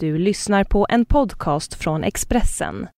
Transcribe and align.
Du 0.00 0.18
lyssnar 0.18 0.64
på 0.64 0.86
en 0.88 1.04
podcast 1.04 1.74
från 1.74 2.04
Expressen. 2.04 2.88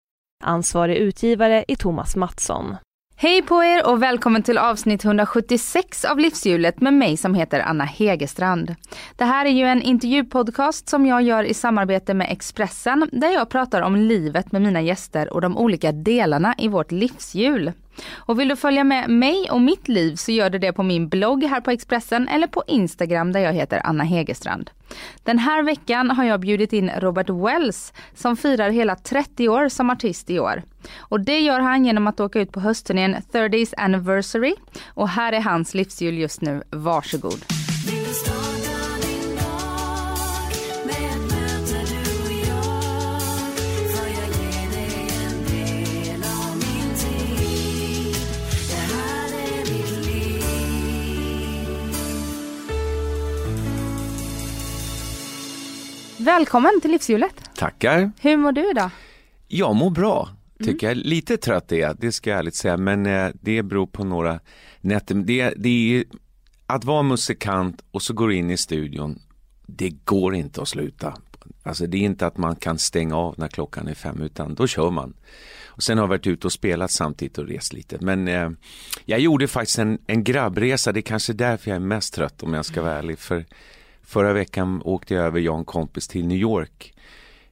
Ansvarig 0.44 0.96
utgivare 0.96 1.64
är 1.68 1.76
Thomas 1.76 2.16
Mattsson. 2.16 2.76
Hej 3.16 3.42
på 3.42 3.64
er 3.64 3.86
och 3.86 4.02
välkommen 4.02 4.42
till 4.42 4.58
avsnitt 4.58 5.04
176 5.04 6.04
av 6.04 6.18
Livshjulet 6.18 6.80
med 6.80 6.94
mig 6.94 7.16
som 7.16 7.34
heter 7.34 7.60
Anna 7.60 7.84
Hegerstrand. 7.84 8.74
Det 9.16 9.24
här 9.24 9.46
är 9.46 9.50
ju 9.50 9.64
en 9.64 9.82
intervjupodcast 9.82 10.88
som 10.88 11.06
jag 11.06 11.22
gör 11.22 11.44
i 11.44 11.54
samarbete 11.54 12.14
med 12.14 12.26
Expressen 12.30 13.08
där 13.12 13.30
jag 13.30 13.48
pratar 13.48 13.82
om 13.82 13.96
livet 13.96 14.52
med 14.52 14.62
mina 14.62 14.82
gäster 14.82 15.32
och 15.32 15.40
de 15.40 15.58
olika 15.58 15.92
delarna 15.92 16.54
i 16.58 16.68
vårt 16.68 16.92
livshjul. 16.92 17.72
Och 18.12 18.40
vill 18.40 18.48
du 18.48 18.56
följa 18.56 18.84
med 18.84 19.10
mig 19.10 19.50
och 19.50 19.60
mitt 19.60 19.88
liv 19.88 20.14
så 20.16 20.32
gör 20.32 20.50
du 20.50 20.58
det 20.58 20.72
på 20.72 20.82
min 20.82 21.08
blogg 21.08 21.44
här 21.44 21.60
på 21.60 21.70
Expressen 21.70 22.28
eller 22.28 22.46
på 22.46 22.62
Instagram 22.66 23.32
där 23.32 23.40
jag 23.40 23.52
heter 23.52 23.80
Anna 23.84 24.04
Hegerstrand. 24.04 24.70
Den 25.22 25.38
här 25.38 25.62
veckan 25.62 26.10
har 26.10 26.24
jag 26.24 26.40
bjudit 26.40 26.72
in 26.72 26.90
Robert 26.98 27.30
Wells 27.30 27.92
som 28.14 28.36
firar 28.36 28.70
hela 28.70 28.96
30 28.96 29.48
år 29.48 29.68
som 29.68 29.90
artist 29.90 30.30
i 30.30 30.38
år. 30.38 30.62
Och 30.98 31.20
det 31.20 31.40
gör 31.40 31.60
han 31.60 31.84
genom 31.84 32.06
att 32.06 32.20
åka 32.20 32.40
ut 32.40 32.52
på 32.52 32.60
höstturnén 32.60 33.16
30s 33.32 33.74
anniversary 33.76 34.54
och 34.86 35.08
här 35.08 35.32
är 35.32 35.40
hans 35.40 35.74
livsjul 35.74 36.18
just 36.18 36.40
nu. 36.40 36.62
Varsågod. 36.70 37.69
Välkommen 56.20 56.80
till 56.82 56.90
Livshjulet. 56.90 57.50
Tackar. 57.54 58.12
Hur 58.20 58.36
mår 58.36 58.52
du 58.52 58.70
idag? 58.70 58.90
Jag 59.48 59.76
mår 59.76 59.90
bra, 59.90 60.28
tycker 60.64 60.88
jag. 60.88 60.96
Lite 60.96 61.36
trött 61.36 61.72
är 61.72 61.76
jag, 61.76 61.96
det 62.00 62.12
ska 62.12 62.30
jag 62.30 62.38
ärligt 62.38 62.54
säga, 62.54 62.76
men 62.76 63.06
eh, 63.06 63.28
det 63.40 63.62
beror 63.62 63.86
på 63.86 64.04
några 64.04 64.40
nätter. 64.80 65.14
Det, 65.14 65.54
det 65.56 65.96
är 65.96 66.04
att 66.66 66.84
vara 66.84 67.02
musikant 67.02 67.84
och 67.90 68.02
så 68.02 68.14
går 68.14 68.32
in 68.32 68.50
i 68.50 68.56
studion, 68.56 69.18
det 69.66 69.90
går 69.90 70.34
inte 70.34 70.62
att 70.62 70.68
sluta. 70.68 71.14
Alltså 71.62 71.86
det 71.86 71.96
är 71.96 72.02
inte 72.02 72.26
att 72.26 72.36
man 72.36 72.56
kan 72.56 72.78
stänga 72.78 73.16
av 73.16 73.34
när 73.38 73.48
klockan 73.48 73.88
är 73.88 73.94
fem, 73.94 74.22
utan 74.22 74.54
då 74.54 74.66
kör 74.66 74.90
man. 74.90 75.14
Och 75.66 75.82
sen 75.82 75.98
har 75.98 76.02
jag 76.02 76.08
varit 76.08 76.26
ute 76.26 76.46
och 76.46 76.52
spelat 76.52 76.90
samtidigt 76.90 77.38
och 77.38 77.48
rest 77.48 77.72
lite. 77.72 77.98
Men 78.00 78.28
eh, 78.28 78.50
jag 79.04 79.20
gjorde 79.20 79.48
faktiskt 79.48 79.78
en, 79.78 79.98
en 80.06 80.24
grabbresa, 80.24 80.92
det 80.92 81.00
är 81.00 81.02
kanske 81.02 81.32
därför 81.32 81.70
jag 81.70 81.76
är 81.76 81.80
mest 81.80 82.14
trött 82.14 82.42
om 82.42 82.54
jag 82.54 82.64
ska 82.64 82.82
vara 82.82 82.98
ärlig. 82.98 83.18
För 83.18 83.44
Förra 84.10 84.32
veckan 84.32 84.82
åkte 84.84 85.14
jag 85.14 85.26
över 85.26 85.40
Jan 85.40 85.64
kompis 85.64 86.08
till 86.08 86.26
New 86.26 86.38
York 86.38 86.94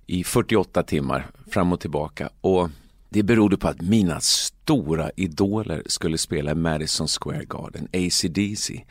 i 0.06 0.24
48 0.24 0.82
timmar 0.82 1.26
fram 1.50 1.72
och 1.72 1.80
tillbaka. 1.80 2.30
Och 2.40 2.70
det 3.08 3.22
berodde 3.22 3.56
på 3.56 3.68
att 3.68 3.80
mina 3.80 4.20
stora 4.20 5.10
idoler 5.16 5.82
skulle 5.86 6.18
spela 6.18 6.50
i 6.50 6.54
Madison 6.54 7.08
Square 7.08 7.44
Garden, 7.44 7.88
AC/DC 7.92 8.84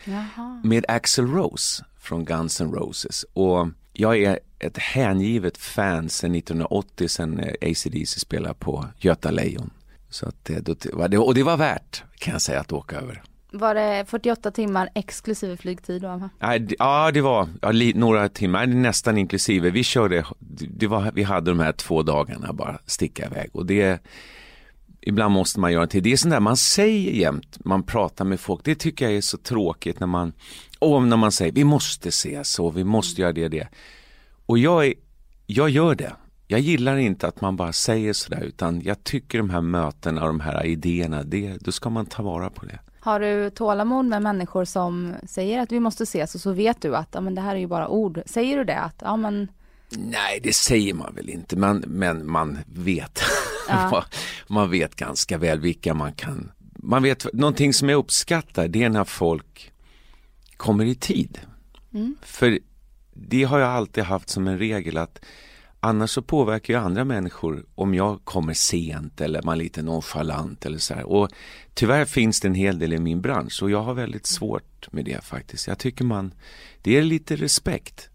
med 0.63 0.85
Axl 0.87 1.25
Rose 1.25 1.85
från 1.99 2.25
Guns 2.25 2.61
N' 2.61 2.71
Roses. 2.71 3.25
Och 3.33 3.67
jag 3.93 4.17
är 4.17 4.39
ett 4.59 4.77
hängivet 4.77 5.57
fan 5.57 6.09
sedan 6.09 6.35
1980 6.35 7.07
sen 7.07 7.39
AC/DC 7.61 8.19
spelade 8.19 8.55
på 8.55 8.85
Göta 8.97 9.31
Lejon. 9.31 9.69
Så 10.09 10.27
att 10.27 10.45
det, 10.45 11.17
och 11.17 11.33
det 11.33 11.43
var 11.43 11.57
värt 11.57 12.03
kan 12.19 12.31
jag 12.31 12.41
säga 12.41 12.59
att 12.59 12.71
åka 12.71 12.95
över. 12.95 13.23
Var 13.57 13.75
det 13.75 14.05
48 14.07 14.51
timmar 14.51 14.89
exklusive 14.95 15.57
flygtid 15.57 16.01
då? 16.01 16.29
Nej, 16.39 16.67
ja 16.79 17.11
det 17.11 17.21
var 17.21 17.47
ja, 17.61 17.71
några 17.95 18.29
timmar, 18.29 18.65
nästan 18.65 19.17
inklusive. 19.17 19.69
Vi 19.69 19.83
körde, 19.83 20.25
det 20.69 20.87
var, 20.87 21.11
vi 21.13 21.23
hade 21.23 21.51
de 21.51 21.59
här 21.59 21.71
två 21.71 22.03
dagarna 22.03 22.53
bara 22.53 22.79
sticka 22.85 23.25
iväg 23.25 23.49
och 23.53 23.65
det 23.65 24.01
Ibland 25.01 25.33
måste 25.33 25.59
man 25.59 25.73
göra 25.73 25.87
till. 25.87 26.03
Det 26.03 26.11
är 26.11 26.17
sånt 26.17 26.31
där 26.31 26.39
man 26.39 26.57
säger 26.57 27.11
jämt, 27.11 27.57
man 27.65 27.83
pratar 27.83 28.25
med 28.25 28.39
folk. 28.39 28.61
Det 28.63 28.75
tycker 28.75 29.05
jag 29.05 29.13
är 29.13 29.21
så 29.21 29.37
tråkigt 29.37 29.99
när 29.99 30.07
man, 30.07 30.33
och 30.79 31.03
när 31.03 31.17
man 31.17 31.31
säger 31.31 31.51
vi 31.51 31.63
måste 31.63 32.11
se 32.11 32.43
så, 32.43 32.69
vi 32.69 32.83
måste 32.83 33.21
göra 33.21 33.33
det 33.33 33.43
och 33.43 33.49
det. 33.49 33.67
Och 34.45 34.57
jag, 34.57 34.85
är, 34.87 34.93
jag 35.45 35.69
gör 35.69 35.95
det. 35.95 36.13
Jag 36.47 36.59
gillar 36.59 36.97
inte 36.97 37.27
att 37.27 37.41
man 37.41 37.55
bara 37.55 37.73
säger 37.73 38.13
sådär 38.13 38.41
utan 38.41 38.81
jag 38.81 39.03
tycker 39.03 39.37
de 39.37 39.49
här 39.49 39.61
mötena 39.61 40.21
och 40.21 40.27
de 40.27 40.39
här 40.39 40.65
idéerna, 40.65 41.23
det, 41.23 41.57
då 41.61 41.71
ska 41.71 41.89
man 41.89 42.05
ta 42.05 42.23
vara 42.23 42.49
på 42.49 42.65
det. 42.65 42.79
Har 43.07 43.19
du 43.19 43.49
tålamod 43.49 44.05
med 44.05 44.21
människor 44.21 44.65
som 44.65 45.15
säger 45.27 45.59
att 45.59 45.71
vi 45.71 45.79
måste 45.79 46.03
ses 46.03 46.35
och 46.35 46.41
så 46.41 46.51
vet 46.51 46.81
du 46.81 46.95
att 46.95 47.09
ja, 47.11 47.21
men 47.21 47.35
det 47.35 47.41
här 47.41 47.55
är 47.55 47.59
ju 47.59 47.67
bara 47.67 47.87
ord. 47.87 48.21
Säger 48.25 48.57
du 48.57 48.63
det? 48.63 48.79
Att, 48.79 48.95
ja, 49.01 49.17
men... 49.17 49.47
Nej, 49.89 50.39
det 50.43 50.53
säger 50.53 50.93
man 50.93 51.15
väl 51.15 51.29
inte, 51.29 51.57
man, 51.57 51.83
men 51.87 52.31
man 52.31 52.57
vet. 52.65 53.21
Ja. 53.69 54.03
man 54.47 54.69
vet 54.69 54.95
ganska 54.95 55.37
väl 55.37 55.59
vilka 55.59 55.93
man 55.93 56.13
kan. 56.13 56.51
Man 56.75 57.03
vet, 57.03 57.33
någonting 57.33 57.73
som 57.73 57.89
jag 57.89 57.97
uppskattar 57.97 58.67
det 58.67 58.83
är 58.83 58.89
när 58.89 59.03
folk 59.03 59.71
kommer 60.57 60.85
i 60.85 60.95
tid. 60.95 61.39
Mm. 61.93 62.15
För 62.21 62.59
det 63.13 63.43
har 63.43 63.59
jag 63.59 63.69
alltid 63.69 64.03
haft 64.03 64.29
som 64.29 64.47
en 64.47 64.57
regel 64.57 64.97
att 64.97 65.25
Annars 65.79 66.09
så 66.09 66.21
påverkar 66.21 66.73
ju 66.73 66.79
andra 66.79 67.05
människor 67.05 67.65
om 67.75 67.93
jag 67.93 68.19
kommer 68.23 68.53
sent 68.53 69.21
eller 69.21 69.41
man 69.41 69.53
är 69.53 69.63
lite 69.63 69.81
nonchalant 69.81 70.65
eller 70.65 70.77
så 70.77 70.93
här. 70.93 71.03
Och 71.03 71.29
tyvärr 71.73 72.05
finns 72.05 72.41
det 72.41 72.47
en 72.47 72.53
hel 72.53 72.79
del 72.79 72.93
i 72.93 72.99
min 72.99 73.21
bransch 73.21 73.63
och 73.63 73.71
jag 73.71 73.81
har 73.81 73.93
väldigt 73.93 74.25
svårt 74.25 74.91
med 74.91 75.05
det 75.05 75.23
faktiskt. 75.23 75.67
Jag 75.67 75.79
tycker 75.79 76.05
man, 76.05 76.33
det 76.81 76.97
är 76.97 77.01
lite 77.01 77.35
respekt 77.35 78.09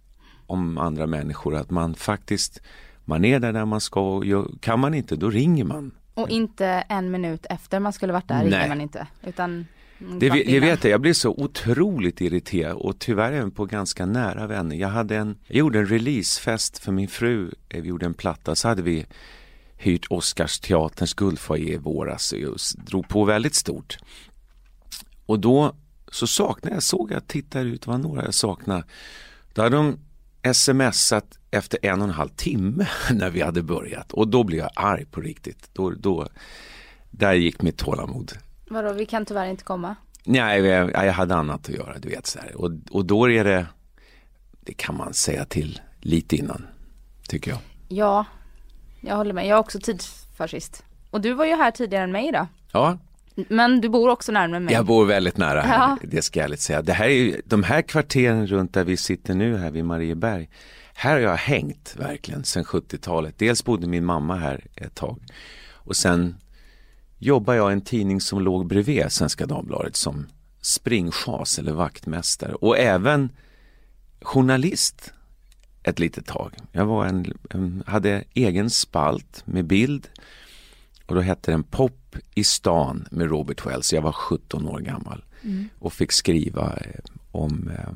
om 0.46 0.78
andra 0.78 1.06
människor 1.06 1.56
att 1.56 1.70
man 1.70 1.94
faktiskt, 1.94 2.60
man 3.04 3.24
är 3.24 3.40
där 3.40 3.52
när 3.52 3.64
man 3.64 3.80
ska 3.80 4.00
och 4.00 4.24
kan 4.60 4.80
man 4.80 4.94
inte 4.94 5.16
då 5.16 5.30
ringer 5.30 5.64
man. 5.64 5.90
Och 6.14 6.28
inte 6.28 6.66
en 6.66 7.10
minut 7.10 7.46
efter 7.50 7.80
man 7.80 7.92
skulle 7.92 8.12
varit 8.12 8.28
där 8.28 8.44
ringer 8.44 8.68
man 8.68 8.80
inte 8.80 9.06
utan 9.22 9.66
det, 10.18 10.26
jag 10.26 10.60
vet 10.60 10.82
det, 10.82 10.88
jag 10.88 11.00
blev 11.00 11.12
så 11.12 11.30
otroligt 11.30 12.20
irriterad 12.20 12.76
och 12.76 12.98
tyvärr 12.98 13.32
även 13.32 13.50
på 13.50 13.64
ganska 13.64 14.06
nära 14.06 14.46
vänner. 14.46 14.76
Jag, 14.76 14.88
hade 14.88 15.16
en, 15.16 15.38
jag 15.46 15.56
gjorde 15.56 15.78
en 15.78 15.86
releasefest 15.86 16.78
för 16.78 16.92
min 16.92 17.08
fru, 17.08 17.50
vi 17.68 17.88
gjorde 17.88 18.06
en 18.06 18.14
platta, 18.14 18.54
så 18.54 18.68
hade 18.68 18.82
vi 18.82 19.06
hyrt 19.76 20.06
Oscarsteaterns 20.10 21.14
guldfoajé 21.14 21.74
i 21.74 21.78
våras 21.78 22.32
och 22.32 22.84
drog 22.84 23.08
på 23.08 23.24
väldigt 23.24 23.54
stort. 23.54 23.98
Och 25.26 25.40
då 25.40 25.76
så 26.08 26.26
saknade 26.26 26.76
jag, 26.76 26.82
såg 26.82 27.12
jag, 27.12 27.26
tittade 27.26 27.64
ut, 27.64 27.82
det 27.82 27.90
var 27.90 27.98
några 27.98 28.24
jag 28.24 28.34
saknade. 28.34 28.84
Då 29.54 29.62
hade 29.62 29.76
de 29.76 29.98
smsat 30.54 31.38
efter 31.50 31.78
en 31.82 32.02
och 32.02 32.08
en 32.08 32.14
halv 32.14 32.28
timme 32.28 32.86
när 33.10 33.30
vi 33.30 33.42
hade 33.42 33.62
börjat 33.62 34.12
och 34.12 34.28
då 34.28 34.44
blev 34.44 34.60
jag 34.60 34.70
arg 34.74 35.04
på 35.04 35.20
riktigt. 35.20 35.70
Då, 35.72 35.90
då, 35.90 36.28
där 37.10 37.32
gick 37.32 37.62
mitt 37.62 37.78
tålamod 37.78 38.32
Vadå, 38.72 38.92
vi 38.92 39.06
kan 39.06 39.26
tyvärr 39.26 39.46
inte 39.46 39.64
komma? 39.64 39.96
Nej, 40.24 40.60
jag, 40.60 40.90
jag 40.92 41.12
hade 41.12 41.34
annat 41.34 41.68
att 41.68 41.74
göra, 41.74 41.98
du 41.98 42.08
vet 42.08 42.26
så 42.26 42.38
här. 42.38 42.56
Och, 42.56 42.70
och 42.90 43.04
då 43.04 43.30
är 43.30 43.44
det, 43.44 43.66
det 44.60 44.72
kan 44.72 44.96
man 44.96 45.14
säga 45.14 45.44
till 45.44 45.80
lite 46.00 46.36
innan, 46.36 46.66
tycker 47.28 47.50
jag. 47.50 47.60
Ja, 47.88 48.24
jag 49.00 49.16
håller 49.16 49.32
med. 49.32 49.46
Jag 49.46 49.56
är 49.56 49.60
också 49.60 49.78
tidsfascist. 49.80 50.84
Och 51.10 51.20
du 51.20 51.32
var 51.32 51.44
ju 51.44 51.54
här 51.54 51.70
tidigare 51.70 52.04
än 52.04 52.12
mig 52.12 52.32
då. 52.32 52.46
Ja. 52.72 52.98
Men 53.34 53.80
du 53.80 53.88
bor 53.88 54.08
också 54.08 54.32
närmare 54.32 54.60
mig. 54.60 54.74
Jag 54.74 54.86
bor 54.86 55.04
väldigt 55.04 55.36
nära 55.36 55.60
här, 55.60 55.78
ja. 55.78 55.98
det 56.02 56.22
ska 56.22 56.40
jag 56.40 56.44
ärligt 56.44 56.60
säga. 56.60 56.82
Det 56.82 56.92
här 56.92 57.04
är 57.04 57.14
ju, 57.14 57.40
de 57.44 57.62
här 57.62 57.82
kvarteren 57.82 58.46
runt 58.46 58.74
där 58.74 58.84
vi 58.84 58.96
sitter 58.96 59.34
nu 59.34 59.56
här 59.56 59.70
vid 59.70 59.84
Marieberg, 59.84 60.48
här 60.94 61.12
har 61.12 61.18
jag 61.18 61.36
hängt 61.36 61.94
verkligen 61.98 62.44
sedan 62.44 62.64
70-talet. 62.64 63.38
Dels 63.38 63.64
bodde 63.64 63.86
min 63.86 64.04
mamma 64.04 64.36
här 64.36 64.66
ett 64.76 64.94
tag 64.94 65.18
och 65.72 65.96
sen 65.96 66.36
jobbar 67.22 67.54
jag 67.54 67.70
i 67.70 67.72
en 67.72 67.80
tidning 67.80 68.20
som 68.20 68.40
låg 68.40 68.66
bredvid 68.66 69.12
Svenska 69.12 69.46
Dagbladet 69.46 69.96
som 69.96 70.26
springchas 70.60 71.58
eller 71.58 71.72
vaktmästare 71.72 72.54
och 72.54 72.78
även 72.78 73.30
journalist 74.22 75.12
ett 75.82 75.98
litet 75.98 76.26
tag. 76.26 76.54
Jag 76.72 76.86
var 76.86 77.06
en, 77.06 77.34
en, 77.50 77.82
hade 77.86 78.24
egen 78.34 78.70
spalt 78.70 79.42
med 79.46 79.64
bild 79.64 80.08
och 81.06 81.14
då 81.14 81.20
hette 81.20 81.50
den 81.50 81.62
Pop 81.62 82.16
i 82.34 82.44
stan 82.44 83.08
med 83.10 83.30
Robert 83.30 83.66
Wells. 83.66 83.92
Jag 83.92 84.02
var 84.02 84.12
17 84.12 84.68
år 84.68 84.80
gammal 84.80 85.24
mm. 85.42 85.68
och 85.78 85.92
fick 85.92 86.12
skriva 86.12 86.76
eh, 86.76 87.00
om 87.30 87.70
eh, 87.78 87.94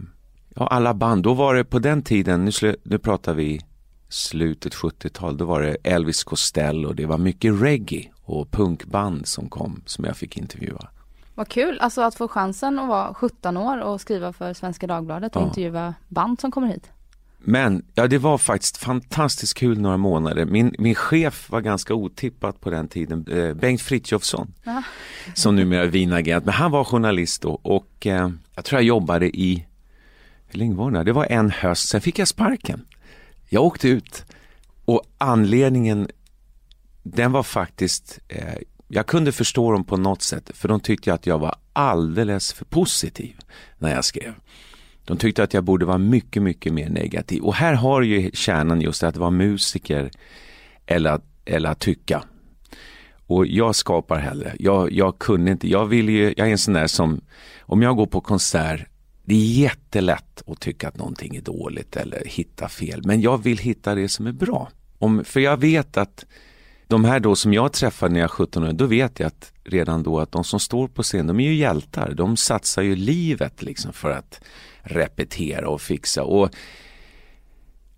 ja, 0.55 0.67
alla 0.67 0.95
band. 0.95 1.23
Då 1.23 1.35
var 1.35 1.55
det 1.55 1.65
på 1.65 1.79
den 1.79 2.03
tiden, 2.03 2.45
nu, 2.45 2.77
nu 2.83 2.99
pratar 2.99 3.35
vi 3.35 3.61
slutet 4.09 4.75
70-tal, 4.75 5.37
då 5.37 5.45
var 5.45 5.63
det 5.63 5.77
Elvis 5.83 6.25
Costello, 6.25 6.93
det 6.93 7.07
var 7.07 7.19
mycket 7.19 7.63
reggae 7.63 8.11
och 8.27 8.51
punkband 8.51 9.27
som 9.27 9.49
kom 9.49 9.83
som 9.87 10.05
jag 10.05 10.17
fick 10.17 10.37
intervjua. 10.37 10.89
Vad 11.35 11.49
kul, 11.49 11.81
alltså 11.81 12.01
att 12.03 12.15
få 12.15 12.29
chansen 12.29 12.79
att 12.79 12.89
vara 12.89 13.15
17 13.15 13.57
år 13.57 13.81
och 13.81 14.01
skriva 14.01 14.33
för 14.33 14.55
Svenska 14.55 14.87
Dagbladet 14.87 15.37
och 15.37 15.43
ja. 15.43 15.47
intervjua 15.47 15.95
band 16.09 16.41
som 16.41 16.51
kommer 16.51 16.69
hit. 16.69 16.91
Men 17.39 17.85
ja, 17.95 18.07
det 18.07 18.19
var 18.19 18.39
faktiskt 18.39 18.77
fantastiskt 18.77 19.55
kul 19.55 19.81
några 19.81 19.97
månader. 19.97 20.45
Min, 20.45 20.75
min 20.79 20.95
chef 20.95 21.51
var 21.51 21.61
ganska 21.61 21.95
otippat 21.95 22.61
på 22.61 22.71
den 22.71 22.89
tiden, 22.89 23.27
eh, 23.31 23.55
Bengt 23.55 23.83
Frithiofsson, 23.83 24.55
ja. 24.65 24.83
som 25.35 25.57
numera 25.57 25.83
är 25.83 25.87
vinagent. 25.87 26.45
Men 26.45 26.55
han 26.55 26.71
var 26.71 26.85
journalist 26.85 27.43
då 27.43 27.51
och 27.63 28.07
eh, 28.07 28.31
jag 28.55 28.65
tror 28.65 28.81
jag 28.81 28.87
jobbade 28.87 29.27
i, 29.27 29.67
hur 30.47 30.59
länge 30.59 30.75
var 30.75 30.91
det? 30.91 31.05
Det 31.05 31.13
var 31.13 31.25
en 31.25 31.51
höst, 31.51 31.89
sen 31.89 32.01
fick 32.01 32.19
jag 32.19 32.29
sparken. 32.29 32.87
Jag 33.49 33.65
åkte 33.65 33.89
ut 33.89 34.25
Och 34.85 35.03
anledningen, 35.19 36.09
den 37.11 37.33
var 37.33 37.43
faktiskt, 37.43 38.19
eh, 38.29 38.55
jag 38.89 39.07
kunde 39.07 39.33
förstå 39.33 39.73
dem 39.73 39.85
på 39.85 39.97
något 39.97 40.23
sätt, 40.23 40.51
för 40.55 40.69
de 40.69 40.81
tyckte 40.81 41.15
att 41.15 41.27
jag 41.27 41.39
var 41.39 41.55
alldeles 41.73 42.53
för 42.53 42.65
positiv 42.65 43.37
när 43.79 43.95
jag 43.95 44.05
skrev. 44.05 44.35
De 45.05 45.17
tyckte 45.17 45.43
att 45.43 45.55
jag 45.55 45.65
borde 45.65 45.87
vara 45.87 45.99
mycket, 45.99 46.43
mycket 46.43 46.73
mer 46.73 46.89
negativ. 46.89 47.43
Och 47.43 47.55
här 47.55 47.75
har 47.75 48.03
ju 48.03 48.31
kärnan 48.35 48.81
just 48.81 49.03
att 49.03 49.17
vara 49.17 49.31
musiker 49.31 50.11
eller 50.87 51.11
att, 51.11 51.25
eller 51.45 51.71
att 51.71 51.79
tycka. 51.79 52.23
Och 53.27 53.47
jag 53.47 53.75
skapar 53.75 54.19
hellre. 54.19 54.57
Jag, 54.59 54.93
jag 54.93 55.19
kunde 55.19 55.51
inte, 55.51 55.69
jag 55.69 55.87
vill 55.87 56.09
ju, 56.09 56.35
jag 56.37 56.49
är 56.49 56.53
en 56.53 56.59
sån 56.59 56.75
där 56.75 56.87
som, 56.87 57.21
om 57.61 57.83
jag 57.83 57.97
går 57.97 58.07
på 58.07 58.21
konsert, 58.21 58.89
det 59.25 59.35
är 59.35 59.61
jättelätt 59.61 60.43
att 60.47 60.61
tycka 60.61 60.89
att 60.89 60.99
någonting 60.99 61.37
är 61.37 61.41
dåligt 61.41 61.97
eller 61.97 62.23
hitta 62.27 62.69
fel. 62.69 63.03
Men 63.05 63.21
jag 63.21 63.43
vill 63.43 63.59
hitta 63.59 63.95
det 63.95 64.09
som 64.09 64.27
är 64.27 64.33
bra. 64.33 64.69
Om, 64.99 65.25
för 65.25 65.41
jag 65.41 65.57
vet 65.57 65.97
att 65.97 66.25
de 66.89 67.05
här 67.05 67.21
då 67.21 67.37
som 67.37 67.53
jag 67.53 67.73
träffade 67.73 68.13
när 68.13 68.21
jag 68.21 68.29
var 68.29 68.35
17 68.35 68.65
år, 68.65 68.73
då 68.73 68.87
vet 68.87 69.21
jag 69.21 69.27
att 69.27 69.53
redan 69.65 70.03
då 70.03 70.21
att 70.21 70.33
de 70.33 70.45
som 70.45 70.61
står 70.61 70.89
på 70.89 71.03
scen, 71.03 71.27
de 71.27 71.41
är 71.41 71.45
ju 71.45 71.55
hjältar. 71.55 72.15
De 72.15 72.37
satsar 72.37 72.83
ju 72.83 72.97
livet 72.97 73.63
liksom 73.63 73.93
för 73.93 74.11
att 74.11 74.41
repetera 74.83 75.69
och 75.69 75.81
fixa. 75.81 76.23
Och 76.23 76.51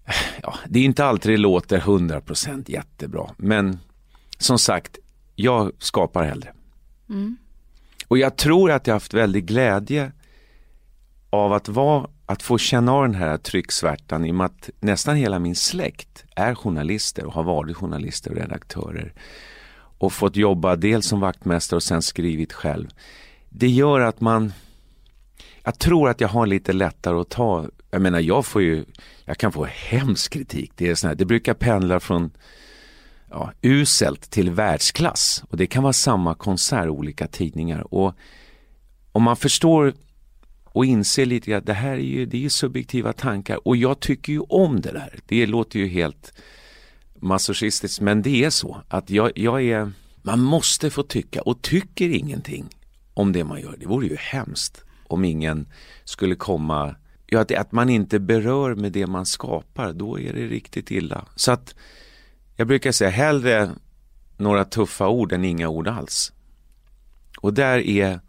ja, 0.42 0.54
Det 0.68 0.78
är 0.78 0.84
inte 0.84 1.04
alltid 1.04 1.32
det 1.32 1.36
låter 1.36 1.80
100% 1.80 2.70
jättebra, 2.70 3.30
men 3.36 3.78
som 4.38 4.58
sagt, 4.58 4.98
jag 5.34 5.72
skapar 5.78 6.24
hellre. 6.24 6.52
Mm. 7.08 7.36
Och 8.08 8.18
jag 8.18 8.36
tror 8.36 8.70
att 8.70 8.86
jag 8.86 8.94
haft 8.94 9.14
väldigt 9.14 9.44
glädje 9.44 10.12
av 11.30 11.52
att, 11.52 11.68
vara, 11.68 12.10
att 12.30 12.42
få 12.42 12.58
känna 12.58 12.92
av 12.92 13.02
den 13.02 13.14
här 13.14 13.36
trycksvärtan 13.36 14.24
i 14.24 14.30
och 14.30 14.34
med 14.34 14.46
att 14.46 14.70
nästan 14.80 15.16
hela 15.16 15.38
min 15.38 15.56
släkt 15.56 16.24
är 16.36 16.54
journalister 16.54 17.24
och 17.24 17.32
har 17.32 17.42
varit 17.42 17.76
journalister 17.76 18.30
och 18.30 18.36
redaktörer. 18.36 19.12
Och 19.98 20.12
fått 20.12 20.36
jobba 20.36 20.76
dels 20.76 21.06
som 21.06 21.20
vaktmästare 21.20 21.76
och 21.76 21.82
sen 21.82 22.02
skrivit 22.02 22.52
själv. 22.52 22.88
Det 23.48 23.68
gör 23.68 24.00
att 24.00 24.20
man, 24.20 24.52
jag 25.64 25.78
tror 25.78 26.08
att 26.08 26.20
jag 26.20 26.28
har 26.28 26.46
lite 26.46 26.72
lättare 26.72 27.18
att 27.18 27.28
ta, 27.28 27.66
jag 27.90 28.02
menar 28.02 28.20
jag 28.20 28.46
får 28.46 28.62
ju, 28.62 28.84
jag 29.24 29.38
kan 29.38 29.52
få 29.52 29.64
hemsk 29.64 30.32
kritik. 30.32 30.72
Det, 30.74 30.88
är 30.88 30.94
sån 30.94 31.08
här, 31.08 31.14
det 31.14 31.24
brukar 31.24 31.54
pendla 31.54 32.00
från 32.00 32.30
ja, 33.30 33.52
uselt 33.62 34.30
till 34.30 34.50
världsklass 34.50 35.44
och 35.50 35.56
det 35.56 35.66
kan 35.66 35.82
vara 35.82 35.92
samma 35.92 36.34
konsert 36.34 36.88
olika 36.88 37.26
tidningar. 37.26 37.94
Och 37.94 38.14
om 39.12 39.22
man 39.22 39.36
förstår 39.36 39.94
och 40.78 40.84
inse 40.84 41.24
lite 41.24 41.56
att 41.56 41.66
det 41.66 41.72
här 41.72 41.92
är 41.92 41.96
ju, 41.98 42.26
det 42.26 42.44
är 42.44 42.48
subjektiva 42.48 43.12
tankar 43.12 43.68
och 43.68 43.76
jag 43.76 44.00
tycker 44.00 44.32
ju 44.32 44.40
om 44.40 44.80
det 44.80 44.92
där. 44.92 45.18
Det 45.26 45.46
låter 45.46 45.78
ju 45.78 45.88
helt 45.88 46.32
masochistiskt 47.14 48.00
men 48.00 48.22
det 48.22 48.44
är 48.44 48.50
så 48.50 48.82
att 48.88 49.10
jag, 49.10 49.32
jag 49.34 49.62
är, 49.62 49.92
man 50.22 50.40
måste 50.40 50.90
få 50.90 51.02
tycka 51.02 51.42
och 51.42 51.62
tycker 51.62 52.08
ingenting 52.08 52.68
om 53.14 53.32
det 53.32 53.44
man 53.44 53.60
gör. 53.60 53.76
Det 53.80 53.86
vore 53.86 54.06
ju 54.06 54.16
hemskt 54.16 54.84
om 55.06 55.24
ingen 55.24 55.66
skulle 56.04 56.34
komma, 56.34 56.96
ja, 57.26 57.40
att, 57.40 57.52
att 57.52 57.72
man 57.72 57.88
inte 57.88 58.18
berör 58.18 58.74
med 58.74 58.92
det 58.92 59.06
man 59.06 59.26
skapar, 59.26 59.92
då 59.92 60.20
är 60.20 60.32
det 60.32 60.46
riktigt 60.46 60.90
illa. 60.90 61.24
Så 61.34 61.52
att 61.52 61.74
jag 62.56 62.66
brukar 62.66 62.92
säga 62.92 63.10
hellre 63.10 63.70
några 64.36 64.64
tuffa 64.64 65.08
ord 65.08 65.32
än 65.32 65.44
inga 65.44 65.68
ord 65.68 65.88
alls. 65.88 66.32
Och 67.40 67.54
där 67.54 67.78
är 67.78 68.20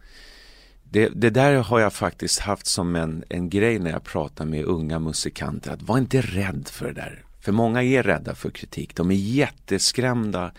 det, 0.91 1.09
det, 1.15 1.30
där 1.30 1.56
har 1.56 1.80
jag 1.80 1.94
faktiskt 1.94 2.39
haft 2.39 2.65
som 2.65 2.95
en, 2.95 3.24
en 3.30 3.50
grej 3.50 3.80
när 3.80 3.91
jag 3.91 4.03
pratar 4.03 4.45
med 4.45 4.65
unga 4.65 5.00
musikanter, 5.00 5.71
att 5.71 5.81
var 5.81 5.97
inte 5.97 6.21
rädd 6.21 6.68
för 6.68 6.86
det 6.86 6.94
där. 6.94 7.24
För 7.41 7.51
många 7.51 7.83
är 7.83 8.03
rädda 8.03 8.36
för 8.36 8.50
kritik, 8.50 8.95
de 8.95 9.12
är 9.12 9.15
jätteskrämda 9.15 10.51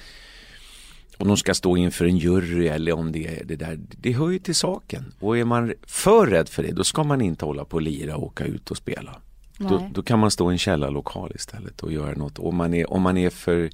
om 1.20 1.28
de 1.28 1.36
ska 1.36 1.54
stå 1.54 1.76
inför 1.76 2.04
en 2.04 2.16
jury 2.16 2.68
eller 2.68 2.92
om 2.92 3.12
det 3.12 3.26
är 3.26 3.44
det 3.44 3.56
där. 3.56 3.78
Det 3.90 4.12
hör 4.12 4.30
ju 4.30 4.38
till 4.38 4.54
saken. 4.54 5.14
Och 5.20 5.38
är 5.38 5.44
man 5.44 5.72
för 5.86 6.26
rädd 6.26 6.48
för 6.48 6.62
det, 6.62 6.72
då 6.72 6.84
ska 6.84 7.04
man 7.04 7.20
inte 7.20 7.44
hålla 7.44 7.64
på 7.64 7.74
och 7.74 7.82
lira 7.82 8.16
och 8.16 8.22
åka 8.22 8.44
ut 8.44 8.70
och 8.70 8.76
spela. 8.76 9.20
Då, 9.58 9.90
då, 9.94 10.02
kan 10.02 10.18
man 10.18 10.30
stå 10.30 10.50
i 10.50 10.54
en 10.54 10.58
källarlokal 10.58 11.32
istället 11.34 11.82
och 11.82 11.92
göra 11.92 12.14
något. 12.14 12.38
Om 12.38 12.56
man 12.56 12.74
är, 12.74 12.92
om 12.92 13.02
man 13.02 13.16
är 13.16 13.30
för, 13.30 13.70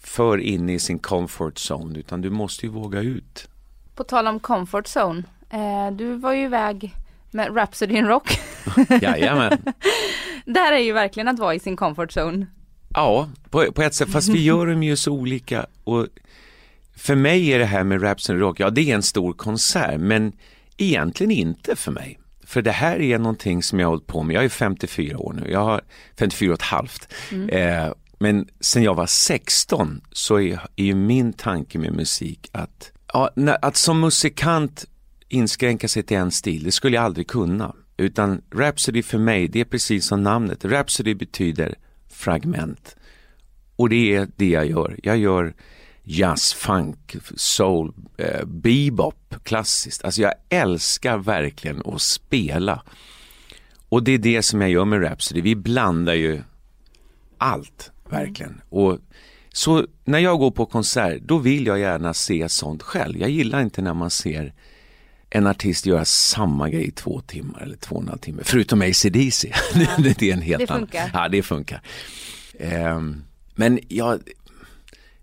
för 0.00 0.38
inne 0.38 0.74
i 0.74 0.78
sin 0.78 0.98
comfort 0.98 1.54
zone, 1.70 1.98
utan 1.98 2.20
du 2.20 2.30
måste 2.30 2.66
ju 2.66 2.72
våga 2.72 3.00
ut. 3.00 3.48
På 3.94 4.04
tal 4.04 4.26
om 4.26 4.40
comfort 4.40 4.86
zone, 4.96 5.22
Eh, 5.50 5.90
du 5.92 6.14
var 6.14 6.32
ju 6.32 6.44
iväg 6.44 6.94
med 7.30 7.56
Rhapsody 7.56 7.94
in 7.94 8.06
Rock. 8.06 8.40
Jajamän. 9.02 9.58
Där 10.44 10.72
är 10.72 10.78
ju 10.78 10.92
verkligen 10.92 11.28
att 11.28 11.38
vara 11.38 11.54
i 11.54 11.60
sin 11.60 11.76
comfort 11.76 12.16
zone. 12.16 12.46
Ja, 12.94 13.28
på, 13.50 13.72
på 13.72 13.82
ett 13.82 13.94
sätt, 13.94 14.10
fast 14.10 14.28
vi 14.28 14.44
gör 14.44 14.66
dem 14.66 14.82
ju 14.82 14.96
så 14.96 15.12
olika. 15.12 15.66
Och 15.84 16.06
för 16.96 17.14
mig 17.14 17.52
är 17.52 17.58
det 17.58 17.64
här 17.64 17.84
med 17.84 18.02
Rhapsody 18.02 18.36
in 18.36 18.40
Rock, 18.40 18.60
ja 18.60 18.70
det 18.70 18.90
är 18.90 18.94
en 18.94 19.02
stor 19.02 19.32
konsert, 19.32 20.00
men 20.00 20.32
egentligen 20.76 21.30
inte 21.30 21.76
för 21.76 21.92
mig. 21.92 22.18
För 22.44 22.62
det 22.62 22.72
här 22.72 23.00
är 23.00 23.18
någonting 23.18 23.62
som 23.62 23.80
jag 23.80 23.86
har 23.86 23.90
hållit 23.90 24.06
på 24.06 24.22
med, 24.22 24.36
jag 24.36 24.44
är 24.44 24.48
54 24.48 25.18
år 25.18 25.32
nu, 25.32 25.50
jag 25.50 25.60
har 25.60 25.80
54 26.18 26.48
och 26.48 26.54
ett 26.54 26.62
halvt. 26.62 27.12
Mm. 27.32 27.48
Eh, 27.48 27.92
men 28.18 28.48
sen 28.60 28.82
jag 28.82 28.94
var 28.94 29.06
16 29.06 30.00
så 30.12 30.40
är, 30.40 30.60
är 30.76 30.84
ju 30.84 30.94
min 30.94 31.32
tanke 31.32 31.78
med 31.78 31.92
musik 31.92 32.48
att, 32.52 32.92
ja, 33.12 33.30
att 33.62 33.76
som 33.76 34.00
musikant 34.00 34.84
inskränka 35.30 35.88
sig 35.88 36.02
till 36.02 36.16
en 36.16 36.30
stil, 36.30 36.62
det 36.62 36.72
skulle 36.72 36.96
jag 36.96 37.04
aldrig 37.04 37.28
kunna. 37.28 37.74
Utan 37.96 38.42
Rhapsody 38.54 39.02
för 39.02 39.18
mig, 39.18 39.48
det 39.48 39.60
är 39.60 39.64
precis 39.64 40.06
som 40.06 40.22
namnet. 40.22 40.64
Rhapsody 40.64 41.14
betyder 41.14 41.74
fragment. 42.08 42.96
Och 43.76 43.88
det 43.88 44.14
är 44.14 44.28
det 44.36 44.48
jag 44.48 44.66
gör. 44.66 44.98
Jag 45.02 45.18
gör 45.18 45.54
jazz, 46.02 46.52
funk, 46.52 47.16
soul, 47.36 47.92
eh, 48.16 48.44
bebop, 48.44 49.34
klassiskt. 49.42 50.04
Alltså 50.04 50.22
jag 50.22 50.34
älskar 50.48 51.18
verkligen 51.18 51.82
att 51.86 52.02
spela. 52.02 52.82
Och 53.88 54.02
det 54.02 54.12
är 54.12 54.18
det 54.18 54.42
som 54.42 54.60
jag 54.60 54.70
gör 54.70 54.84
med 54.84 55.02
Rhapsody. 55.02 55.40
Vi 55.40 55.56
blandar 55.56 56.14
ju 56.14 56.42
allt, 57.38 57.90
verkligen. 58.08 58.60
Och 58.68 58.98
så 59.52 59.86
när 60.04 60.18
jag 60.18 60.38
går 60.38 60.50
på 60.50 60.66
konsert, 60.66 61.22
då 61.22 61.38
vill 61.38 61.66
jag 61.66 61.78
gärna 61.78 62.14
se 62.14 62.48
sånt 62.48 62.82
själv. 62.82 63.18
Jag 63.18 63.30
gillar 63.30 63.62
inte 63.62 63.82
när 63.82 63.94
man 63.94 64.10
ser 64.10 64.54
en 65.30 65.46
artist 65.46 65.86
göra 65.86 66.04
samma 66.04 66.70
grej 66.70 66.88
i 66.88 66.90
två 66.90 67.20
timmar 67.20 67.60
eller 67.60 67.76
två 67.76 67.96
och 67.96 68.02
en 68.02 68.08
halv 68.08 68.18
timme, 68.18 68.42
förutom 68.44 68.82
ACDC. 68.82 69.52
Ja. 69.74 69.86
det 70.18 70.22
är 70.22 70.32
en 70.32 70.42
helt 70.42 70.60
det 70.60 70.66
funkar. 70.66 71.00
Annan. 71.00 71.10
Ja, 71.14 71.28
det 71.28 71.42
funkar. 71.42 71.82
Um, 72.58 73.24
men 73.54 73.78
ja, 73.88 74.18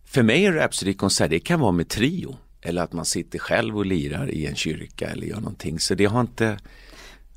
för 0.06 0.23
mig 0.23 0.45
är 0.45 0.54
Rhapsody-konsert, 0.54 1.30
det 1.30 1.40
kan 1.40 1.59
vara 1.59 1.71
med 1.71 1.90
trio. 1.90 2.37
Eller 2.61 2.81
att 2.81 2.94
man 2.94 3.06
sitter 3.06 3.40
själv 3.40 3.78
och 3.78 3.85
lirar 3.85 4.30
i 4.30 4.45
en 4.45 4.56
kyrka 4.56 5.09
eller 5.09 5.28
gör 5.28 5.35
någonting. 5.35 5.80
Så 5.80 5.95
det 5.95 6.06
har 6.06 6.21
inte... 6.21 6.57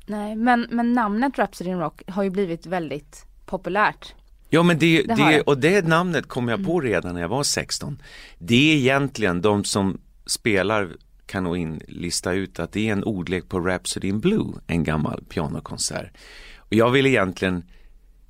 Nej, 0.05 0.35
men, 0.35 0.67
men 0.71 0.93
namnet 0.93 1.37
Rhapsody 1.37 1.69
in 1.69 1.79
Rock 1.79 2.01
har 2.07 2.23
ju 2.23 2.29
blivit 2.29 2.65
väldigt 2.65 3.25
populärt. 3.45 4.13
Ja 4.49 4.63
men 4.63 4.79
det, 4.79 5.03
det, 5.03 5.15
det 5.15 5.41
och 5.41 5.57
det 5.57 5.87
namnet 5.87 6.27
kom 6.27 6.47
jag 6.47 6.65
på 6.65 6.79
mm. 6.79 6.91
redan 6.91 7.13
när 7.13 7.21
jag 7.21 7.29
var 7.29 7.43
16. 7.43 8.01
Det 8.37 8.73
är 8.73 8.75
egentligen 8.75 9.41
de 9.41 9.63
som 9.63 10.01
spelar 10.25 10.89
kan 11.31 11.43
nog 11.43 11.57
in 11.57 11.81
lista 11.87 12.33
ut 12.33 12.59
att 12.59 12.71
det 12.71 12.89
är 12.89 12.93
en 12.93 13.03
ordlek 13.03 13.49
på 13.49 13.59
Rhapsody 13.59 14.07
in 14.07 14.19
Blue, 14.19 14.53
en 14.67 14.83
gammal 14.83 15.23
pianokonsert. 15.29 16.17
Och 16.57 16.73
jag 16.73 16.91
ville 16.91 17.09
egentligen, 17.09 17.63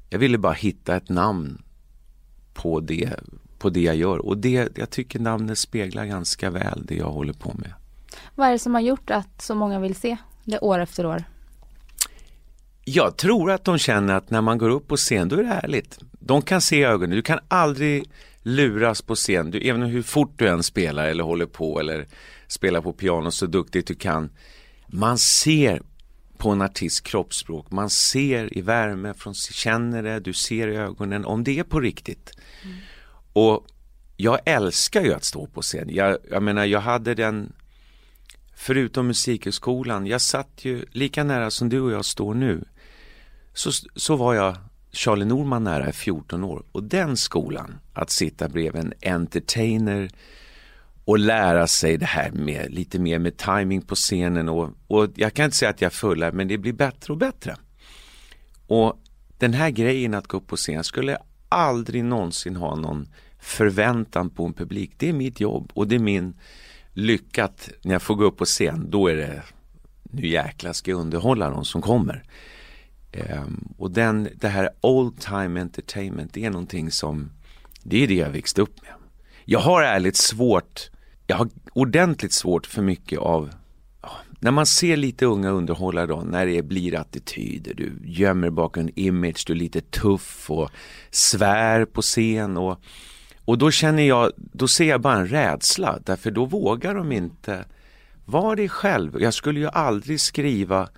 jag 0.10 0.20
ville 0.20 0.38
bara 0.38 0.54
hitta 0.54 0.96
ett 0.96 1.10
namn 1.10 1.62
på 2.54 2.80
det, 2.80 3.14
på 3.60 3.70
det 3.70 3.82
jag 3.82 3.96
gör 3.96 4.18
och 4.18 4.38
det, 4.38 4.78
jag 4.78 4.90
tycker 4.90 5.20
namnet 5.20 5.58
speglar 5.58 6.06
ganska 6.06 6.50
väl 6.50 6.86
det 6.86 6.96
jag 6.96 7.12
håller 7.12 7.34
på 7.34 7.54
med. 7.54 7.74
Vad 8.36 8.48
är 8.48 8.52
det 8.52 8.60
som 8.60 8.74
har 8.74 8.82
gjort 8.82 9.10
att 9.10 9.42
så 9.42 9.56
många 9.56 9.80
vill 9.80 9.96
se 9.96 10.18
det 10.44 10.60
år 10.60 10.80
efter 10.80 11.06
år? 11.06 11.24
Jag 12.86 13.18
tror 13.18 13.52
att 13.52 13.64
de 13.66 13.78
känner 13.78 14.14
att 14.14 14.30
när 14.30 14.42
man 14.42 14.58
går 14.58 14.70
upp 14.70 14.88
på 14.88 14.98
scen 14.98 15.30
då 15.30 15.36
är 15.36 15.44
det 15.44 15.50
härligt. 15.50 16.00
De 16.12 16.42
kan 16.42 16.62
se 16.62 16.84
ögonen, 16.84 17.16
du 17.16 17.22
kan 17.22 17.40
aldrig 17.48 18.10
luras 18.44 19.02
på 19.02 19.16
scen, 19.16 19.52
du, 19.52 19.60
även 19.60 19.82
hur 19.82 20.02
fort 20.02 20.34
du 20.36 20.48
än 20.48 20.64
spelar 20.64 21.08
eller 21.08 21.24
håller 21.24 21.46
på 21.46 21.80
eller 21.80 22.08
spelar 22.52 22.82
på 22.82 22.94
piano 22.94 23.32
så 23.32 23.46
duktigt 23.46 23.88
du 23.88 23.96
kan. 23.96 24.30
Man 24.88 25.18
ser 25.18 25.82
på 26.38 26.50
en 26.50 26.62
artists 26.62 27.02
kroppsspråk, 27.02 27.72
man 27.72 27.90
ser 27.90 28.58
i 28.58 28.62
värme, 28.62 29.14
från, 29.14 29.34
känner 29.34 30.04
det, 30.04 30.20
du 30.20 30.34
ser 30.34 30.68
i 30.68 30.76
ögonen 30.76 31.26
om 31.26 31.44
det 31.44 31.60
är 31.60 31.64
på 31.64 31.80
riktigt. 31.80 32.32
Mm. 32.64 32.78
Och 33.34 33.68
jag 34.18 34.40
älskar 34.46 35.02
ju 35.02 35.14
att 35.14 35.24
stå 35.24 35.48
på 35.48 35.62
scen. 35.62 35.90
Jag, 35.90 36.18
jag 36.30 36.44
menar, 36.44 36.66
jag 36.66 36.82
hade 36.82 37.16
den, 37.16 37.54
förutom 38.56 39.08
musikhögskolan, 39.08 40.08
jag 40.08 40.22
satt 40.22 40.66
ju 40.66 40.86
lika 40.92 41.24
nära 41.24 41.52
som 41.52 41.70
du 41.70 41.82
och 41.82 41.92
jag 41.92 42.06
står 42.06 42.34
nu. 42.34 42.64
Så, 43.54 43.72
så 43.96 44.16
var 44.16 44.34
jag 44.34 44.58
Charlie 44.92 45.26
Norman 45.26 45.64
nära 45.64 45.90
i 45.90 45.94
14 45.94 46.44
år 46.44 46.64
och 46.72 46.84
den 46.84 47.18
skolan, 47.18 47.80
att 47.94 48.10
sitta 48.10 48.50
bredvid 48.50 48.82
en 48.82 48.94
entertainer 49.02 50.10
och 51.06 51.20
lära 51.20 51.68
sig 51.68 51.98
det 51.98 52.06
här 52.06 52.32
med 52.32 52.72
lite 52.72 53.00
mer 53.00 53.20
med 53.20 53.38
timing 53.38 53.82
på 53.82 53.96
scenen 53.96 54.50
och, 54.50 54.70
och 54.88 55.10
jag 55.16 55.34
kan 55.34 55.46
inte 55.46 55.58
säga 55.58 55.70
att 55.70 55.82
jag 55.82 55.94
fullar 55.94 56.32
men 56.32 56.48
det 56.48 56.58
blir 56.58 56.74
bättre 56.74 57.14
och 57.14 57.20
bättre. 57.20 57.56
Och 58.68 59.02
den 59.38 59.54
här 59.54 59.70
grejen 59.70 60.14
att 60.14 60.28
gå 60.28 60.38
upp 60.38 60.48
på 60.48 60.56
scen, 60.56 60.84
jag 60.96 61.18
aldrig 61.50 62.04
någonsin 62.04 62.56
ha 62.56 62.76
någon 62.76 63.08
förväntan 63.40 64.30
på 64.30 64.46
en 64.46 64.54
publik. 64.54 64.92
Det 64.98 65.10
är 65.10 65.14
mitt 65.14 65.40
jobb 65.40 65.72
och 65.74 65.88
det 65.88 65.96
är 65.96 66.00
min 66.00 66.40
lycka 66.94 67.44
att 67.44 67.70
när 67.82 67.92
jag 67.92 68.02
får 68.02 68.16
gå 68.16 68.24
upp 68.24 68.38
på 68.38 68.46
scen, 68.46 68.90
då 68.90 69.08
är 69.08 69.16
det 69.16 69.44
nu 70.04 70.28
jäklar 70.28 70.74
ska 70.74 70.92
jag 70.92 71.00
underhålla 71.00 71.50
de 71.50 71.66
som 71.66 71.82
kommer. 71.82 72.24
Um, 73.14 73.74
och 73.78 73.92
den, 73.92 74.30
det 74.36 74.48
här 74.48 74.70
old 74.82 75.20
time 75.20 75.62
entertainment, 75.62 76.34
det 76.34 76.46
är 76.46 76.50
någonting 76.50 76.92
som, 76.92 77.32
det 77.84 78.04
är 78.04 78.08
det 78.08 78.14
jag 78.14 78.30
växt 78.30 78.60
upp 78.60 78.82
med. 78.82 79.01
Jag 79.52 79.60
har 79.60 79.84
ärligt 79.84 80.16
svårt, 80.16 80.90
jag 81.28 81.36
har 81.36 81.50
ordentligt 81.74 82.34
svårt 82.34 82.66
för 82.66 82.82
mycket 82.82 83.20
av 83.20 83.50
när 84.40 84.52
man 84.52 84.66
ser 84.66 84.98
lite 84.98 85.26
unga 85.26 85.50
underhållare 85.50 86.08
då, 86.08 86.22
när 86.22 86.46
det 86.46 86.62
blir 86.62 86.96
attityder, 86.96 87.74
du 87.74 87.94
gömmer 88.04 88.50
bakom 88.50 88.84
en 88.84 89.00
image, 89.00 89.44
du 89.48 89.54
är 89.54 89.58
lite 89.58 89.82
tuff 89.82 90.52
och 90.52 90.70
svär 91.10 91.86
på 91.86 92.02
scen 92.02 92.58
och, 92.58 92.82
och 93.46 93.58
då 93.58 93.72
känner 93.72 94.04
jag, 94.04 94.32
då 94.36 94.68
ser 94.68 94.86
jag 94.86 95.02
bara 95.02 95.18
en 95.18 95.28
rädsla, 95.28 96.00
därför 96.06 96.32
då 96.32 96.46
vågar 96.46 96.96
de 96.96 97.12
inte 97.12 97.66
vara 98.26 98.56
dig 98.56 98.70
själv. 98.70 99.22
Jag 99.22 99.34
skulle 99.34 99.60
ju 99.60 99.68
aldrig 99.68 100.22
skriva 100.22 100.90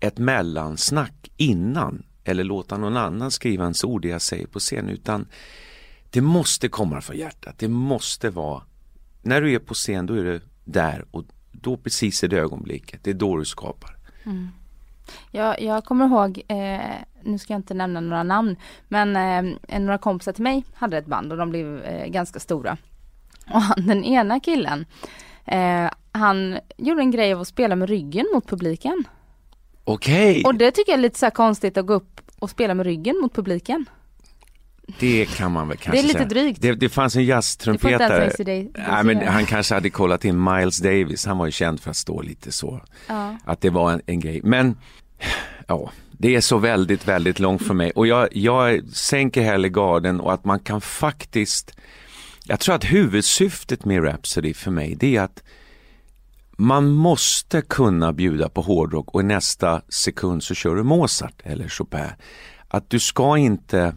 ett 0.00 0.18
mellansnack 0.18 1.30
innan 1.36 2.02
eller 2.24 2.44
låta 2.44 2.78
någon 2.78 2.96
annan 2.96 3.30
skriva 3.30 3.64
ens 3.64 3.84
ord 3.84 4.02
det 4.02 4.08
jag 4.08 4.22
säger 4.22 4.46
på 4.46 4.58
scen 4.58 4.88
utan 4.88 5.26
det 6.16 6.22
måste 6.22 6.68
komma 6.68 7.00
från 7.00 7.16
hjärtat. 7.16 7.58
Det 7.58 7.68
måste 7.68 8.30
vara, 8.30 8.62
när 9.22 9.40
du 9.40 9.54
är 9.54 9.58
på 9.58 9.74
scen 9.74 10.06
då 10.06 10.14
är 10.14 10.24
du 10.24 10.40
där 10.64 11.04
och 11.10 11.24
då 11.52 11.76
precis 11.76 12.24
i 12.24 12.28
det 12.28 12.38
ögonblicket, 12.38 13.04
det 13.04 13.10
är 13.10 13.14
då 13.14 13.36
du 13.36 13.44
skapar. 13.44 13.96
Mm. 14.24 14.48
Jag, 15.30 15.62
jag 15.62 15.84
kommer 15.84 16.06
ihåg, 16.06 16.42
eh, 16.48 16.80
nu 17.22 17.38
ska 17.38 17.52
jag 17.52 17.58
inte 17.58 17.74
nämna 17.74 18.00
några 18.00 18.22
namn, 18.22 18.56
men 18.88 19.16
eh, 19.68 19.80
några 19.80 19.98
kompisar 19.98 20.32
till 20.32 20.42
mig 20.42 20.64
hade 20.74 20.98
ett 20.98 21.06
band 21.06 21.32
och 21.32 21.38
de 21.38 21.50
blev 21.50 21.82
eh, 21.82 22.06
ganska 22.06 22.40
stora. 22.40 22.76
Och 23.46 23.62
han, 23.62 23.86
den 23.86 24.04
ena 24.04 24.40
killen, 24.40 24.86
eh, 25.44 25.90
han 26.12 26.58
gjorde 26.76 27.00
en 27.00 27.10
grej 27.10 27.32
av 27.32 27.40
att 27.40 27.48
spela 27.48 27.76
med 27.76 27.88
ryggen 27.88 28.26
mot 28.34 28.46
publiken. 28.48 29.04
Okej. 29.84 30.30
Okay. 30.30 30.42
Och 30.42 30.54
det 30.54 30.70
tycker 30.70 30.92
jag 30.92 30.98
är 30.98 31.02
lite 31.02 31.18
så 31.18 31.30
konstigt 31.30 31.76
att 31.76 31.86
gå 31.86 31.94
upp 31.94 32.20
och 32.38 32.50
spela 32.50 32.74
med 32.74 32.86
ryggen 32.86 33.18
mot 33.20 33.34
publiken. 33.34 33.86
Det 34.98 35.26
kan 35.36 35.52
man 35.52 35.68
väl 35.68 35.76
kanske 35.76 35.90
säga. 35.90 36.02
Det 36.02 36.18
är 36.18 36.24
lite 36.24 36.34
säga. 36.34 36.42
drygt. 36.42 36.62
Det, 36.62 36.74
det 36.74 36.88
fanns 36.88 37.16
en 37.16 37.24
jazztrumpetare. 37.24 38.32
Nej, 38.38 39.04
men 39.04 39.26
han 39.26 39.46
kanske 39.46 39.74
hade 39.74 39.90
kollat 39.90 40.24
in 40.24 40.44
Miles 40.44 40.78
Davis. 40.78 41.26
Han 41.26 41.38
var 41.38 41.46
ju 41.46 41.52
känd 41.52 41.80
för 41.80 41.90
att 41.90 41.96
stå 41.96 42.22
lite 42.22 42.52
så. 42.52 42.80
Ja. 43.06 43.36
Att 43.44 43.60
det 43.60 43.70
var 43.70 43.92
en, 43.92 44.00
en 44.06 44.20
grej. 44.20 44.40
Men 44.44 44.78
ja, 45.66 45.90
det 46.10 46.36
är 46.36 46.40
så 46.40 46.58
väldigt, 46.58 47.08
väldigt 47.08 47.38
långt 47.38 47.66
för 47.66 47.74
mig. 47.74 47.90
Och 47.90 48.06
jag, 48.06 48.28
jag 48.32 48.88
sänker 48.92 49.42
hellre 49.42 49.68
garden 49.68 50.20
och 50.20 50.32
att 50.32 50.44
man 50.44 50.58
kan 50.58 50.80
faktiskt 50.80 51.76
jag 52.48 52.60
tror 52.60 52.74
att 52.74 52.84
huvudsyftet 52.84 53.84
med 53.84 54.04
Rhapsody 54.04 54.54
för 54.54 54.70
mig 54.70 54.94
det 54.94 55.16
är 55.16 55.22
att 55.22 55.42
man 56.58 56.90
måste 56.90 57.62
kunna 57.62 58.12
bjuda 58.12 58.48
på 58.48 58.60
hårdrock 58.60 59.14
och 59.14 59.20
i 59.20 59.24
nästa 59.24 59.82
sekund 59.88 60.42
så 60.42 60.54
kör 60.54 60.76
du 60.76 60.82
Mozart 60.82 61.42
eller 61.44 61.68
Chopin. 61.68 62.10
Att 62.68 62.90
du 62.90 62.98
ska 62.98 63.36
inte 63.36 63.96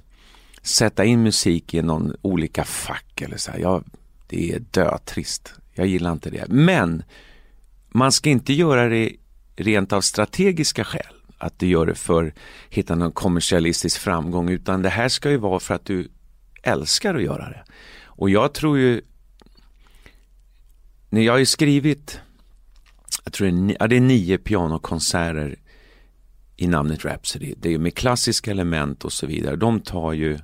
sätta 0.62 1.06
in 1.06 1.24
musik 1.24 1.74
i 1.74 1.82
någon 1.82 2.16
olika 2.22 2.64
fack 2.64 3.22
eller 3.22 3.38
så 3.38 3.52
här. 3.52 3.60
Jag, 3.60 3.84
det 4.28 4.52
är 4.52 4.60
dötrist. 4.60 5.54
Jag 5.74 5.88
gillar 5.88 6.12
inte 6.12 6.30
det. 6.30 6.46
Men 6.48 7.04
man 7.90 8.12
ska 8.12 8.30
inte 8.30 8.54
göra 8.54 8.90
det 8.90 9.16
rent 9.56 9.94
av 9.94 10.02
strategiska 10.02 10.84
skäl. 10.84 11.16
Att 11.38 11.60
du 11.60 11.68
gör 11.68 11.86
det 11.86 11.96
för 11.96 12.26
att 12.26 12.34
hitta 12.70 12.96
någon 12.96 13.12
kommersialistisk 13.12 14.00
framgång 14.00 14.50
utan 14.50 14.82
det 14.82 14.90
här 14.90 15.10
ska 15.10 15.32
ju 15.32 15.38
vara 15.38 15.60
för 15.60 15.74
att 15.74 15.86
du 15.86 16.12
älskar 16.64 17.16
att 17.16 17.24
göra 17.24 17.50
det. 17.50 17.64
Och 18.04 18.30
jag 18.30 18.54
tror 18.54 18.78
ju, 18.78 19.02
när 21.10 21.22
jag 21.22 21.34
har 21.34 21.40
ju 21.40 21.46
skrivit, 21.46 22.20
jag 23.24 23.34
tror 23.34 23.48
det 23.48 23.74
är, 23.74 23.78
ja, 23.80 23.88
det 23.88 23.96
är 23.96 24.02
nio 24.02 24.38
pianokonserter 24.38 25.56
i 26.58 26.68
namnet 26.68 27.06
Rhapsody. 27.06 27.54
Det 27.58 27.74
är 27.74 27.78
med 27.78 27.96
klassiska 27.96 28.52
element 28.52 29.06
och 29.06 29.14
så 29.14 29.28
vidare. 29.28 29.56
De 29.56 29.80
tar 29.80 30.14
ju 30.14 30.40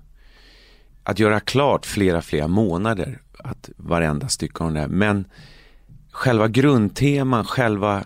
att 1.05 1.19
göra 1.19 1.39
klart 1.39 1.85
flera, 1.85 2.21
flera 2.21 2.47
månader 2.47 3.21
att 3.39 3.69
varenda 3.77 4.27
stycke 4.27 4.63
av 4.63 4.74
det. 4.74 4.88
Men 4.88 5.25
själva 6.12 6.47
grundteman, 6.47 7.45
själva 7.45 8.03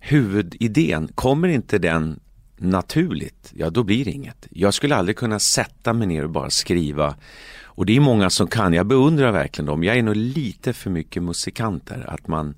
huvudidén, 0.00 1.08
kommer 1.14 1.48
inte 1.48 1.78
den 1.78 2.20
naturligt, 2.56 3.52
ja 3.54 3.70
då 3.70 3.82
blir 3.82 4.04
det 4.04 4.10
inget. 4.10 4.46
Jag 4.50 4.74
skulle 4.74 4.96
aldrig 4.96 5.16
kunna 5.16 5.38
sätta 5.38 5.92
mig 5.92 6.06
ner 6.06 6.24
och 6.24 6.30
bara 6.30 6.50
skriva 6.50 7.16
och 7.64 7.86
det 7.86 7.96
är 7.96 8.00
många 8.00 8.30
som 8.30 8.46
kan, 8.46 8.72
jag 8.72 8.86
beundrar 8.86 9.32
verkligen 9.32 9.66
dem. 9.66 9.84
Jag 9.84 9.96
är 9.96 10.02
nog 10.02 10.16
lite 10.16 10.72
för 10.72 10.90
mycket 10.90 11.22
musikanter, 11.22 12.04
att 12.08 12.28
man 12.28 12.54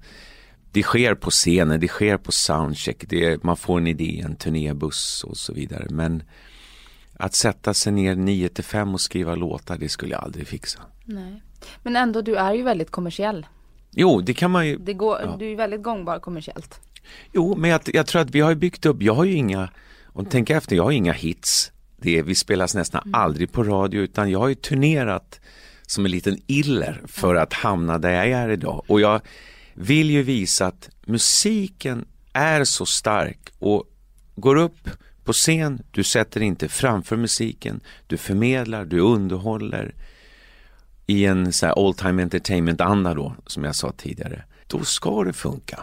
det 0.73 0.83
sker 0.83 1.15
på 1.15 1.31
scenen, 1.31 1.81
det 1.81 1.89
sker 1.89 2.17
på 2.17 2.33
soundcheck, 2.33 3.05
det, 3.09 3.45
man 3.45 3.57
får 3.57 3.79
en 3.79 3.87
idé, 3.87 4.23
en 4.25 4.37
turnébuss 4.37 5.25
och 5.25 5.37
så 5.37 5.53
vidare. 5.53 5.87
Men 5.91 6.23
att 7.19 7.35
sätta 7.35 7.75
sig 7.75 7.93
ner 7.93 8.15
9 8.15 8.49
till 8.49 8.65
5 8.65 8.95
och 8.95 9.01
skriva 9.01 9.35
låtar, 9.35 9.77
det 9.79 9.89
skulle 9.89 10.13
jag 10.13 10.25
aldrig 10.25 10.47
fixa. 10.49 10.81
Nej. 11.05 11.43
Men 11.83 11.97
ändå, 11.97 12.23
du 12.23 12.37
är 12.37 12.55
ju 12.55 12.63
väldigt 12.63 12.91
kommersiell. 12.91 13.47
Jo, 13.91 14.21
det 14.21 14.35
kan 14.35 14.51
man 14.51 14.67
ju. 14.67 14.79
Det 14.79 14.95
går, 14.95 15.21
ja. 15.25 15.37
Du 15.39 15.53
är 15.53 15.57
väldigt 15.57 15.83
gångbar 15.83 16.19
kommersiellt. 16.19 16.81
Jo, 17.33 17.57
men 17.57 17.71
jag, 17.71 17.81
jag, 17.85 18.07
tror 18.07 18.23
att 18.23 18.31
vi 18.31 18.41
har 18.41 18.55
byggt 18.55 18.87
upp, 18.87 19.03
jag 19.03 19.15
har 19.15 19.25
ju 19.25 19.35
inga, 19.35 19.69
om 20.05 20.25
du 20.25 20.31
tänker 20.31 20.57
efter, 20.57 20.77
jag 20.77 20.85
har 20.85 20.91
inga 20.91 21.13
hits. 21.13 21.73
Det, 21.97 22.23
vi 22.23 22.35
spelas 22.35 22.75
nästan 22.75 23.03
mm. 23.03 23.15
aldrig 23.15 23.53
på 23.53 23.65
radio 23.65 24.01
utan 24.01 24.31
jag 24.31 24.39
har 24.39 24.49
ju 24.49 24.55
turnerat 24.55 25.41
som 25.83 26.05
en 26.05 26.11
liten 26.11 26.39
iller 26.47 27.03
för 27.07 27.35
att 27.35 27.53
hamna 27.53 27.99
där 27.99 28.11
jag 28.11 28.27
är 28.27 28.49
idag. 28.49 28.85
Och 28.87 29.01
jag 29.01 29.21
vill 29.75 30.11
ju 30.11 30.23
visa 30.23 30.67
att 30.67 30.91
musiken 31.07 32.05
är 32.33 32.65
så 32.65 32.87
stark 32.87 33.53
och 33.59 33.85
går 34.37 34.57
upp 34.57 34.91
på 35.29 35.33
scen, 35.33 35.83
du 35.91 36.05
sätter 36.05 36.41
inte 36.41 36.69
framför 36.69 37.17
musiken, 37.17 37.81
du 38.07 38.17
förmedlar, 38.17 38.85
du 38.85 39.01
underhåller 39.01 39.95
i 41.07 41.25
en 41.25 41.53
så 41.53 41.67
här 41.67 41.87
all 41.87 41.95
time 41.95 42.23
entertainment 42.23 42.81
anda 42.81 43.15
då, 43.15 43.35
som 43.47 43.65
jag 43.65 43.77
sa 43.77 43.93
tidigare. 43.93 44.45
Då 44.67 44.85
ska 44.85 45.25
det 45.25 45.33
funka. 45.33 45.81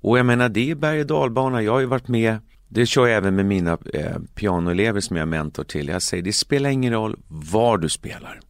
Och 0.00 0.18
jag 0.18 0.26
menar 0.26 0.48
det 0.48 0.70
är 0.70 0.74
berg 0.74 1.00
och 1.00 1.06
dalbana, 1.06 1.62
jag 1.62 1.72
har 1.72 1.80
ju 1.80 1.86
varit 1.86 2.08
med 2.08 2.38
det 2.68 2.86
kör 2.86 3.06
jag 3.06 3.16
även 3.16 3.36
med 3.36 3.46
mina 3.46 3.78
eh, 3.94 4.18
pianoelever 4.34 5.00
som 5.00 5.16
jag 5.16 5.22
är 5.22 5.26
mentor 5.26 5.64
till. 5.64 5.88
Jag 5.88 6.02
säger 6.02 6.22
det 6.22 6.32
spelar 6.32 6.70
ingen 6.70 6.92
roll 6.92 7.16
var 7.28 7.78
du 7.78 7.88
spelar. 7.88 8.40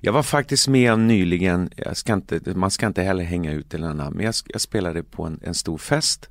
Jag 0.00 0.12
var 0.12 0.22
faktiskt 0.22 0.68
med 0.68 0.98
nyligen, 0.98 1.70
ska 1.92 2.12
inte, 2.12 2.40
man 2.54 2.70
ska 2.70 2.86
inte 2.86 3.02
heller 3.02 3.24
hänga 3.24 3.52
ut 3.52 3.74
eller 3.74 3.88
annat, 3.88 4.14
men 4.14 4.24
jag, 4.24 4.34
jag 4.46 4.60
spelade 4.60 5.02
på 5.02 5.24
en, 5.24 5.40
en, 5.42 5.54
stor 5.54 5.78
fest. 5.78 6.28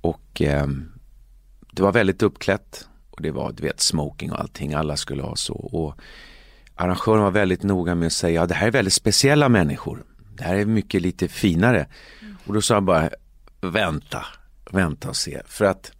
Och 0.00 0.42
eh, 0.42 0.66
det 1.72 1.82
var 1.82 1.92
väldigt 1.92 2.22
uppklätt 2.22 2.88
och 3.10 3.22
det 3.22 3.30
var 3.30 3.52
du 3.52 3.62
vet 3.62 3.80
smoking 3.80 4.32
och 4.32 4.40
allting, 4.40 4.74
alla 4.74 4.96
skulle 4.96 5.22
ha 5.22 5.36
så. 5.36 5.54
Och 5.54 5.94
arrangören 6.74 7.22
var 7.22 7.30
väldigt 7.30 7.62
noga 7.62 7.94
med 7.94 8.06
att 8.06 8.12
säga, 8.12 8.40
ja 8.40 8.46
det 8.46 8.54
här 8.54 8.66
är 8.66 8.70
väldigt 8.70 8.94
speciella 8.94 9.48
människor. 9.48 10.04
Det 10.36 10.44
här 10.44 10.56
är 10.56 10.64
mycket 10.64 11.02
lite 11.02 11.28
finare. 11.28 11.86
Och 12.46 12.54
då 12.54 12.62
sa 12.62 12.74
jag 12.74 12.82
bara, 12.82 13.10
vänta, 13.60 14.24
vänta 14.70 15.08
och 15.08 15.16
se. 15.16 15.42
För 15.46 15.64
att 15.64 15.92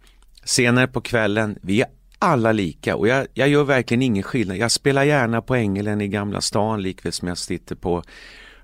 senare 0.43 0.87
på 0.87 1.01
kvällen, 1.01 1.59
vi 1.61 1.81
är 1.81 1.87
alla 2.19 2.51
lika 2.51 2.95
och 2.95 3.07
jag, 3.07 3.27
jag 3.33 3.49
gör 3.49 3.63
verkligen 3.63 4.01
ingen 4.01 4.23
skillnad. 4.23 4.57
Jag 4.57 4.71
spelar 4.71 5.03
gärna 5.03 5.41
på 5.41 5.55
Ängelen 5.55 6.01
i 6.01 6.07
Gamla 6.07 6.41
stan 6.41 6.81
likväl 6.81 7.11
som 7.11 7.27
jag 7.27 7.37
sitter 7.37 7.75
på 7.75 8.03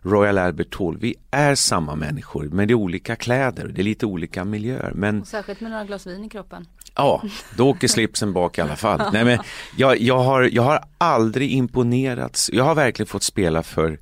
Royal 0.01 0.37
Albert 0.37 0.75
Hall. 0.75 0.97
Vi 0.97 1.15
är 1.31 1.55
samma 1.55 1.95
människor 1.95 2.49
men 2.51 2.67
det 2.67 2.71
är 2.71 2.75
olika 2.75 3.15
kläder 3.15 3.65
och 3.65 3.73
det 3.73 3.81
är 3.81 3.83
lite 3.83 4.05
olika 4.05 4.45
miljöer. 4.45 4.91
Men... 4.95 5.21
Och 5.21 5.27
särskilt 5.27 5.61
med 5.61 5.71
några 5.71 5.85
glas 5.85 6.07
vin 6.07 6.23
i 6.23 6.29
kroppen. 6.29 6.65
Ja, 6.95 7.23
då 7.57 7.69
åker 7.69 7.87
slipsen 7.87 8.33
bak 8.33 8.57
i 8.57 8.61
alla 8.61 8.75
fall. 8.75 9.01
Nej, 9.13 9.25
men 9.25 9.39
jag, 9.77 10.01
jag, 10.01 10.19
har, 10.19 10.41
jag 10.41 10.63
har 10.63 10.83
aldrig 10.97 11.51
imponerats. 11.51 12.49
Jag 12.53 12.63
har 12.63 12.75
verkligen 12.75 13.07
fått 13.07 13.23
spela 13.23 13.63
för 13.63 13.99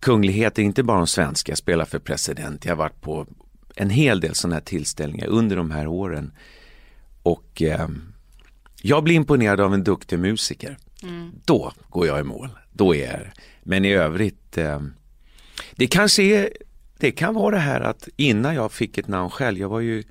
kungligheter, 0.00 0.62
inte 0.62 0.82
bara 0.82 0.98
de 0.98 1.06
svenska. 1.06 1.52
Jag 1.52 1.58
spelar 1.58 1.84
för 1.84 1.98
president, 1.98 2.64
jag 2.64 2.72
har 2.72 2.76
varit 2.76 3.00
på 3.00 3.26
en 3.76 3.90
hel 3.90 4.20
del 4.20 4.34
sådana 4.34 4.56
här 4.56 4.60
tillställningar 4.60 5.26
under 5.26 5.56
de 5.56 5.70
här 5.70 5.86
åren. 5.86 6.32
Och 7.22 7.62
eh, 7.62 7.88
jag 8.82 9.04
blir 9.04 9.14
imponerad 9.14 9.60
av 9.60 9.74
en 9.74 9.84
duktig 9.84 10.18
musiker. 10.18 10.78
Mm. 11.02 11.32
Då 11.44 11.72
går 11.88 12.06
jag 12.06 12.20
i 12.20 12.22
mål. 12.22 12.48
Då 12.72 12.94
är 12.94 13.12
jag 13.12 13.20
men 13.66 13.84
i 13.84 13.92
övrigt, 13.92 14.58
eh, 14.58 14.80
det 15.76 15.86
kanske 15.86 16.22
är, 16.22 16.50
det 16.98 17.10
kan 17.10 17.34
vara 17.34 17.54
det 17.54 17.62
här 17.62 17.80
att 17.80 18.08
innan 18.16 18.54
jag 18.54 18.72
fick 18.72 18.98
ett 18.98 19.08
namn 19.08 19.30
själv, 19.30 19.58
jag 19.58 19.68
var 19.68 19.80
ju 19.80 20.04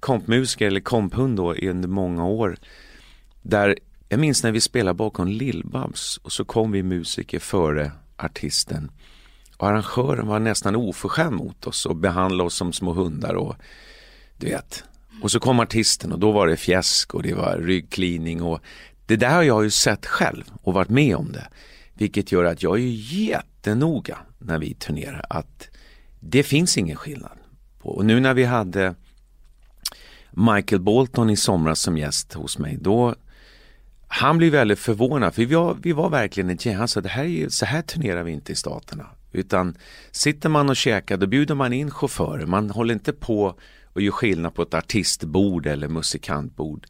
kompmusiker 0.00 0.66
eller 0.66 0.80
komphund 0.80 1.36
då 1.36 1.54
under 1.54 1.88
många 1.88 2.26
år. 2.26 2.56
Där 3.42 3.78
jag 4.08 4.20
minns 4.20 4.42
när 4.42 4.52
vi 4.52 4.60
spelade 4.60 4.94
bakom 4.94 5.28
Lill-Babs 5.28 6.20
och 6.22 6.32
så 6.32 6.44
kom 6.44 6.72
vi 6.72 6.82
musiker 6.82 7.38
före 7.38 7.92
artisten. 8.16 8.90
Och 9.56 9.68
arrangören 9.68 10.26
var 10.26 10.38
nästan 10.38 10.76
oförskämd 10.76 11.36
mot 11.36 11.66
oss 11.66 11.86
och 11.86 11.96
behandlade 11.96 12.46
oss 12.46 12.54
som 12.54 12.72
små 12.72 12.92
hundar 12.92 13.34
och 13.34 13.56
du 14.36 14.46
vet. 14.46 14.84
Och 15.22 15.30
så 15.30 15.40
kom 15.40 15.60
artisten 15.60 16.12
och 16.12 16.18
då 16.18 16.32
var 16.32 16.46
det 16.46 16.56
fjäsk 16.56 17.14
och 17.14 17.22
det 17.22 17.34
var 17.34 17.58
ryggklining 17.58 18.42
och 18.42 18.60
det 19.06 19.16
där 19.16 19.34
har 19.34 19.42
jag 19.42 19.64
ju 19.64 19.70
sett 19.70 20.06
själv 20.06 20.44
och 20.62 20.74
varit 20.74 20.88
med 20.88 21.16
om 21.16 21.32
det. 21.32 21.48
Vilket 21.98 22.32
gör 22.32 22.44
att 22.44 22.62
jag 22.62 22.78
är 22.78 23.12
jättenoga 23.12 24.18
när 24.38 24.58
vi 24.58 24.74
turnerar 24.74 25.24
att 25.30 25.68
det 26.20 26.42
finns 26.42 26.78
ingen 26.78 26.96
skillnad. 26.96 27.38
Och 27.80 28.04
nu 28.04 28.20
när 28.20 28.34
vi 28.34 28.44
hade 28.44 28.94
Michael 30.30 30.80
Bolton 30.80 31.30
i 31.30 31.36
somras 31.36 31.80
som 31.80 31.98
gäst 31.98 32.34
hos 32.34 32.58
mig, 32.58 32.78
då 32.80 33.14
han 34.08 34.38
blev 34.38 34.52
väldigt 34.52 34.78
förvånad 34.78 35.34
för 35.34 35.44
vi 35.44 35.54
var, 35.54 35.76
vi 35.82 35.92
var 35.92 36.10
verkligen 36.10 36.50
ett 36.50 36.66
gäng. 36.66 36.76
Han 36.76 36.88
sa 36.88 37.00
det 37.00 37.08
här 37.08 37.24
är, 37.24 37.48
så 37.48 37.66
här 37.66 37.82
turnerar 37.82 38.22
vi 38.22 38.32
inte 38.32 38.52
i 38.52 38.54
Staterna. 38.54 39.06
Utan 39.32 39.76
sitter 40.10 40.48
man 40.48 40.68
och 40.68 40.76
käkar 40.76 41.16
då 41.16 41.26
bjuder 41.26 41.54
man 41.54 41.72
in 41.72 41.90
chaufförer. 41.90 42.46
Man 42.46 42.70
håller 42.70 42.94
inte 42.94 43.12
på 43.12 43.58
och 43.84 44.00
gör 44.00 44.12
skillnad 44.12 44.54
på 44.54 44.62
ett 44.62 44.74
artistbord 44.74 45.66
eller 45.66 45.88
musikantbord. 45.88 46.86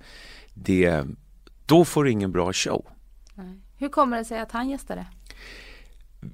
Det, 0.55 1.05
då 1.67 1.85
får 1.85 2.05
du 2.05 2.11
ingen 2.11 2.33
bra 2.33 2.53
show. 2.53 2.87
Hur 3.79 3.89
kommer 3.89 4.17
det 4.17 4.25
sig 4.25 4.41
att 4.41 4.53
han 4.53 4.69
gästade? 4.69 5.07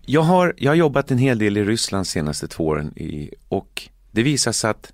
Jag 0.07 0.23
har, 0.23 0.55
jag 0.57 0.71
har 0.71 0.77
jobbat 0.77 1.11
en 1.11 1.19
hel 1.19 1.39
del 1.39 1.57
i 1.57 1.65
Ryssland 1.65 2.07
senaste 2.07 2.49
två 2.49 2.67
åren 2.67 2.99
i, 2.99 3.31
och 3.49 3.89
det 4.11 4.23
visar 4.23 4.53
sig 4.53 4.71
att 4.71 4.93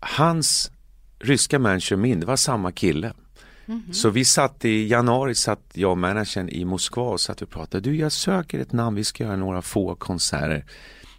hans 0.00 0.70
ryska 1.18 1.58
manager 1.58 1.96
min, 1.96 2.20
det 2.20 2.26
var 2.26 2.36
samma 2.36 2.72
kille. 2.72 3.12
Mm 3.66 3.82
-hmm. 3.82 3.92
Så 3.92 4.10
vi 4.10 4.24
satt 4.24 4.64
i 4.64 4.86
januari, 4.86 5.34
satt 5.34 5.70
jag 5.72 5.90
och 5.90 5.98
managern 5.98 6.48
i 6.48 6.64
Moskva 6.64 7.02
och 7.02 7.20
satt 7.20 7.42
och 7.42 7.50
pratade. 7.50 7.90
Du, 7.90 7.96
jag 7.96 8.12
söker 8.12 8.58
ett 8.58 8.72
namn, 8.72 8.96
vi 8.96 9.04
ska 9.04 9.24
göra 9.24 9.36
några 9.36 9.62
få 9.62 9.94
konserter. 9.94 10.64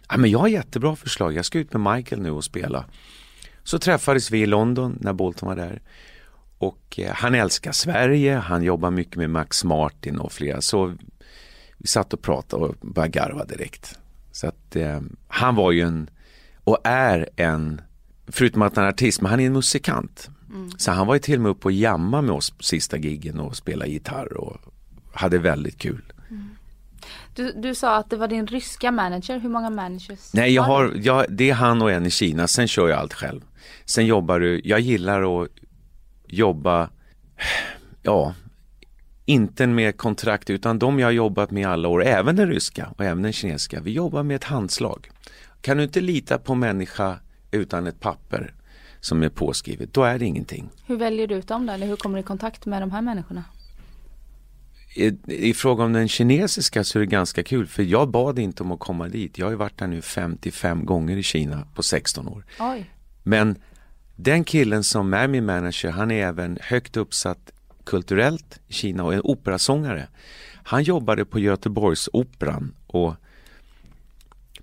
Ja, 0.08 0.16
men 0.16 0.30
jag 0.30 0.38
har 0.38 0.48
jättebra 0.48 0.96
förslag, 0.96 1.32
jag 1.32 1.44
ska 1.44 1.58
ut 1.58 1.72
med 1.72 1.94
Michael 1.94 2.22
nu 2.22 2.30
och 2.30 2.44
spela. 2.44 2.84
Så 3.64 3.78
träffades 3.78 4.30
vi 4.30 4.40
i 4.40 4.46
London 4.46 4.98
när 5.00 5.12
Bolton 5.12 5.48
var 5.48 5.56
där. 5.56 5.82
Och 6.62 6.98
eh, 6.98 7.12
han 7.14 7.34
älskar 7.34 7.72
Sverige, 7.72 8.36
han 8.36 8.62
jobbar 8.62 8.90
mycket 8.90 9.16
med 9.16 9.30
Max 9.30 9.64
Martin 9.64 10.18
och 10.18 10.32
flera. 10.32 10.60
Så 10.60 10.94
vi 11.78 11.86
satt 11.86 12.12
och 12.12 12.22
pratade 12.22 12.64
och 12.64 12.74
började 12.80 13.10
garva 13.10 13.44
direkt. 13.44 13.98
Så 14.32 14.46
att 14.46 14.76
eh, 14.76 15.00
han 15.28 15.54
var 15.54 15.72
ju 15.72 15.80
en, 15.80 16.10
och 16.64 16.78
är 16.84 17.28
en, 17.36 17.80
förutom 18.26 18.62
att 18.62 18.76
han 18.76 18.84
är 18.84 18.88
artist, 18.88 19.20
men 19.20 19.30
han 19.30 19.40
är 19.40 19.46
en 19.46 19.52
musikant. 19.52 20.30
Mm. 20.50 20.70
Så 20.78 20.90
han 20.90 21.06
var 21.06 21.14
ju 21.14 21.20
till 21.20 21.34
och 21.34 21.40
med 21.40 21.50
uppe 21.50 21.64
och 21.64 21.72
jamma 21.72 22.22
med 22.22 22.34
oss 22.34 22.50
på 22.50 22.62
sista 22.62 22.96
giggen 22.96 23.40
och 23.40 23.56
spelade 23.56 23.90
gitarr 23.90 24.36
och 24.36 24.56
hade 25.12 25.38
väldigt 25.38 25.78
kul. 25.78 26.12
Mm. 26.30 26.48
Du, 27.34 27.52
du 27.52 27.74
sa 27.74 27.96
att 27.96 28.10
det 28.10 28.16
var 28.16 28.28
din 28.28 28.46
ryska 28.46 28.92
manager, 28.92 29.38
hur 29.38 29.48
många 29.48 29.70
managers? 29.70 30.32
Nej, 30.32 30.54
jag 30.54 30.62
har, 30.62 30.92
jag, 30.96 31.26
det 31.28 31.50
är 31.50 31.54
han 31.54 31.82
och 31.82 31.92
en 31.92 32.06
i 32.06 32.10
Kina, 32.10 32.48
sen 32.48 32.68
kör 32.68 32.88
jag 32.88 32.98
allt 32.98 33.14
själv. 33.14 33.40
Sen 33.84 34.06
jobbar 34.06 34.40
du, 34.40 34.60
jag 34.64 34.80
gillar 34.80 35.42
att 35.42 35.48
jobba, 36.32 36.90
ja, 38.02 38.34
inte 39.24 39.66
med 39.66 39.96
kontrakt 39.96 40.50
utan 40.50 40.78
de 40.78 40.98
jag 40.98 41.06
har 41.06 41.12
jobbat 41.12 41.50
med 41.50 41.68
alla 41.68 41.88
år, 41.88 42.04
även 42.04 42.36
den 42.36 42.48
ryska 42.48 42.92
och 42.96 43.04
även 43.04 43.22
den 43.22 43.32
kinesiska. 43.32 43.80
Vi 43.80 43.92
jobbar 43.92 44.22
med 44.22 44.36
ett 44.36 44.44
handslag. 44.44 45.10
Kan 45.60 45.76
du 45.76 45.82
inte 45.82 46.00
lita 46.00 46.38
på 46.38 46.54
människa 46.54 47.18
utan 47.50 47.86
ett 47.86 48.00
papper 48.00 48.54
som 49.00 49.22
är 49.22 49.28
påskrivet, 49.28 49.94
då 49.94 50.04
är 50.04 50.18
det 50.18 50.24
ingenting. 50.24 50.68
Hur 50.86 50.96
väljer 50.96 51.26
du 51.26 51.34
ut 51.34 51.48
dem 51.48 51.66
då, 51.66 51.72
eller 51.72 51.86
hur 51.86 51.96
kommer 51.96 52.18
du 52.18 52.20
i 52.20 52.26
kontakt 52.26 52.66
med 52.66 52.82
de 52.82 52.90
här 52.90 53.02
människorna? 53.02 53.44
I, 54.94 55.16
I, 55.26 55.54
fråga 55.54 55.84
om 55.84 55.92
den 55.92 56.08
kinesiska 56.08 56.84
så 56.84 56.98
är 56.98 57.00
det 57.00 57.06
ganska 57.06 57.42
kul 57.42 57.66
för 57.66 57.82
jag 57.82 58.10
bad 58.10 58.38
inte 58.38 58.62
om 58.62 58.72
att 58.72 58.80
komma 58.80 59.08
dit. 59.08 59.38
Jag 59.38 59.46
har 59.46 59.50
ju 59.50 59.56
varit 59.56 59.78
där 59.78 59.86
nu 59.86 60.02
55 60.02 60.84
gånger 60.84 61.16
i 61.16 61.22
Kina 61.22 61.66
på 61.74 61.82
16 61.82 62.28
år. 62.28 62.44
Oj. 62.60 62.90
Men 63.22 63.56
den 64.16 64.44
killen 64.44 64.84
som 64.84 65.14
är 65.14 65.28
min 65.28 65.46
manager, 65.46 65.90
han 65.90 66.10
är 66.10 66.26
även 66.26 66.58
högt 66.60 66.96
uppsatt 66.96 67.52
kulturellt 67.84 68.60
i 68.68 68.72
Kina 68.72 69.04
och 69.04 69.14
en 69.14 69.20
operasångare. 69.24 70.08
Han 70.64 70.82
jobbade 70.82 71.24
på 71.24 71.38
Göteborgsoperan 71.38 72.74
och 72.86 73.14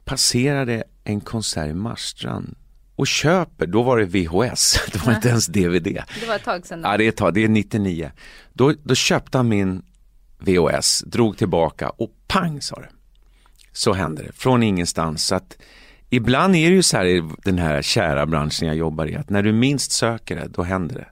passerade 0.06 0.84
en 1.04 1.22
konsert 1.22 1.70
i 1.70 1.74
Marstrand 1.74 2.56
och 2.96 3.08
köper, 3.08 3.68
då 3.68 3.84
var 3.84 3.98
det 3.98 4.06
VHS, 4.06 4.80
det 4.92 5.06
var 5.06 5.14
inte 5.14 5.30
ens 5.30 5.48
DVD. 5.48 5.84
Det 6.20 6.28
var 6.28 6.36
ett 6.36 6.44
tag 6.44 6.66
sedan. 6.66 6.82
Då. 6.82 6.90
Ja, 6.90 6.98
det 6.98 7.04
är 7.06 7.10
ett 7.10 7.18
tag, 7.18 7.34
det 7.34 7.44
är 7.44 7.50
99. 7.50 8.12
Då, 8.54 8.74
då 8.84 8.96
köpte 8.96 9.38
han 9.38 9.48
min 9.48 9.82
VHS, 10.40 11.04
drog 11.06 11.38
tillbaka 11.38 11.90
och 11.90 12.12
pang 12.28 12.62
sa 12.62 12.76
det. 12.76 12.90
Så 13.72 13.94
hände 13.94 14.24
det, 14.24 14.32
från 14.32 14.64
ingenstans. 14.64 15.26
Så 15.26 15.36
att 15.36 15.58
ibland 16.10 16.56
är 16.56 16.70
det 16.70 16.76
ju 16.76 16.84
så 16.84 16.98
här 16.98 17.06
i 17.06 17.24
den 17.44 17.58
här 17.58 17.82
kära 17.82 18.26
branschen 18.26 18.68
jag 18.68 18.78
jobbar 18.78 19.06
i, 19.08 19.16
att 19.16 19.30
när 19.30 19.44
du 19.44 19.52
minst 19.52 19.92
söker 19.92 20.36
det, 20.36 20.48
då 20.48 20.64
händer 20.64 20.96
det. 20.96 21.08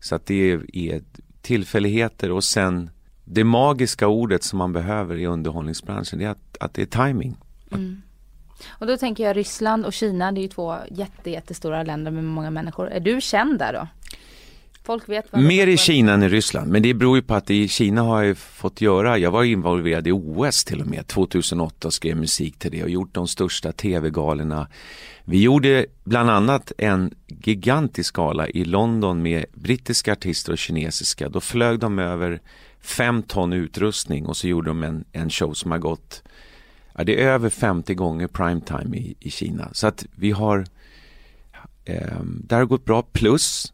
Så 0.00 0.14
att 0.14 0.26
det 0.26 0.50
är, 0.52 0.76
är 0.76 1.02
tillfälligheter 1.42 2.30
och 2.30 2.44
sen 2.44 2.90
det 3.24 3.44
magiska 3.44 4.08
ordet 4.08 4.44
som 4.44 4.58
man 4.58 4.72
behöver 4.72 5.16
i 5.16 5.26
underhållningsbranschen, 5.26 6.18
det 6.18 6.24
är 6.24 6.30
att, 6.30 6.56
att 6.60 6.74
det 6.74 6.82
är 6.82 7.06
timing. 7.06 7.36
Mm. 7.72 8.02
Och 8.68 8.86
då 8.86 8.96
tänker 8.96 9.24
jag 9.24 9.36
Ryssland 9.36 9.86
och 9.86 9.92
Kina, 9.92 10.32
det 10.32 10.40
är 10.40 10.42
ju 10.42 10.48
två 10.48 10.76
jätte, 10.90 11.30
jättestora 11.30 11.82
länder 11.82 12.10
med 12.10 12.24
många 12.24 12.50
människor. 12.50 12.90
Är 12.90 13.00
du 13.00 13.20
känd 13.20 13.58
där 13.58 13.72
då? 13.72 13.88
Folk 14.90 15.08
vet 15.08 15.32
vad 15.32 15.42
Mer 15.42 15.66
i 15.66 15.76
Kina 15.76 16.12
än 16.12 16.22
i 16.22 16.28
Ryssland, 16.28 16.70
men 16.70 16.82
det 16.82 16.94
beror 16.94 17.16
ju 17.16 17.22
på 17.22 17.34
att 17.34 17.50
i 17.50 17.68
Kina 17.68 18.02
har 18.02 18.22
jag 18.22 18.38
fått 18.38 18.80
göra, 18.80 19.18
jag 19.18 19.30
var 19.30 19.44
involverad 19.44 20.06
i 20.06 20.12
OS 20.12 20.64
till 20.64 20.80
och 20.80 20.86
med 20.86 21.06
2008 21.06 21.88
och 21.88 21.94
skrev 21.94 22.16
musik 22.16 22.58
till 22.58 22.70
det 22.70 22.82
och 22.82 22.90
gjort 22.90 23.14
de 23.14 23.28
största 23.28 23.72
tv-galorna. 23.72 24.68
Vi 25.24 25.42
gjorde 25.42 25.86
bland 26.04 26.30
annat 26.30 26.72
en 26.78 27.14
gigantisk 27.26 28.14
gala 28.14 28.48
i 28.48 28.64
London 28.64 29.22
med 29.22 29.44
brittiska 29.54 30.12
artister 30.12 30.52
och 30.52 30.58
kinesiska. 30.58 31.28
Då 31.28 31.40
flög 31.40 31.78
de 31.78 31.98
över 31.98 32.40
fem 32.80 33.22
ton 33.22 33.52
utrustning 33.52 34.26
och 34.26 34.36
så 34.36 34.48
gjorde 34.48 34.70
de 34.70 34.82
en, 34.82 35.04
en 35.12 35.30
show 35.30 35.52
som 35.52 35.70
har 35.70 35.78
gått 35.78 36.22
Ja, 36.94 37.04
det 37.04 37.22
är 37.22 37.28
över 37.28 37.50
50 37.50 37.94
gånger 37.94 38.26
primetime 38.26 38.96
i, 38.96 39.14
i 39.20 39.30
Kina. 39.30 39.68
Så 39.72 39.86
att 39.86 40.06
vi 40.16 40.30
har, 40.30 40.66
eh, 41.84 42.20
det 42.24 42.54
har 42.54 42.64
gått 42.64 42.84
bra. 42.84 43.02
Plus 43.02 43.72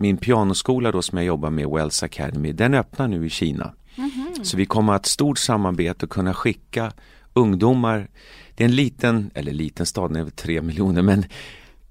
min 0.00 0.16
pianoskola 0.16 0.92
då 0.92 1.02
som 1.02 1.18
jag 1.18 1.26
jobbar 1.26 1.50
med, 1.50 1.66
Wells 1.68 2.02
Academy, 2.02 2.52
den 2.52 2.74
öppnar 2.74 3.08
nu 3.08 3.26
i 3.26 3.30
Kina. 3.30 3.74
Mm 3.96 4.10
-hmm. 4.10 4.44
Så 4.44 4.56
vi 4.56 4.66
kommer 4.66 4.92
att 4.92 4.96
ha 4.96 5.00
ett 5.00 5.06
stort 5.06 5.38
samarbete 5.38 6.06
och 6.06 6.12
kunna 6.12 6.34
skicka 6.34 6.92
ungdomar, 7.32 8.08
det 8.54 8.64
är 8.64 8.68
en 8.68 8.74
liten, 8.74 9.30
eller 9.34 9.52
liten 9.52 9.86
stad, 9.86 10.10
den 10.10 10.16
är 10.16 10.20
över 10.20 10.30
tre 10.30 10.62
miljoner, 10.62 11.02
men 11.02 11.24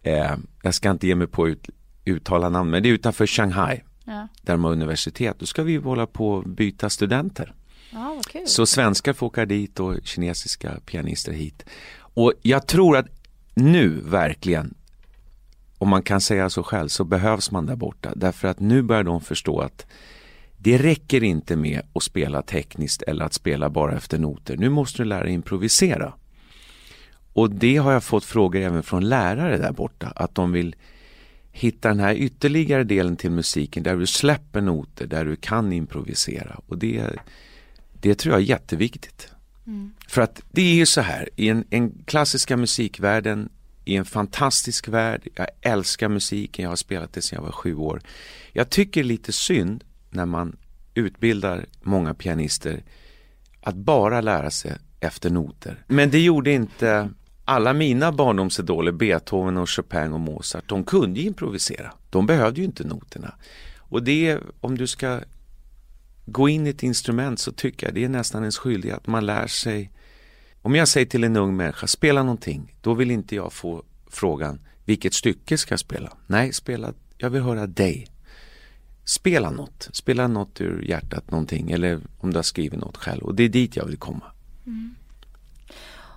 eh, 0.04 0.32
jag 0.64 0.74
ska 0.74 0.92
inte 0.92 1.08
ge 1.08 1.16
mig 1.16 1.28
på 1.28 1.50
ut, 1.50 1.70
uttala 2.06 2.50
namn, 2.50 2.70
men 2.70 2.84
det 2.84 2.90
är 2.90 2.94
utanför 2.94 3.28
Shanghai, 3.28 3.82
ja. 4.04 4.28
där 4.42 4.54
de 4.54 4.64
har 4.64 4.72
universitet. 4.72 5.40
Då 5.40 5.46
ska 5.46 5.64
vi 5.64 5.76
hålla 5.76 6.06
på 6.06 6.40
att 6.40 6.46
byta 6.46 6.90
studenter. 6.90 7.54
Ah, 7.94 8.22
Så 8.46 8.66
svenskar 8.66 9.14
får 9.14 9.28
åka 9.28 9.46
dit 9.46 9.80
och 9.80 9.96
kinesiska 10.04 10.80
pianister 10.86 11.32
hit. 11.32 11.66
Och 11.98 12.34
jag 12.42 12.68
tror 12.68 12.98
att 12.98 13.08
nu 13.54 14.02
verkligen, 14.06 14.74
om 15.80 15.90
man 15.90 16.04
kan 16.04 16.22
säga 16.22 16.50
så 16.50 16.64
själv, 16.64 16.88
så 16.88 17.04
behövs 17.04 17.52
man 17.52 17.66
där 17.66 17.76
borta. 17.76 18.12
Därför 18.16 18.48
att 18.48 18.60
nu 18.60 18.82
börjar 18.82 19.04
de 19.04 19.22
förstå 19.22 19.60
att 19.60 19.86
det 20.58 20.78
räcker 20.78 21.24
inte 21.24 21.56
med 21.56 21.82
att 21.94 22.04
spela 22.04 22.42
tekniskt 22.42 23.02
eller 23.02 23.26
att 23.26 23.34
spela 23.34 23.70
bara 23.70 23.98
efter 23.98 24.20
noter. 24.20 24.58
Nu 24.58 24.70
måste 24.70 24.98
du 24.98 25.06
lära 25.06 25.24
dig 25.24 25.34
improvisera. 25.34 26.14
Och 27.34 27.52
det 27.52 27.78
har 27.78 27.92
jag 27.92 28.04
fått 28.04 28.26
frågor 28.26 28.62
även 28.62 28.84
från 28.84 29.10
lärare 29.10 29.58
där 29.58 29.72
borta, 29.72 30.08
att 30.16 30.36
de 30.36 30.52
vill 30.52 30.76
hitta 31.52 31.90
den 31.90 32.00
här 32.00 32.16
ytterligare 32.16 32.84
delen 32.84 33.16
till 33.16 33.32
musiken 33.32 33.84
där 33.84 33.98
du 33.98 34.08
släpper 34.08 34.62
noter, 34.62 35.08
där 35.08 35.26
du 35.26 35.36
kan 35.36 35.74
improvisera. 35.74 36.60
Och 36.68 36.78
det, 36.78 37.04
det 37.94 38.16
tror 38.16 38.34
jag 38.34 38.42
är 38.42 38.46
jätteviktigt. 38.46 39.32
Mm. 39.68 39.94
För 40.08 40.22
att 40.22 40.42
det 40.52 40.62
är 40.62 40.74
ju 40.74 40.86
så 40.86 41.02
här, 41.02 41.30
i 41.36 41.50
en, 41.50 41.66
en 41.70 41.92
klassiska 42.06 42.58
musikvärlden, 42.58 43.50
i 43.90 43.96
en 43.96 44.06
fantastisk 44.06 44.88
värld, 44.88 45.28
jag 45.36 45.48
älskar 45.62 46.10
musiken, 46.10 46.64
jag 46.64 46.70
har 46.70 46.76
spelat 46.76 47.14
det 47.14 47.22
sedan 47.22 47.38
jag 47.38 47.44
var 47.44 47.52
sju 47.52 47.76
år. 47.76 48.02
Jag 48.54 48.70
tycker 48.70 49.04
lite 49.04 49.32
synd 49.32 49.84
när 50.10 50.26
man 50.26 50.58
utbildar 50.94 51.66
många 51.82 52.14
pianister 52.14 52.84
att 53.62 53.76
bara 53.76 54.22
lära 54.22 54.52
sig 54.52 54.78
efter 55.00 55.30
noter. 55.30 55.84
Men 55.88 56.10
det 56.10 56.20
gjorde 56.20 56.52
inte 56.52 57.10
alla 57.46 57.74
mina 57.74 58.12
barndomsidoler, 58.12 58.92
Beethoven 58.92 59.58
och 59.58 59.70
Chopin 59.70 60.14
och 60.14 60.20
Mozart, 60.20 60.70
de 60.70 60.84
kunde 60.84 61.20
ju 61.20 61.28
improvisera. 61.28 61.94
De 62.10 62.26
behövde 62.26 62.60
ju 62.60 62.66
inte 62.66 62.84
noterna. 62.84 63.34
Och 63.78 64.04
det, 64.04 64.40
om 64.62 64.78
du 64.78 64.88
ska 64.88 65.20
gå 66.26 66.50
in 66.50 66.68
i 66.68 66.70
ett 66.70 66.84
instrument 66.84 67.40
så 67.40 67.52
tycker 67.52 67.88
jag 67.88 67.94
det 67.94 68.04
är 68.04 68.10
nästan 68.10 68.42
ens 68.42 68.58
skyldighet 68.58 68.98
att 68.98 69.08
man 69.08 69.26
lär 69.26 69.48
sig. 69.48 69.92
Om 70.62 70.76
jag 70.76 70.88
säger 70.88 71.06
till 71.06 71.24
en 71.24 71.36
ung 71.36 71.58
människa, 71.58 71.88
spela 71.88 72.24
någonting, 72.24 72.76
då 72.82 72.94
vill 72.94 73.12
inte 73.12 73.36
jag 73.36 73.54
få 73.54 73.84
frågan, 74.10 74.60
vilket 74.86 75.14
stycke 75.14 75.58
ska 75.58 75.72
jag 75.74 75.80
spela? 75.80 76.14
Nej, 76.28 76.54
spela, 76.54 76.94
jag 77.18 77.30
vill 77.30 77.42
höra 77.42 77.68
dig. 77.68 78.08
Spela 79.06 79.50
något, 79.50 79.90
spela 79.92 80.28
något 80.28 80.62
ur 80.62 80.82
hjärtat, 80.82 81.32
någonting, 81.32 81.72
eller 81.72 82.00
om 82.18 82.32
du 82.32 82.38
har 82.38 82.44
skrivit 82.44 82.80
något 82.80 82.98
själv. 82.98 83.24
Och 83.24 83.36
det 83.36 83.44
är 83.44 83.50
dit 83.50 83.76
jag 83.76 83.86
vill 83.86 83.98
komma. 83.98 84.26
Mm. 84.66 84.96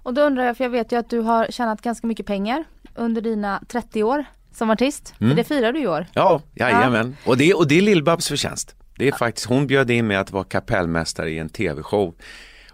Och 0.03 0.15
då 0.15 0.23
undrar 0.23 0.45
jag, 0.45 0.57
för 0.57 0.65
jag 0.65 0.71
vet 0.71 0.93
ju 0.93 0.99
att 0.99 1.11
du 1.11 1.19
har 1.19 1.47
tjänat 1.51 1.83
ganska 1.83 2.07
mycket 2.07 2.27
pengar 2.27 2.65
under 2.95 3.23
dina 3.23 3.63
30 3.69 4.03
år 4.03 4.25
som 4.53 4.71
artist. 4.71 5.15
Mm. 5.21 5.37
Det 5.37 5.45
firar 5.45 5.73
du 5.73 5.83
i 5.83 5.87
år. 5.87 6.07
Ja, 6.13 6.43
jajamän. 6.55 7.17
Ja. 7.25 7.31
Och, 7.31 7.37
det, 7.37 7.55
och 7.55 7.69
det 7.69 7.79
är 7.79 7.83
Lill-Babs 7.83 8.29
förtjänst. 8.29 8.75
Det 8.97 9.09
är 9.09 9.13
faktiskt, 9.13 9.47
hon 9.47 9.67
bjöd 9.67 9.91
in 9.91 10.07
mig 10.07 10.17
att 10.17 10.31
vara 10.31 10.45
kapellmästare 10.45 11.31
i 11.31 11.39
en 11.39 11.49
tv-show. 11.49 12.15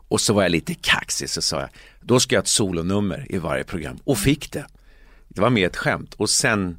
Och 0.08 0.20
så 0.20 0.32
var 0.32 0.42
jag 0.42 0.50
lite 0.50 0.74
kaxig 0.74 1.30
så 1.30 1.42
sa 1.42 1.60
jag, 1.60 1.68
då 2.00 2.20
ska 2.20 2.34
jag 2.34 2.40
ha 2.40 2.42
ett 2.42 2.48
solonummer 2.48 3.26
i 3.28 3.38
varje 3.38 3.64
program. 3.64 3.98
Och 4.04 4.18
fick 4.18 4.52
det. 4.52 4.66
Det 5.28 5.40
var 5.40 5.50
mer 5.50 5.66
ett 5.66 5.76
skämt. 5.76 6.14
Och 6.14 6.30
sen, 6.30 6.78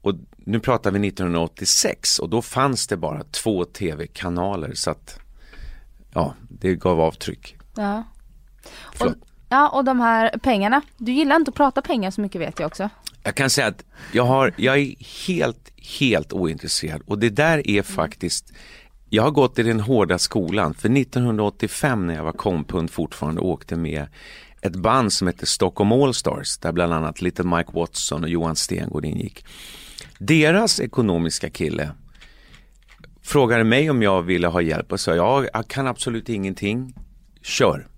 och 0.00 0.14
nu 0.36 0.60
pratar 0.60 0.90
vi 0.90 1.08
1986 1.08 2.18
och 2.18 2.28
då 2.28 2.42
fanns 2.42 2.86
det 2.86 2.96
bara 2.96 3.24
två 3.24 3.64
tv-kanaler 3.64 4.74
så 4.74 4.90
att, 4.90 5.18
ja, 6.12 6.34
det 6.48 6.74
gav 6.74 7.00
avtryck. 7.00 7.56
Ja. 7.76 8.04
Och, 9.00 9.14
ja, 9.48 9.68
och 9.68 9.84
de 9.84 10.00
här 10.00 10.38
pengarna. 10.38 10.82
Du 10.96 11.12
gillar 11.12 11.36
inte 11.36 11.48
att 11.48 11.54
prata 11.54 11.82
pengar 11.82 12.10
så 12.10 12.20
mycket 12.20 12.40
vet 12.40 12.58
jag 12.58 12.66
också. 12.66 12.88
Jag 13.22 13.34
kan 13.34 13.50
säga 13.50 13.66
att 13.66 13.84
jag, 14.12 14.24
har, 14.24 14.54
jag 14.56 14.78
är 14.78 14.94
helt, 15.26 15.72
helt 16.00 16.32
ointresserad 16.32 17.02
och 17.06 17.18
det 17.18 17.30
där 17.30 17.70
är 17.70 17.82
faktiskt 17.82 18.52
jag 19.14 19.22
har 19.22 19.30
gått 19.30 19.58
i 19.58 19.62
den 19.62 19.80
hårda 19.80 20.18
skolan, 20.18 20.74
för 20.74 20.96
1985 20.96 22.06
när 22.06 22.14
jag 22.14 22.24
var 22.24 22.32
kompund 22.32 22.90
fortfarande 22.90 23.40
åkte 23.40 23.76
med 23.76 24.06
ett 24.60 24.76
band 24.76 25.12
som 25.12 25.26
hette 25.26 25.46
Stockholm 25.46 25.92
Allstars, 25.92 26.58
där 26.58 26.72
bland 26.72 26.92
annat 26.92 27.22
Little 27.22 27.44
Mike 27.44 27.70
Watson 27.72 28.24
och 28.24 28.28
Johan 28.28 28.56
Stengård 28.56 29.04
ingick. 29.04 29.44
Deras 30.18 30.80
ekonomiska 30.80 31.50
kille 31.50 31.90
frågade 33.22 33.64
mig 33.64 33.90
om 33.90 34.02
jag 34.02 34.22
ville 34.22 34.48
ha 34.48 34.60
hjälp 34.60 34.92
och 34.92 35.00
sa 35.00 35.14
jag 35.14 35.68
kan 35.68 35.86
absolut 35.86 36.28
ingenting, 36.28 36.94
kör. 37.42 37.88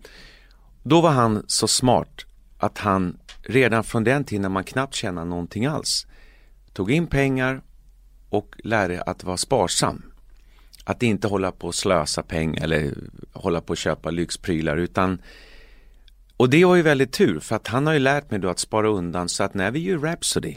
Då 0.82 1.00
var 1.00 1.10
han 1.10 1.44
så 1.46 1.68
smart 1.68 2.26
att 2.58 2.78
han 2.78 3.18
redan 3.42 3.84
från 3.84 4.04
den 4.04 4.24
tiden 4.24 4.42
när 4.42 4.48
man 4.48 4.64
knappt 4.64 4.94
tjänade 4.94 5.30
någonting 5.30 5.66
alls 5.66 6.06
tog 6.72 6.90
in 6.90 7.06
pengar 7.06 7.62
och 8.28 8.54
lärde 8.64 9.02
att 9.02 9.24
vara 9.24 9.36
sparsam. 9.36 10.02
Att 10.88 11.02
inte 11.02 11.28
hålla 11.28 11.52
på 11.52 11.66
och 11.66 11.74
slösa 11.74 12.22
pengar 12.22 12.64
eller 12.64 12.94
hålla 13.32 13.60
på 13.60 13.70
och 13.70 13.76
köpa 13.76 14.10
lyxprylar 14.10 14.76
utan 14.76 15.22
och 16.36 16.50
det 16.50 16.64
var 16.64 16.76
ju 16.76 16.82
väldigt 16.82 17.12
tur 17.12 17.40
för 17.40 17.56
att 17.56 17.68
han 17.68 17.86
har 17.86 17.94
ju 17.94 17.98
lärt 17.98 18.30
mig 18.30 18.40
då 18.40 18.48
att 18.48 18.58
spara 18.58 18.88
undan 18.88 19.28
så 19.28 19.44
att 19.44 19.54
när 19.54 19.70
vi 19.70 19.78
gör 19.78 19.98
Rhapsody 19.98 20.56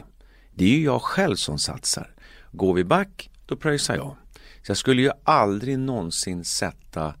det 0.54 0.64
är 0.64 0.68
ju 0.68 0.84
jag 0.84 1.02
själv 1.02 1.36
som 1.36 1.58
satsar. 1.58 2.14
Går 2.52 2.74
vi 2.74 2.84
back 2.84 3.30
då 3.46 3.56
pröjsar 3.56 3.96
jag. 3.96 4.16
Så 4.62 4.70
jag 4.70 4.76
skulle 4.76 5.02
ju 5.02 5.10
aldrig 5.24 5.78
någonsin 5.78 6.44
sätta 6.44 7.14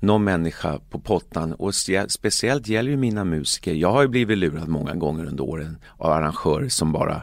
någon 0.00 0.24
människa 0.24 0.80
på 0.90 1.00
pottan 1.00 1.52
och 1.52 1.74
speciellt 2.08 2.68
gäller 2.68 2.90
ju 2.90 2.96
mina 2.96 3.24
musiker. 3.24 3.74
Jag 3.74 3.92
har 3.92 4.02
ju 4.02 4.08
blivit 4.08 4.38
lurad 4.38 4.68
många 4.68 4.94
gånger 4.94 5.24
under 5.24 5.44
åren 5.44 5.78
av 5.96 6.12
arrangörer 6.12 6.68
som 6.68 6.92
bara 6.92 7.22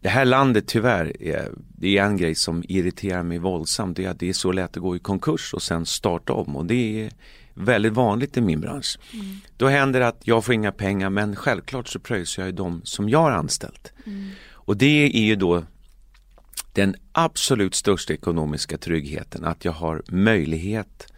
det 0.00 0.08
här 0.08 0.24
landet 0.24 0.66
tyvärr, 0.66 1.22
är, 1.22 1.52
det 1.56 1.98
är 1.98 2.04
en 2.04 2.16
grej 2.16 2.34
som 2.34 2.64
irriterar 2.68 3.22
mig 3.22 3.38
våldsamt. 3.38 3.96
Det 3.96 4.04
är 4.04 4.10
att 4.10 4.20
det 4.20 4.28
är 4.28 4.32
så 4.32 4.52
lätt 4.52 4.76
att 4.76 4.82
gå 4.82 4.96
i 4.96 4.98
konkurs 4.98 5.54
och 5.54 5.62
sen 5.62 5.86
starta 5.86 6.32
om 6.32 6.56
och 6.56 6.66
det 6.66 7.02
är 7.04 7.12
väldigt 7.54 7.92
vanligt 7.92 8.36
i 8.36 8.40
min 8.40 8.60
bransch. 8.60 8.98
Mm. 9.12 9.36
Då 9.56 9.68
händer 9.68 10.00
det 10.00 10.08
att 10.08 10.20
jag 10.24 10.44
får 10.44 10.54
inga 10.54 10.72
pengar 10.72 11.10
men 11.10 11.36
självklart 11.36 11.88
så 11.88 11.98
pröjsar 11.98 12.42
jag 12.42 12.46
ju 12.46 12.56
de 12.56 12.80
som 12.84 13.08
jag 13.08 13.18
har 13.18 13.30
anställt. 13.30 13.92
Mm. 14.06 14.30
Och 14.50 14.76
det 14.76 15.16
är 15.16 15.26
ju 15.26 15.36
då 15.36 15.64
den 16.72 16.96
absolut 17.12 17.74
största 17.74 18.12
ekonomiska 18.12 18.78
tryggheten 18.78 19.44
att 19.44 19.64
jag 19.64 19.72
har 19.72 20.02
möjlighet 20.08 21.12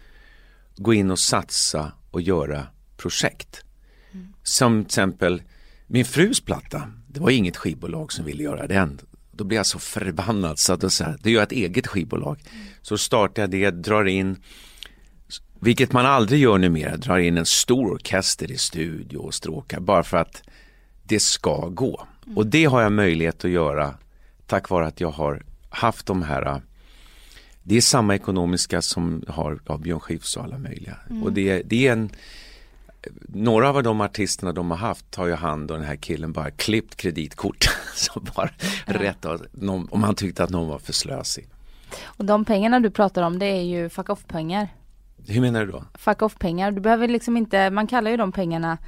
gå 0.76 0.94
in 0.94 1.10
och 1.10 1.18
satsa 1.18 1.92
och 2.10 2.20
göra 2.20 2.66
projekt. 2.96 3.64
Mm. 4.12 4.32
Som 4.42 4.84
till 4.84 4.86
exempel 4.86 5.42
min 5.86 6.04
frus 6.04 6.40
platta, 6.40 6.92
det 7.12 7.20
var 7.20 7.30
inget 7.30 7.56
skivbolag 7.56 8.12
som 8.12 8.24
ville 8.24 8.42
göra 8.42 8.66
den. 8.66 9.00
Då 9.32 9.44
blev 9.44 9.56
jag 9.56 9.66
så 9.66 9.78
förbannad 9.78 10.58
så 10.58 10.72
att 10.72 10.82
jag 10.82 10.92
sa, 10.92 11.14
det 11.22 11.30
gör 11.30 11.42
ett 11.42 11.52
eget 11.52 11.86
skivbolag. 11.86 12.38
Så 12.82 12.98
startar 12.98 13.42
jag 13.42 13.50
det, 13.50 13.70
drar 13.70 14.04
in, 14.04 14.36
vilket 15.60 15.92
man 15.92 16.06
aldrig 16.06 16.40
gör 16.40 16.58
numera, 16.58 16.96
drar 16.96 17.18
in 17.18 17.38
en 17.38 17.46
stor 17.46 17.92
orkester 17.92 18.50
i 18.50 18.56
studio 18.56 19.18
och 19.18 19.34
stråkar 19.34 19.80
bara 19.80 20.02
för 20.02 20.16
att 20.16 20.42
det 21.02 21.20
ska 21.20 21.68
gå. 21.68 22.06
Mm. 22.26 22.38
Och 22.38 22.46
det 22.46 22.64
har 22.64 22.82
jag 22.82 22.92
möjlighet 22.92 23.44
att 23.44 23.50
göra 23.50 23.94
tack 24.46 24.70
vare 24.70 24.86
att 24.86 25.00
jag 25.00 25.10
har 25.10 25.42
haft 25.70 26.06
de 26.06 26.22
här 26.22 26.62
det 27.62 27.76
är 27.76 27.80
samma 27.80 28.14
ekonomiska 28.14 28.82
som 28.82 29.24
har 29.28 29.60
ja, 29.66 29.78
Björn 29.78 30.00
Skifs 30.00 30.36
och 30.36 30.44
alla 30.44 30.58
möjliga. 30.58 30.96
Mm. 31.10 31.22
Och 31.22 31.32
det, 31.32 31.62
det 31.62 31.86
är 31.86 31.92
en 31.92 32.10
några 33.28 33.68
av 33.68 33.82
de 33.82 34.00
artisterna 34.00 34.52
de 34.52 34.70
har 34.70 34.78
haft 34.78 35.10
tar 35.10 35.26
ju 35.26 35.34
hand 35.34 35.70
och 35.70 35.76
den 35.76 35.86
här 35.86 35.96
killen 35.96 36.32
bara 36.32 36.50
klippt 36.50 36.96
kreditkort. 36.96 37.64
så 37.94 38.20
bara 38.20 38.50
ja. 38.86 38.94
rätt 38.94 39.26
någon, 39.52 39.88
om 39.90 40.02
han 40.02 40.14
tyckte 40.14 40.44
att 40.44 40.50
någon 40.50 40.68
var 40.68 40.78
för 40.78 40.92
slösig. 40.92 41.48
Och 42.04 42.24
de 42.24 42.44
pengarna 42.44 42.80
du 42.80 42.90
pratar 42.90 43.22
om 43.22 43.38
det 43.38 43.46
är 43.46 43.62
ju 43.62 43.88
fuck 43.88 44.08
off 44.08 44.26
pengar. 44.26 44.68
Hur 45.26 45.40
menar 45.40 45.66
du 45.66 45.72
då? 45.72 45.84
Fuck 45.94 46.22
off 46.22 46.38
pengar. 46.38 46.70
Du 46.70 46.80
behöver 46.80 47.08
liksom 47.08 47.36
inte, 47.36 47.70
man 47.70 47.86
kallar 47.86 48.10
ju 48.10 48.16
de 48.16 48.32
pengarna 48.32 48.78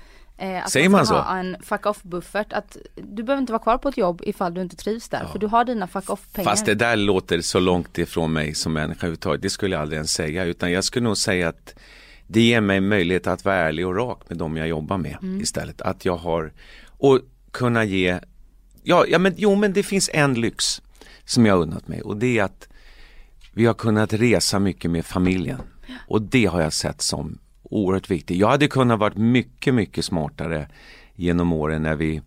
Eh, 0.42 0.64
att 0.64 0.70
Säger 0.70 0.88
man, 0.88 0.98
man 0.98 1.06
så? 1.06 1.14
ha 1.14 1.38
en 1.38 1.56
fuck 1.62 1.86
off 1.86 2.02
buffert. 2.02 2.52
Att 2.52 2.76
du 2.94 3.22
behöver 3.22 3.40
inte 3.40 3.52
vara 3.52 3.62
kvar 3.62 3.78
på 3.78 3.88
ett 3.88 3.96
jobb 3.96 4.22
ifall 4.24 4.54
du 4.54 4.60
inte 4.62 4.76
trivs 4.76 5.08
där. 5.08 5.20
Ja. 5.22 5.28
För 5.28 5.38
du 5.38 5.46
har 5.46 5.64
dina 5.64 5.86
fuck 5.86 6.10
off 6.10 6.32
pengar. 6.32 6.50
Fast 6.50 6.66
det 6.66 6.74
där 6.74 6.96
låter 6.96 7.40
så 7.40 7.60
långt 7.60 7.98
ifrån 7.98 8.32
mig 8.32 8.54
som 8.54 8.72
människa 8.72 8.98
överhuvudtaget. 8.98 9.42
Det 9.42 9.50
skulle 9.50 9.74
jag 9.74 9.82
aldrig 9.82 9.96
ens 9.96 10.12
säga. 10.12 10.44
Utan 10.44 10.72
jag 10.72 10.84
skulle 10.84 11.04
nog 11.04 11.16
säga 11.16 11.48
att 11.48 11.74
det 12.32 12.40
ger 12.40 12.60
mig 12.60 12.80
möjlighet 12.80 13.26
att 13.26 13.44
vara 13.44 13.56
ärlig 13.56 13.86
och 13.86 13.96
rak 13.96 14.20
med 14.28 14.38
dem 14.38 14.56
jag 14.56 14.68
jobbar 14.68 14.98
med 14.98 15.16
mm. 15.22 15.40
istället. 15.40 15.80
Att 15.80 16.04
jag 16.04 16.16
har, 16.16 16.52
och 16.86 17.20
kunna 17.50 17.84
ge, 17.84 18.20
ja, 18.82 19.04
ja 19.08 19.18
men 19.18 19.34
jo 19.36 19.54
men 19.54 19.72
det 19.72 19.82
finns 19.82 20.10
en 20.12 20.34
lyx 20.34 20.82
som 21.24 21.46
jag 21.46 21.54
har 21.54 21.62
unnat 21.62 21.88
mig 21.88 22.02
och 22.02 22.16
det 22.16 22.38
är 22.38 22.44
att 22.44 22.68
vi 23.52 23.66
har 23.66 23.74
kunnat 23.74 24.12
resa 24.12 24.58
mycket 24.58 24.90
med 24.90 25.06
familjen. 25.06 25.60
Och 26.08 26.22
det 26.22 26.46
har 26.46 26.60
jag 26.60 26.72
sett 26.72 27.02
som 27.02 27.38
oerhört 27.62 28.10
viktigt. 28.10 28.36
Jag 28.36 28.48
hade 28.48 28.68
kunnat 28.68 28.98
varit 28.98 29.16
mycket, 29.16 29.74
mycket 29.74 30.04
smartare 30.04 30.68
genom 31.14 31.52
åren 31.52 31.82
när 31.82 31.96
vi 31.96 32.22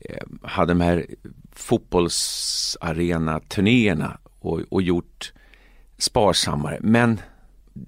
eh, 0.00 0.26
hade 0.42 0.70
de 0.70 0.80
här 0.80 1.06
fotbollsarena-turnéerna 1.52 4.18
och, 4.38 4.60
och 4.68 4.82
gjort 4.82 5.32
sparsammare. 5.98 6.78
Men 6.80 7.20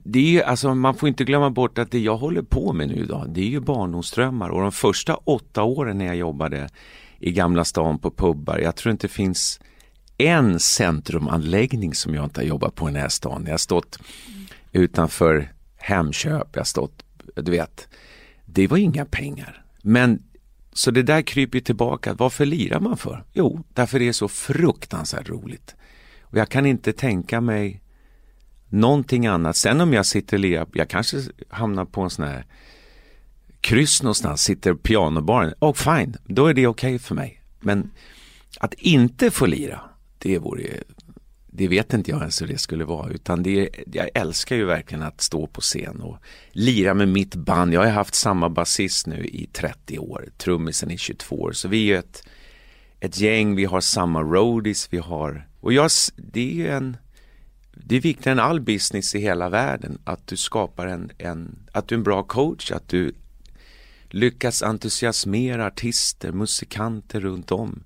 det 0.05 0.39
är 0.39 0.43
alltså, 0.43 0.75
man 0.75 0.95
får 0.95 1.09
inte 1.09 1.25
glömma 1.25 1.51
bort 1.51 1.79
att 1.79 1.91
det 1.91 1.99
jag 1.99 2.17
håller 2.17 2.43
på 2.43 2.73
med 2.73 2.89
nu 2.89 2.95
idag, 2.95 3.27
det 3.29 3.41
är 3.41 3.49
ju 3.49 3.61
barndomsdrömmar 3.61 4.49
och 4.49 4.61
de 4.61 4.73
första 4.73 5.15
åtta 5.15 5.63
åren 5.63 5.99
när 5.99 6.07
jag 6.07 6.17
jobbade 6.17 6.69
i 7.19 7.33
Gamla 7.33 7.65
stan 7.65 7.99
på 7.99 8.11
pubbar, 8.11 8.59
jag 8.59 8.77
tror 8.77 8.93
inte 8.93 9.07
det 9.07 9.13
finns 9.13 9.61
en 10.17 10.61
centrumanläggning 10.61 11.95
som 11.95 12.15
jag 12.15 12.25
inte 12.25 12.41
har 12.41 12.47
jobbat 12.47 12.75
på 12.75 12.89
i 12.89 12.93
den 12.93 13.03
här 13.03 13.09
stan. 13.09 13.43
Jag 13.45 13.53
har 13.53 13.59
stått 13.59 13.99
utanför 14.73 15.53
Hemköp, 15.77 16.49
jag 16.53 16.61
har 16.61 16.65
stått, 16.65 17.05
du 17.35 17.51
vet, 17.51 17.89
det 18.45 18.67
var 18.67 18.77
inga 18.77 19.05
pengar. 19.05 19.65
Men 19.83 20.23
så 20.73 20.91
det 20.91 21.03
där 21.03 21.23
kryper 21.23 21.61
tillbaka, 21.61 22.15
varför 22.15 22.47
lirar 22.47 22.81
man 22.81 22.97
för? 22.97 23.25
Jo, 23.33 23.65
därför 23.75 23.99
det 23.99 24.09
är 24.09 24.13
så 24.13 24.29
fruktansvärt 24.29 25.29
roligt. 25.29 25.75
Och 26.21 26.39
jag 26.39 26.49
kan 26.49 26.67
inte 26.67 26.93
tänka 26.93 27.41
mig 27.41 27.83
någonting 28.71 29.27
annat. 29.27 29.57
Sen 29.57 29.81
om 29.81 29.93
jag 29.93 30.07
sitter 30.07 30.37
och 30.37 30.41
lirar, 30.41 30.67
jag 30.73 30.89
kanske 30.89 31.21
hamnar 31.49 31.85
på 31.85 32.01
en 32.01 32.11
sån 32.11 32.25
här 32.25 32.45
kryss 33.61 34.03
någonstans, 34.03 34.43
sitter 34.43 34.75
pianobaren, 34.75 35.55
och 35.59 35.79
fine, 35.79 36.17
då 36.25 36.47
är 36.47 36.55
det 36.55 36.67
okej 36.67 36.95
okay 36.95 36.99
för 36.99 37.15
mig. 37.15 37.43
Men 37.61 37.91
att 38.61 38.75
inte 38.75 39.31
få 39.31 39.47
lira, 39.47 39.81
det 40.19 40.39
vore 40.39 40.83
det 41.53 41.69
vet 41.69 41.95
inte 41.95 42.11
jag 42.11 42.21
ens 42.21 42.43
hur 42.43 42.47
det 42.47 42.59
skulle 42.59 42.85
vara 42.85 43.11
utan 43.11 43.43
det, 43.43 43.69
jag 43.93 44.09
älskar 44.15 44.57
ju 44.57 44.65
verkligen 44.65 45.03
att 45.03 45.21
stå 45.21 45.47
på 45.47 45.61
scen 45.61 46.01
och 46.01 46.17
lira 46.53 46.95
med 46.95 47.09
mitt 47.09 47.35
band. 47.35 47.75
Jag 47.75 47.81
har 47.81 47.91
haft 47.91 48.15
samma 48.15 48.49
basist 48.49 49.07
nu 49.07 49.25
i 49.25 49.47
30 49.53 49.99
år, 49.99 50.29
trummisen 50.39 50.91
i 50.91 50.99
22 50.99 51.41
år 51.41 51.53
så 51.53 51.69
vi 51.69 51.93
är 51.93 51.99
ett, 51.99 52.23
ett 53.01 53.19
gäng, 53.19 53.55
vi 53.55 53.65
har 53.65 53.81
samma 53.81 54.23
roadies, 54.23 54.89
vi 54.91 54.99
har 54.99 55.49
och 55.61 55.73
jag, 55.73 55.91
det 56.17 56.67
är 56.67 56.77
en 56.77 56.97
det 57.85 57.97
är 57.97 58.01
viktigare 58.01 58.33
än 58.33 58.47
all 58.47 58.61
business 58.61 59.15
i 59.15 59.19
hela 59.19 59.49
världen 59.49 59.99
att 60.05 60.27
du 60.27 60.37
skapar 60.37 60.87
en, 60.87 61.11
en 61.19 61.57
att 61.73 61.89
du 61.89 61.95
är 61.95 61.99
en 61.99 62.05
bra 62.05 62.23
coach, 62.23 62.73
att 62.73 62.89
du 62.89 63.13
lyckas 64.09 64.63
entusiasmera 64.63 65.67
artister, 65.67 66.33
musikanter 66.33 67.21
runt 67.21 67.53
om. 67.53 67.85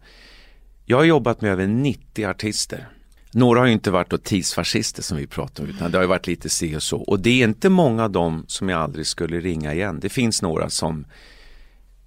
Jag 0.85 0.97
har 0.97 1.05
jobbat 1.05 1.41
med 1.41 1.53
över 1.53 1.67
90 1.67 2.27
artister 2.27 2.89
några 3.35 3.61
har 3.61 3.67
ju 3.67 3.73
inte 3.73 3.91
varit 3.91 4.11
då 4.11 4.19
tidsfascister 4.19 5.03
som 5.03 5.17
vi 5.17 5.27
pratar 5.27 5.65
om 5.65 5.71
utan 5.71 5.91
det 5.91 5.99
har 5.99 6.03
ju 6.03 6.09
varit 6.09 6.27
lite 6.27 6.49
si 6.49 6.77
och 6.77 6.83
så. 6.83 7.01
Och 7.01 7.21
det 7.21 7.43
är 7.43 7.45
inte 7.45 7.69
många 7.69 8.05
av 8.05 8.11
dem 8.11 8.45
som 8.49 8.69
jag 8.69 8.81
aldrig 8.81 9.07
skulle 9.07 9.41
ringa 9.41 9.75
igen. 9.75 10.01
Det 10.01 10.09
finns 10.09 10.43
några 10.43 10.71
som 10.71 11.05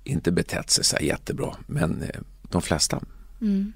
inte 0.04 0.32
betett 0.32 0.69
sig 0.69 0.84
så 0.84 0.97
jättebra 1.02 1.56
men 1.67 2.02
eh, 2.02 2.21
de 2.41 2.62
flesta. 2.62 3.02
Mm. 3.41 3.73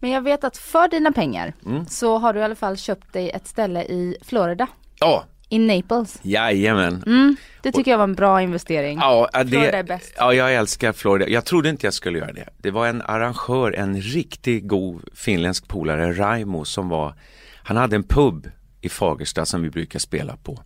Men 0.00 0.10
jag 0.10 0.22
vet 0.22 0.44
att 0.44 0.56
för 0.56 0.88
dina 0.88 1.12
pengar 1.12 1.54
mm. 1.66 1.86
så 1.86 2.18
har 2.18 2.32
du 2.32 2.40
i 2.40 2.42
alla 2.42 2.54
fall 2.54 2.76
köpt 2.76 3.12
dig 3.12 3.30
ett 3.30 3.46
ställe 3.46 3.82
i 3.82 4.16
Florida. 4.22 4.66
Ja, 5.00 5.24
i 5.48 5.58
Naples? 5.58 6.18
Jajamän. 6.22 7.02
Mm, 7.06 7.36
det 7.62 7.72
tycker 7.72 7.90
jag 7.90 7.98
var 7.98 8.04
en 8.04 8.14
bra 8.14 8.42
investering. 8.42 8.98
Ja, 8.98 9.28
det, 9.32 9.48
Florida 9.48 9.78
är 9.78 9.82
bäst. 9.82 10.14
Ja, 10.16 10.34
jag 10.34 10.54
älskar 10.54 10.92
Florida. 10.92 11.28
Jag 11.28 11.44
trodde 11.44 11.68
inte 11.68 11.86
jag 11.86 11.94
skulle 11.94 12.18
göra 12.18 12.32
det. 12.32 12.48
Det 12.58 12.70
var 12.70 12.86
en 12.86 13.02
arrangör, 13.02 13.72
en 13.72 14.00
riktigt 14.00 14.68
god 14.68 15.04
finländsk 15.14 15.68
polare, 15.68 16.12
Raimo, 16.12 16.64
som 16.64 16.88
var 16.88 17.14
Han 17.62 17.76
hade 17.76 17.96
en 17.96 18.02
pub 18.02 18.50
i 18.80 18.88
Fagersta 18.88 19.46
som 19.46 19.62
vi 19.62 19.70
brukar 19.70 19.98
spela 19.98 20.36
på. 20.36 20.58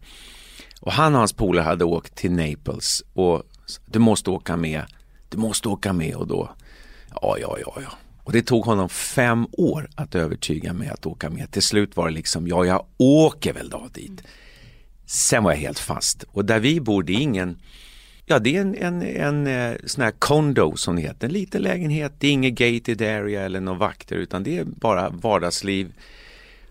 Och 0.81 0.93
han 0.93 1.13
och 1.15 1.19
hans 1.19 1.33
polare 1.33 1.65
hade 1.65 1.85
åkt 1.85 2.15
till 2.15 2.33
Naples 2.33 3.03
och 3.15 3.43
du 3.87 3.99
måste 3.99 4.31
åka 4.31 4.57
med, 4.57 4.83
du 5.29 5.39
måste 5.39 5.69
åka 5.69 5.93
med 5.93 6.15
och 6.15 6.27
då, 6.27 6.51
ja, 7.23 7.37
ja, 7.41 7.57
ja, 7.67 7.75
ja. 7.77 7.91
Och 8.31 8.35
det 8.35 8.43
tog 8.43 8.65
honom 8.65 8.89
fem 8.89 9.47
år 9.53 9.89
att 9.95 10.15
övertyga 10.15 10.73
mig 10.73 10.89
att 10.89 11.07
åka 11.07 11.31
med. 11.31 11.51
Till 11.51 11.63
slut 11.63 11.97
var 11.97 12.09
det 12.09 12.15
liksom, 12.15 12.49
ja, 12.49 12.65
jag 12.65 12.87
åker 12.97 13.53
väl 13.53 13.71
då 13.71 13.89
dit. 13.95 14.23
Sen 15.07 15.45
var 15.45 15.51
jag 15.51 15.59
helt 15.59 15.79
fast 15.79 16.23
och 16.23 16.45
där 16.45 16.61
vi 16.61 16.81
bor, 16.81 17.03
det 17.03 17.13
är 17.13 17.21
ingen, 17.21 17.59
ja 18.27 18.39
det 18.39 18.57
är 18.57 18.61
en, 18.61 18.75
en, 18.75 19.03
en, 19.03 19.47
en 19.47 19.79
sån 19.89 20.05
här 20.05 20.11
condo 20.11 20.77
som 20.77 20.97
det 20.97 21.03
heter, 21.03 21.27
en 21.27 21.33
liten 21.33 21.63
lägenhet, 21.63 22.13
det 22.19 22.27
är 22.29 22.33
ingen 22.33 22.55
gated 22.55 23.03
area 23.03 23.43
eller 23.43 23.61
några 23.61 23.79
vakter 23.79 24.17
utan 24.17 24.43
det 24.43 24.59
är 24.59 24.65
bara 24.65 25.09
vardagsliv 25.09 25.93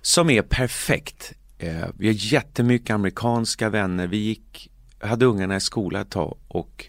som 0.01 0.29
är 0.29 0.41
perfekt. 0.41 1.33
Eh, 1.57 1.87
vi 1.97 2.07
har 2.07 2.33
jättemycket 2.33 2.89
amerikanska 2.89 3.69
vänner. 3.69 4.07
Vi 4.07 4.17
gick, 4.17 4.69
hade 4.99 5.25
ungarna 5.25 5.55
i 5.55 5.59
skola 5.59 6.01
ett 6.01 6.09
tag 6.09 6.37
och 6.47 6.85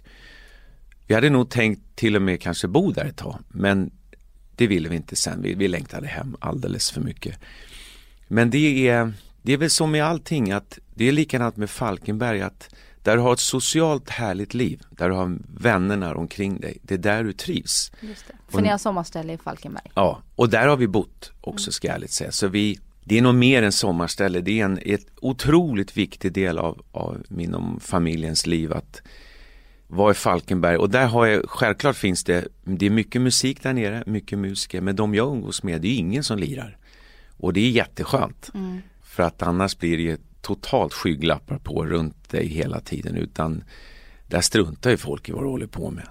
vi 1.07 1.15
hade 1.15 1.31
nog 1.31 1.51
tänkt 1.51 1.97
till 1.97 2.17
och 2.17 2.23
med 2.23 2.41
kanske 2.41 2.69
bo 2.69 2.93
där 2.93 3.05
ett 3.05 3.17
tag. 3.17 3.39
Men 3.49 3.91
det 4.61 4.67
ville 4.67 4.89
vi 4.89 4.97
inte 4.97 5.17
sen. 5.17 5.43
Vi, 5.43 5.55
vi 5.55 5.69
längtade 5.69 6.07
hem 6.07 6.37
alldeles 6.41 6.91
för 6.91 7.01
mycket. 7.01 7.39
Men 8.29 8.51
det 8.51 8.89
är, 8.89 9.13
det 9.43 9.53
är 9.53 9.57
väl 9.57 9.71
som 9.71 9.91
med 9.91 10.05
allting 10.05 10.53
att 10.53 10.79
det 10.95 11.09
är 11.09 11.13
likadant 11.13 11.57
med 11.57 11.71
Falkenberg 11.71 12.43
att 12.43 12.75
där 13.03 13.17
du 13.17 13.23
har 13.23 13.33
ett 13.33 13.41
socialt 13.41 14.11
härligt 14.11 14.55
liv, 14.55 14.83
där 14.91 15.09
du 15.09 15.15
har 15.15 15.39
vännerna 15.61 16.15
omkring 16.15 16.61
dig, 16.61 16.79
det 16.83 16.95
är 16.95 16.99
där 16.99 17.25
du 17.25 17.33
trivs. 17.33 17.93
Just 18.01 18.27
det. 18.27 18.35
För 18.49 18.61
ni 18.61 18.69
har 18.69 18.79
sommarställe 18.79 19.33
i 19.33 19.39
Falkenberg? 19.39 19.91
Ja, 19.95 20.23
och 20.37 20.49
där 20.49 20.67
har 20.67 20.77
vi 20.77 20.87
bott 20.89 21.33
också 21.41 21.73
ska 21.73 21.89
jag 21.89 21.95
ärligt 21.95 22.13
säga. 22.13 22.33
Så 22.33 22.49
vi, 22.49 22.79
det 23.05 23.19
är 23.19 23.23
nog 23.23 23.35
mer 23.35 23.63
än 23.63 23.73
sommarställe, 23.73 24.41
det 24.41 24.61
är 24.61 24.65
en 24.65 24.79
ett 24.83 25.07
otroligt 25.21 25.97
viktig 25.97 26.33
del 26.33 26.59
av, 26.59 26.83
av 26.93 27.23
min 27.29 27.55
och 27.55 27.83
familjens 27.83 28.47
liv 28.47 28.73
att 28.73 29.03
vara 29.91 30.11
i 30.11 30.15
Falkenberg 30.15 30.77
och 30.77 30.91
där 30.91 31.07
har 31.07 31.27
jag, 31.27 31.51
självklart 31.51 31.97
finns 31.97 32.25
det, 32.25 32.49
det 32.65 32.87
är 32.87 32.91
mycket 32.91 33.23
musik 33.23 33.63
där 33.63 33.73
nere, 33.73 34.03
mycket 34.07 34.39
musiker, 34.39 34.81
men 34.81 34.97
de 34.97 35.15
jag 35.15 35.33
umgås 35.33 35.63
med, 35.63 35.81
det 35.81 35.89
är 35.89 35.97
ingen 35.97 36.25
som 36.25 36.39
lirar. 36.39 36.77
Och 37.37 37.53
det 37.53 37.61
är 37.61 37.71
jätteskönt. 37.71 38.51
Mm. 38.55 38.83
För 39.03 39.23
att 39.23 39.43
annars 39.43 39.79
blir 39.79 39.99
det 39.99 40.21
totalt 40.43 40.95
skygglappar 40.95 41.59
på 41.59 41.87
runt 41.87 42.31
dig 42.31 42.47
hela 42.47 42.81
tiden 42.81 43.17
utan 43.17 43.65
där 44.27 44.41
struntar 44.41 44.91
ju 44.91 44.97
folk 44.97 45.29
i 45.29 45.33
vad 45.33 45.43
du 45.43 45.49
håller 45.49 45.67
på 45.67 45.91
med. 45.91 46.09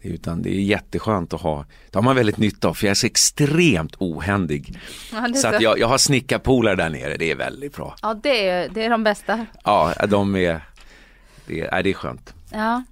Utan 0.00 0.42
det 0.42 0.50
är 0.50 0.60
jätteskönt 0.60 1.34
att 1.34 1.40
ha, 1.40 1.64
det 1.90 1.98
har 1.98 2.02
man 2.02 2.16
väldigt 2.16 2.36
nytta 2.36 2.68
av 2.68 2.74
för 2.74 2.86
jag 2.86 2.90
är 2.90 2.94
så 2.94 3.06
extremt 3.06 3.94
ohändig. 3.98 4.78
Ja, 5.12 5.28
så, 5.28 5.40
så 5.40 5.48
att 5.48 5.62
jag, 5.62 5.78
jag 5.78 5.88
har 5.88 5.98
snickarpolare 5.98 6.76
där 6.76 6.90
nere, 6.90 7.16
det 7.16 7.30
är 7.30 7.36
väldigt 7.36 7.76
bra. 7.76 7.96
Ja 8.02 8.14
det 8.22 8.48
är, 8.48 8.68
det 8.68 8.84
är 8.84 8.90
de 8.90 9.04
bästa. 9.04 9.46
Ja, 9.64 9.94
de 10.08 10.36
är, 10.36 10.60
det 11.46 11.60
är, 11.60 11.82
det 11.82 11.90
är 11.90 11.94
skönt. 11.94 12.34
Ja. 12.52 12.84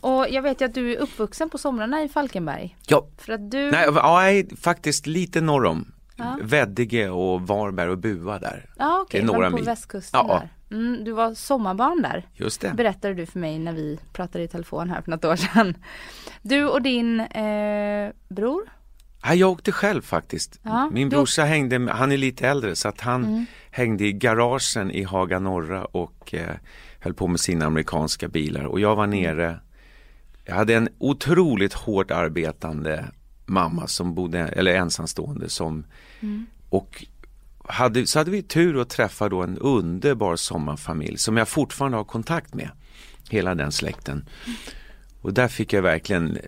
Och 0.00 0.26
jag 0.30 0.42
vet 0.42 0.60
ju 0.60 0.64
att 0.64 0.74
du 0.74 0.92
är 0.92 0.98
uppvuxen 0.98 1.50
på 1.50 1.58
somrarna 1.58 2.02
i 2.02 2.08
Falkenberg. 2.08 2.76
Ja. 2.86 3.06
För 3.18 3.32
att 3.32 3.50
du... 3.50 3.70
Nej, 3.70 3.88
ja, 3.94 4.56
faktiskt 4.60 5.06
lite 5.06 5.40
norr 5.40 5.64
om. 5.64 5.92
Ja. 6.16 6.38
Veddige 6.42 7.08
och 7.08 7.42
Varberg 7.42 7.90
och 7.90 7.98
Bua 7.98 8.38
där. 8.38 8.70
Ja 8.78 9.00
okay. 9.00 9.22
några 9.22 9.50
på 9.50 9.56
mil. 9.56 9.64
västkusten 9.64 10.20
ja. 10.28 10.34
där. 10.34 10.76
Mm, 10.76 11.04
du 11.04 11.12
var 11.12 11.34
sommarbarn 11.34 12.02
där. 12.02 12.26
Just 12.34 12.60
det. 12.60 12.74
Berättade 12.74 13.14
du 13.14 13.26
för 13.26 13.38
mig 13.38 13.58
när 13.58 13.72
vi 13.72 13.98
pratade 14.12 14.44
i 14.44 14.48
telefon 14.48 14.90
här 14.90 15.02
för 15.02 15.10
något 15.10 15.24
år 15.24 15.36
sedan. 15.36 15.74
Du 16.42 16.64
och 16.64 16.82
din 16.82 17.20
eh, 17.20 18.10
bror? 18.28 18.62
Ja, 19.22 19.34
jag 19.34 19.50
åkte 19.50 19.72
själv 19.72 20.02
faktiskt. 20.02 20.60
Ja, 20.62 20.90
Min 20.92 21.08
brorsa 21.08 21.42
du... 21.42 21.48
hängde, 21.48 21.92
han 21.92 22.12
är 22.12 22.16
lite 22.16 22.48
äldre 22.48 22.76
så 22.76 22.88
att 22.88 23.00
han 23.00 23.24
mm. 23.24 23.46
hängde 23.70 24.04
i 24.04 24.12
garagen 24.12 24.90
i 24.90 25.02
Haga 25.02 25.38
Norra 25.38 25.84
och 25.84 26.34
eh, 26.34 26.54
höll 27.00 27.14
på 27.14 27.26
med 27.26 27.40
sina 27.40 27.66
amerikanska 27.66 28.28
bilar 28.28 28.64
och 28.64 28.80
jag 28.80 28.96
var 28.96 29.04
mm. 29.04 29.20
nere 29.20 29.60
jag 30.48 30.54
hade 30.54 30.74
en 30.74 30.88
otroligt 30.98 31.72
hårt 31.72 32.10
arbetande 32.10 33.04
mamma 33.46 33.86
som 33.86 34.14
bodde, 34.14 34.38
eller 34.38 34.74
ensamstående 34.74 35.48
som 35.48 35.84
mm. 36.20 36.46
och 36.68 37.04
hade, 37.64 38.06
så 38.06 38.18
hade 38.18 38.30
vi 38.30 38.42
tur 38.42 38.80
att 38.80 38.88
träffa 38.88 39.28
då 39.28 39.42
en 39.42 39.58
underbar 39.58 40.36
sommarfamilj 40.36 41.18
som 41.18 41.36
jag 41.36 41.48
fortfarande 41.48 41.96
har 41.96 42.04
kontakt 42.04 42.54
med. 42.54 42.70
Hela 43.30 43.54
den 43.54 43.72
släkten. 43.72 44.28
Och 45.20 45.34
där 45.34 45.48
fick 45.48 45.72
jag 45.72 45.82
verkligen, 45.82 46.38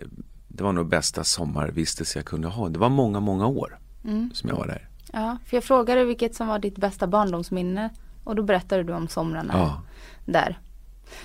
det 0.47 0.63
var 0.63 0.73
nog 0.73 0.89
bästa 0.89 1.23
sommarvistelse 1.23 2.19
jag 2.19 2.25
kunde 2.25 2.47
ha. 2.47 2.69
Det 2.69 2.79
var 2.79 2.89
många, 2.89 3.19
många 3.19 3.47
år 3.47 3.79
mm. 4.03 4.31
som 4.33 4.49
jag 4.49 4.55
var 4.55 4.67
där. 4.67 4.89
Ja, 5.13 5.37
för 5.45 5.57
jag 5.57 5.63
frågade 5.63 6.05
vilket 6.05 6.35
som 6.35 6.47
var 6.47 6.59
ditt 6.59 6.77
bästa 6.77 7.07
barndomsminne 7.07 7.89
och 8.23 8.35
då 8.35 8.43
berättade 8.43 8.83
du 8.83 8.93
om 8.93 9.07
somrarna 9.07 9.53
ja. 9.53 9.81
där. 10.25 10.59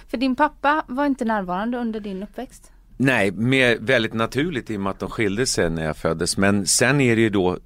För 0.09 0.17
din 0.17 0.37
pappa 0.37 0.85
var 0.89 1.07
inte 1.07 1.25
närvarande 1.25 1.79
under 1.79 2.01
din 2.01 2.23
uppväxt? 2.23 2.73
Nej, 2.97 3.31
mer 3.31 3.79
väldigt 3.81 4.15
naturligt 4.15 4.71
i 4.71 4.77
och 4.77 4.81
med 4.81 4.91
att 4.91 4.99
de 4.99 5.11
skilde 5.11 5.47
sig 5.47 5.71
när 5.71 5.85
jag 5.85 5.97
föddes. 5.97 6.37
Men 6.37 6.67
sen 6.67 7.01
är 7.01 7.17
det 7.17 7.23
ju 7.23 7.31
då, 7.31 7.59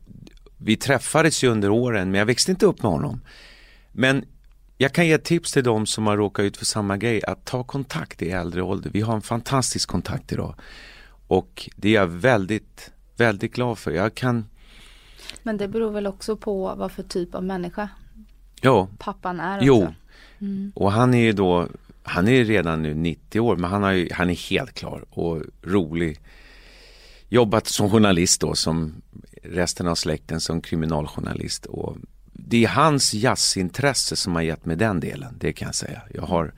vi 0.57 0.77
träffades 0.77 1.45
ju 1.45 1.49
under 1.49 1.71
åren 1.71 2.11
men 2.11 2.19
jag 2.19 2.27
växte 2.27 2.51
inte 2.51 2.67
upp 2.67 2.83
med 2.83 2.93
honom. 2.93 3.21
Men 3.93 4.25
jag 4.79 4.93
kan 4.93 5.07
ge 5.07 5.19
tips 5.19 5.53
till 5.53 5.65
de 5.65 5.87
som 5.87 6.07
har 6.07 6.17
råkat 6.17 6.43
ut 6.43 6.57
för 6.57 6.65
samma 6.65 6.97
grej 6.97 7.25
att 7.25 7.45
ta 7.45 7.65
kontakt 7.65 8.23
i 8.23 8.31
äldre 8.31 8.63
ålder. 8.63 8.91
Vi 8.91 9.01
har 9.01 9.15
en 9.15 9.23
fantastisk 9.23 9.89
kontakt 9.89 10.33
idag. 10.33 10.55
Och 11.27 11.71
det 11.77 11.89
är 11.89 11.93
jag 11.93 12.07
väldigt, 12.07 12.91
väldigt 13.17 13.55
glad 13.55 13.79
för. 13.79 13.91
Jag 13.91 14.15
kan 14.15 14.45
Men 15.43 15.57
det 15.57 15.69
beror 15.69 15.91
väl 15.91 16.07
också 16.07 16.37
på 16.37 16.75
vad 16.75 16.93
för 16.93 17.03
typ 17.03 17.35
av 17.35 17.45
människa 17.45 17.89
ja. 18.61 18.89
pappan 18.99 19.41
är 19.41 19.57
också. 19.57 19.67
Jo, 19.67 19.95
mm. 20.39 20.73
och 20.75 20.93
han 20.93 21.15
är 21.15 21.23
ju 21.23 21.33
då 21.33 21.69
han 22.03 22.29
är 22.29 22.45
redan 22.45 22.83
nu 22.83 22.95
90 22.95 23.41
år 23.41 23.57
men 23.57 23.71
han, 23.71 23.83
har 23.83 23.93
ju, 23.93 24.09
han 24.13 24.31
är 24.31 24.51
helt 24.51 24.75
klar 24.75 25.05
och 25.11 25.43
rolig. 25.63 26.21
Jobbat 27.29 27.67
som 27.67 27.91
journalist 27.91 28.41
då 28.41 28.55
som 28.55 29.03
resten 29.43 29.89
av 29.89 29.95
släkten 29.95 30.41
som 30.41 30.61
kriminaljournalist. 30.61 31.67
Och 31.67 31.97
det 32.33 32.65
är 32.65 32.69
hans 32.69 33.15
jazzintresse 33.15 34.17
som 34.17 34.35
har 34.35 34.43
gett 34.43 34.65
mig 34.65 34.77
den 34.77 35.01
delen, 35.01 35.35
det 35.41 35.53
kan 35.53 35.67
jag 35.67 35.75
säga. 35.75 36.03
Jag 36.15 36.23
har 36.23 36.53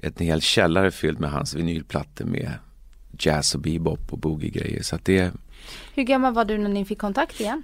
en 0.00 0.12
hel 0.18 0.40
källare 0.40 0.90
fylld 0.90 1.20
med 1.20 1.30
hans 1.30 1.54
vinylplattor 1.54 2.24
med 2.24 2.52
jazz 3.18 3.54
och 3.54 3.60
bebop 3.60 4.12
och 4.12 4.18
boogie-grejer. 4.18 4.82
Så 4.82 4.98
det... 5.02 5.32
Hur 5.94 6.02
gammal 6.02 6.34
var 6.34 6.44
du 6.44 6.58
när 6.58 6.68
ni 6.68 6.84
fick 6.84 6.98
kontakt 6.98 7.40
igen? 7.40 7.62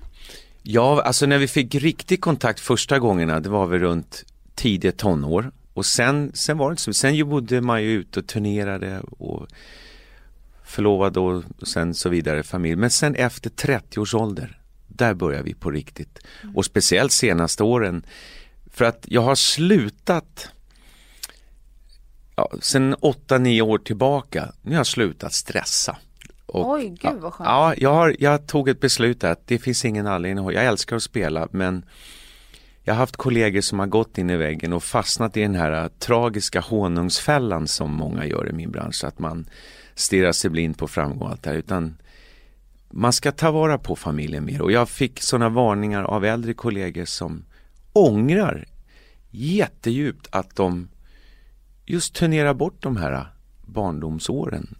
Ja, 0.70 1.02
alltså 1.02 1.26
när 1.26 1.38
vi 1.38 1.48
fick 1.48 1.74
riktig 1.74 2.20
kontakt 2.20 2.60
första 2.60 2.98
gångerna, 2.98 3.40
det 3.40 3.48
var 3.48 3.66
vi 3.66 3.78
runt 3.78 4.24
tidiga 4.54 4.92
tonår. 4.92 5.52
Och 5.74 5.86
sen, 5.86 6.30
sen 6.34 6.58
var 6.58 6.70
det 6.70 6.76
så. 6.76 6.92
Sen 6.92 7.28
bodde 7.28 7.60
man 7.60 7.82
ju 7.82 7.90
ute 7.90 8.20
och 8.20 8.26
turnerade 8.26 9.00
och 9.00 9.46
förlovad 10.64 11.16
och 11.16 11.44
sen 11.62 11.94
så 11.94 12.08
vidare 12.08 12.42
familj. 12.42 12.76
Men 12.76 12.90
sen 12.90 13.14
efter 13.14 13.50
30 13.50 14.00
års 14.00 14.14
ålder, 14.14 14.60
där 14.88 15.14
börjar 15.14 15.42
vi 15.42 15.54
på 15.54 15.70
riktigt. 15.70 16.18
Mm. 16.42 16.56
Och 16.56 16.64
speciellt 16.64 17.12
senaste 17.12 17.62
åren. 17.62 18.06
För 18.70 18.84
att 18.84 19.04
jag 19.08 19.22
har 19.22 19.34
slutat 19.34 20.48
ja, 22.36 22.50
sen 22.60 22.94
8-9 22.94 23.60
år 23.60 23.78
tillbaka, 23.78 24.52
nu 24.62 24.70
har 24.70 24.78
jag 24.78 24.86
slutat 24.86 25.32
stressa. 25.32 25.96
Och, 26.48 26.70
Oj, 26.70 26.94
gud 27.00 27.20
vad 27.20 27.32
skönt. 27.32 27.48
Ja, 27.48 27.74
jag, 27.76 27.94
har, 27.94 28.16
jag 28.18 28.46
tog 28.46 28.68
ett 28.68 28.80
beslut 28.80 29.24
att 29.24 29.46
det 29.46 29.58
finns 29.58 29.84
ingen 29.84 30.06
anledning, 30.06 30.50
jag 30.50 30.64
älskar 30.64 30.96
att 30.96 31.02
spela 31.02 31.48
men 31.50 31.84
jag 32.88 32.94
har 32.94 32.98
haft 32.98 33.16
kollegor 33.16 33.60
som 33.60 33.78
har 33.78 33.86
gått 33.86 34.18
in 34.18 34.30
i 34.30 34.36
väggen 34.36 34.72
och 34.72 34.82
fastnat 34.82 35.36
i 35.36 35.40
den 35.40 35.54
här 35.54 35.82
äh, 35.82 35.88
tragiska 35.88 36.60
honungsfällan 36.60 37.68
som 37.68 37.92
många 37.94 38.26
gör 38.26 38.48
i 38.48 38.52
min 38.52 38.70
bransch. 38.70 39.04
Att 39.04 39.18
man 39.18 39.48
stirrar 39.94 40.32
sig 40.32 40.50
blind 40.50 40.78
på 40.78 40.88
framgång 40.88 41.22
och 41.22 41.30
allt 41.30 41.42
det 41.42 41.50
här. 41.50 41.56
Utan 41.56 41.96
man 42.90 43.12
ska 43.12 43.32
ta 43.32 43.50
vara 43.50 43.78
på 43.78 43.96
familjen 43.96 44.44
mer. 44.44 44.62
Och 44.62 44.72
jag 44.72 44.88
fick 44.88 45.22
sådana 45.22 45.48
varningar 45.48 46.02
av 46.02 46.24
äldre 46.24 46.54
kollegor 46.54 47.04
som 47.04 47.44
ångrar 47.92 48.64
jättedjupt 49.30 50.28
att 50.30 50.56
de 50.56 50.88
just 51.86 52.14
turnerar 52.14 52.54
bort 52.54 52.82
de 52.82 52.96
här 52.96 53.12
äh, 53.12 53.26
barndomsåren. 53.66 54.76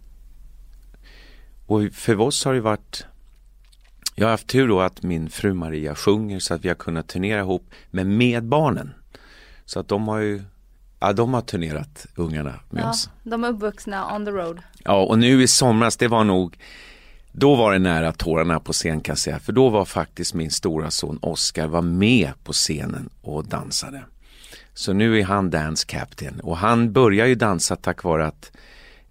Och 1.69 1.93
för 1.93 2.19
oss 2.19 2.45
har 2.45 2.53
det 2.53 2.61
varit 2.61 3.05
jag 4.15 4.25
har 4.25 4.31
haft 4.31 4.47
tur 4.47 4.67
då 4.67 4.81
att 4.81 5.03
min 5.03 5.29
fru 5.29 5.53
Maria 5.53 5.95
sjunger 5.95 6.39
så 6.39 6.53
att 6.53 6.65
vi 6.65 6.67
har 6.67 6.75
kunnat 6.75 7.07
turnera 7.07 7.39
ihop 7.39 7.69
men 7.91 8.17
med 8.17 8.43
barnen. 8.43 8.93
Så 9.65 9.79
att 9.79 9.87
de 9.87 10.07
har 10.07 10.19
ju 10.19 10.41
Ja, 10.99 11.13
de 11.13 11.33
har 11.33 11.41
turnerat 11.41 12.05
ungarna 12.15 12.59
med 12.69 12.83
ja, 12.83 12.89
oss. 12.89 13.09
De 13.23 13.43
är 13.43 13.49
uppvuxna 13.49 14.15
on 14.15 14.25
the 14.25 14.31
road. 14.31 14.59
Ja, 14.83 15.05
och 15.05 15.19
nu 15.19 15.43
i 15.43 15.47
somras, 15.47 15.97
det 15.97 16.07
var 16.07 16.23
nog 16.23 16.57
då 17.31 17.55
var 17.55 17.73
det 17.73 17.79
nära 17.79 18.11
tårarna 18.11 18.59
på 18.59 18.73
scen 18.73 19.01
kan 19.01 19.11
jag 19.13 19.19
säga. 19.19 19.39
För 19.39 19.53
då 19.53 19.69
var 19.69 19.85
faktiskt 19.85 20.33
min 20.33 20.51
stora 20.51 20.91
son 20.91 21.19
Oscar 21.21 21.67
var 21.67 21.81
med 21.81 22.31
på 22.43 22.53
scenen 22.53 23.09
och 23.21 23.47
dansade. 23.47 24.03
Så 24.73 24.93
nu 24.93 25.19
är 25.19 25.23
han 25.23 25.49
dance 25.49 25.85
captain 25.87 26.39
och 26.39 26.57
han 26.57 26.93
börjar 26.93 27.25
ju 27.25 27.35
dansa 27.35 27.75
tack 27.75 28.03
vare 28.03 28.27
att 28.27 28.51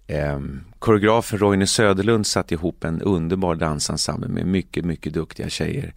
eh, 0.09 0.39
koreografen 0.79 1.39
Roine 1.39 1.67
Söderlund 1.67 2.27
satte 2.27 2.53
ihop 2.53 2.83
en 2.83 3.01
underbar 3.01 3.55
dansensemble 3.55 4.27
med 4.27 4.47
mycket, 4.47 4.85
mycket 4.85 5.13
duktiga 5.13 5.49
tjejer. 5.49 5.93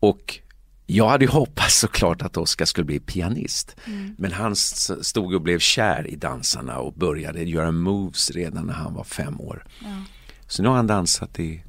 Och 0.00 0.38
jag 0.86 1.08
hade 1.08 1.24
ju 1.24 1.30
hoppats 1.30 1.80
såklart 1.80 2.22
att 2.22 2.36
Oskar 2.36 2.64
skulle 2.64 2.84
bli 2.84 3.00
pianist. 3.00 3.76
Mm. 3.84 4.14
Men 4.18 4.32
han 4.32 4.56
stod 4.56 5.34
och 5.34 5.42
blev 5.42 5.58
kär 5.58 6.06
i 6.06 6.16
dansarna 6.16 6.78
och 6.78 6.92
började 6.92 7.42
göra 7.42 7.70
moves 7.70 8.30
redan 8.30 8.66
när 8.66 8.74
han 8.74 8.94
var 8.94 9.04
fem 9.04 9.40
år. 9.40 9.64
Ja. 9.80 10.04
Så 10.46 10.62
nu 10.62 10.68
har 10.68 10.76
han 10.76 10.86
dansat 10.86 11.38
i 11.40 11.64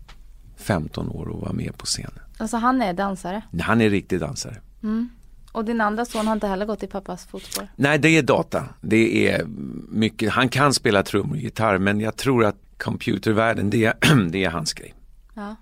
15 0.58 1.10
år 1.10 1.28
och 1.28 1.41
var 1.41 1.54
med 1.54 1.78
på 1.78 1.86
scenen. 1.86 2.19
Alltså 2.38 2.58
han 2.58 2.82
är 2.82 2.93
dansare? 2.93 3.41
Han 3.62 3.82
är 3.82 3.89
riktig 3.89 4.19
dansare. 4.19 4.62
Mm. 4.84 5.10
Och 5.53 5.65
din 5.65 5.81
andra 5.81 6.05
son 6.05 6.27
har 6.27 6.33
inte 6.33 6.47
heller 6.47 6.65
gått 6.65 6.83
i 6.83 6.87
pappas 6.87 7.25
fotspår? 7.25 7.67
Nej, 7.75 7.99
det 7.99 8.17
är 8.17 8.21
data. 8.21 8.65
Det 8.81 9.27
är 9.27 9.45
mycket, 9.89 10.31
han 10.31 10.49
kan 10.49 10.73
spela 10.73 11.03
trummor 11.03 11.35
och 11.35 11.41
gitarr 11.41 11.77
men 11.77 11.99
jag 11.99 12.15
tror 12.15 12.45
att 12.45 12.55
computervärlden, 12.77 13.69
det 13.69 13.85
är, 13.85 14.29
det 14.29 14.43
är 14.43 14.49
hans 14.49 14.73
grej. 14.73 14.93
Ja. 15.33 15.55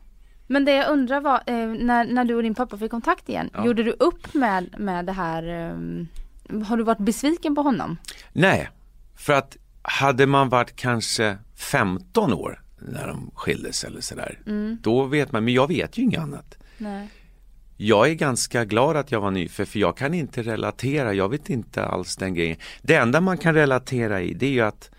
Men 0.48 0.66
det 0.66 0.72
jag 0.72 0.90
undrar 0.90 1.22
var, 1.22 1.44
eh, 1.46 1.68
när, 1.68 2.06
när 2.06 2.26
du 2.26 2.36
och 2.36 2.44
din 2.44 2.56
pappa 2.56 2.78
fick 2.78 2.92
kontakt 2.92 3.30
igen, 3.30 3.50
ja. 3.54 3.66
gjorde 3.66 3.84
du 3.84 3.92
upp 3.92 4.34
med, 4.34 4.80
med 4.80 5.06
det 5.06 5.12
här, 5.12 5.44
eh, 5.44 6.64
har 6.64 6.78
du 6.78 6.84
varit 6.84 7.00
besviken 7.00 7.56
på 7.56 7.62
honom? 7.62 7.98
Nej, 8.34 8.70
för 9.16 9.34
att 9.34 9.58
hade 9.82 10.28
man 10.28 10.50
varit 10.50 10.76
kanske 10.76 11.38
15 11.56 12.34
år 12.34 12.62
när 12.80 13.08
de 13.08 13.32
skildes 13.36 13.84
eller 13.84 14.02
sådär, 14.02 14.40
mm. 14.48 14.78
då 14.82 15.06
vet 15.06 15.32
man, 15.32 15.44
men 15.44 15.54
jag 15.54 15.68
vet 15.68 15.98
ju 15.98 16.02
inget 16.02 16.20
annat. 16.20 16.58
Nej. 16.78 17.10
Jag 17.84 18.10
är 18.10 18.14
ganska 18.14 18.66
glad 18.66 18.98
att 18.98 19.12
jag 19.12 19.22
var 19.22 19.32
nyfödd 19.32 19.68
för 19.68 19.80
jag 19.80 19.98
kan 19.98 20.14
inte 20.14 20.44
relatera, 20.44 21.14
jag 21.14 21.30
vet 21.30 21.50
inte 21.50 21.86
alls 21.86 22.16
den 22.16 22.34
grejen. 22.34 22.58
Det 22.82 22.96
enda 22.96 23.22
man 23.22 23.38
kan 23.38 23.54
relatera 23.54 24.22
i 24.22 24.34
det 24.34 24.46
är 24.46 24.52
ju 24.52 24.62
att 24.62 24.90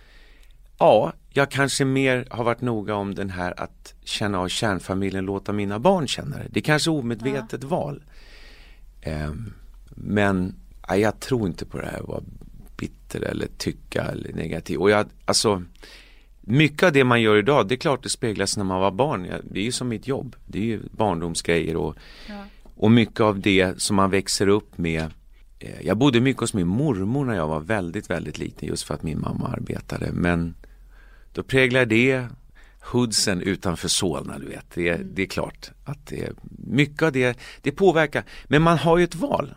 ja, 0.79 1.13
jag 1.31 1.51
kanske 1.51 1.85
mer 1.85 2.27
har 2.31 2.45
varit 2.45 2.61
noga 2.61 2.95
om 2.95 3.15
den 3.15 3.31
här 3.31 3.61
att 3.61 3.95
känna 4.05 4.41
av 4.41 4.49
kärnfamiljen, 4.49 5.25
låta 5.25 5.53
mina 5.53 5.79
barn 5.79 6.07
känna 6.07 6.37
det. 6.37 6.47
Det 6.51 6.61
är 6.61 6.65
kanske 6.65 6.91
omedvetet 6.91 7.63
ja. 7.63 7.69
val. 7.69 8.03
Um, 9.07 9.55
men 9.91 10.55
ja, 10.89 10.97
jag 10.97 11.21
tror 11.21 11.47
inte 11.47 11.67
på 11.67 11.79
det 11.79 11.87
här 11.87 12.01
att 12.01 12.09
vara 12.09 12.23
bitter 12.77 13.21
eller 13.21 13.49
tycka 13.59 14.03
eller 14.03 14.33
negativ. 14.33 14.79
Och 14.79 14.91
jag, 14.91 15.07
alltså, 15.25 15.63
mycket 16.41 16.83
av 16.83 16.93
det 16.93 17.05
man 17.05 17.23
gör 17.23 17.37
idag, 17.37 17.69
det 17.69 17.75
är 17.75 17.77
klart 17.77 18.03
det 18.03 18.09
speglas 18.11 18.57
när 18.57 18.65
man 18.65 18.81
var 18.81 18.91
barn. 18.91 19.27
Det 19.45 19.61
är 19.61 19.65
ju 19.65 19.73
som 19.73 19.89
mitt 19.89 20.09
jobb. 20.09 20.37
Det 20.47 20.59
är 20.59 20.65
ju 20.65 20.81
barndomsgrejer 20.91 21.77
och, 21.77 21.97
ja. 22.29 22.45
Och 22.83 22.91
mycket 22.91 23.21
av 23.21 23.41
det 23.41 23.83
som 23.83 23.97
man 23.97 24.11
växer 24.11 24.47
upp 24.47 24.79
med 24.79 25.11
eh, 25.59 25.87
jag 25.87 25.97
bodde 25.97 26.21
mycket 26.21 26.41
hos 26.41 26.55
min 26.55 26.67
mormor 26.67 27.25
när 27.25 27.35
jag 27.35 27.49
var 27.49 27.61
väldigt, 27.61 28.11
väldigt 28.11 28.39
liten 28.39 28.69
just 28.69 28.83
för 28.83 28.95
att 28.95 29.03
min 29.03 29.21
mamma 29.21 29.49
arbetade. 29.49 30.13
Men 30.13 30.55
då 31.33 31.43
präglar 31.43 31.85
det 31.85 32.27
hoodsen 32.81 33.41
utanför 33.41 33.89
Solna, 33.89 34.39
du 34.39 34.47
vet. 34.47 34.71
Det, 34.75 34.89
mm. 34.89 35.11
det 35.15 35.23
är 35.23 35.27
klart 35.27 35.71
att 35.85 36.07
det, 36.07 36.33
mycket 36.59 37.03
av 37.03 37.13
det, 37.13 37.39
det 37.61 37.73
påverkar. 37.73 38.25
Men 38.45 38.63
man 38.63 38.79
har 38.79 38.99
ju 38.99 39.05
ett 39.05 39.15
val. 39.15 39.55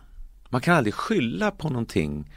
Man 0.48 0.60
kan 0.60 0.76
aldrig 0.76 0.94
skylla 0.94 1.50
på 1.50 1.68
någonting 1.68 2.32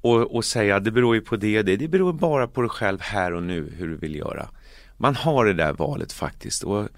och, 0.00 0.34
och 0.34 0.44
säga 0.44 0.80
det 0.80 0.90
beror 0.90 1.14
ju 1.14 1.20
på 1.20 1.36
det 1.36 1.58
och 1.58 1.64
det. 1.64 1.76
Det 1.76 1.88
beror 1.88 2.12
bara 2.12 2.48
på 2.48 2.60
dig 2.60 2.70
själv 2.70 3.00
här 3.00 3.32
och 3.32 3.42
nu 3.42 3.72
hur 3.76 3.88
du 3.88 3.96
vill 3.96 4.16
göra. 4.16 4.48
Man 4.96 5.14
har 5.14 5.44
det 5.44 5.54
där 5.54 5.72
valet 5.72 6.12
faktiskt. 6.12 6.62
Och 6.62 6.88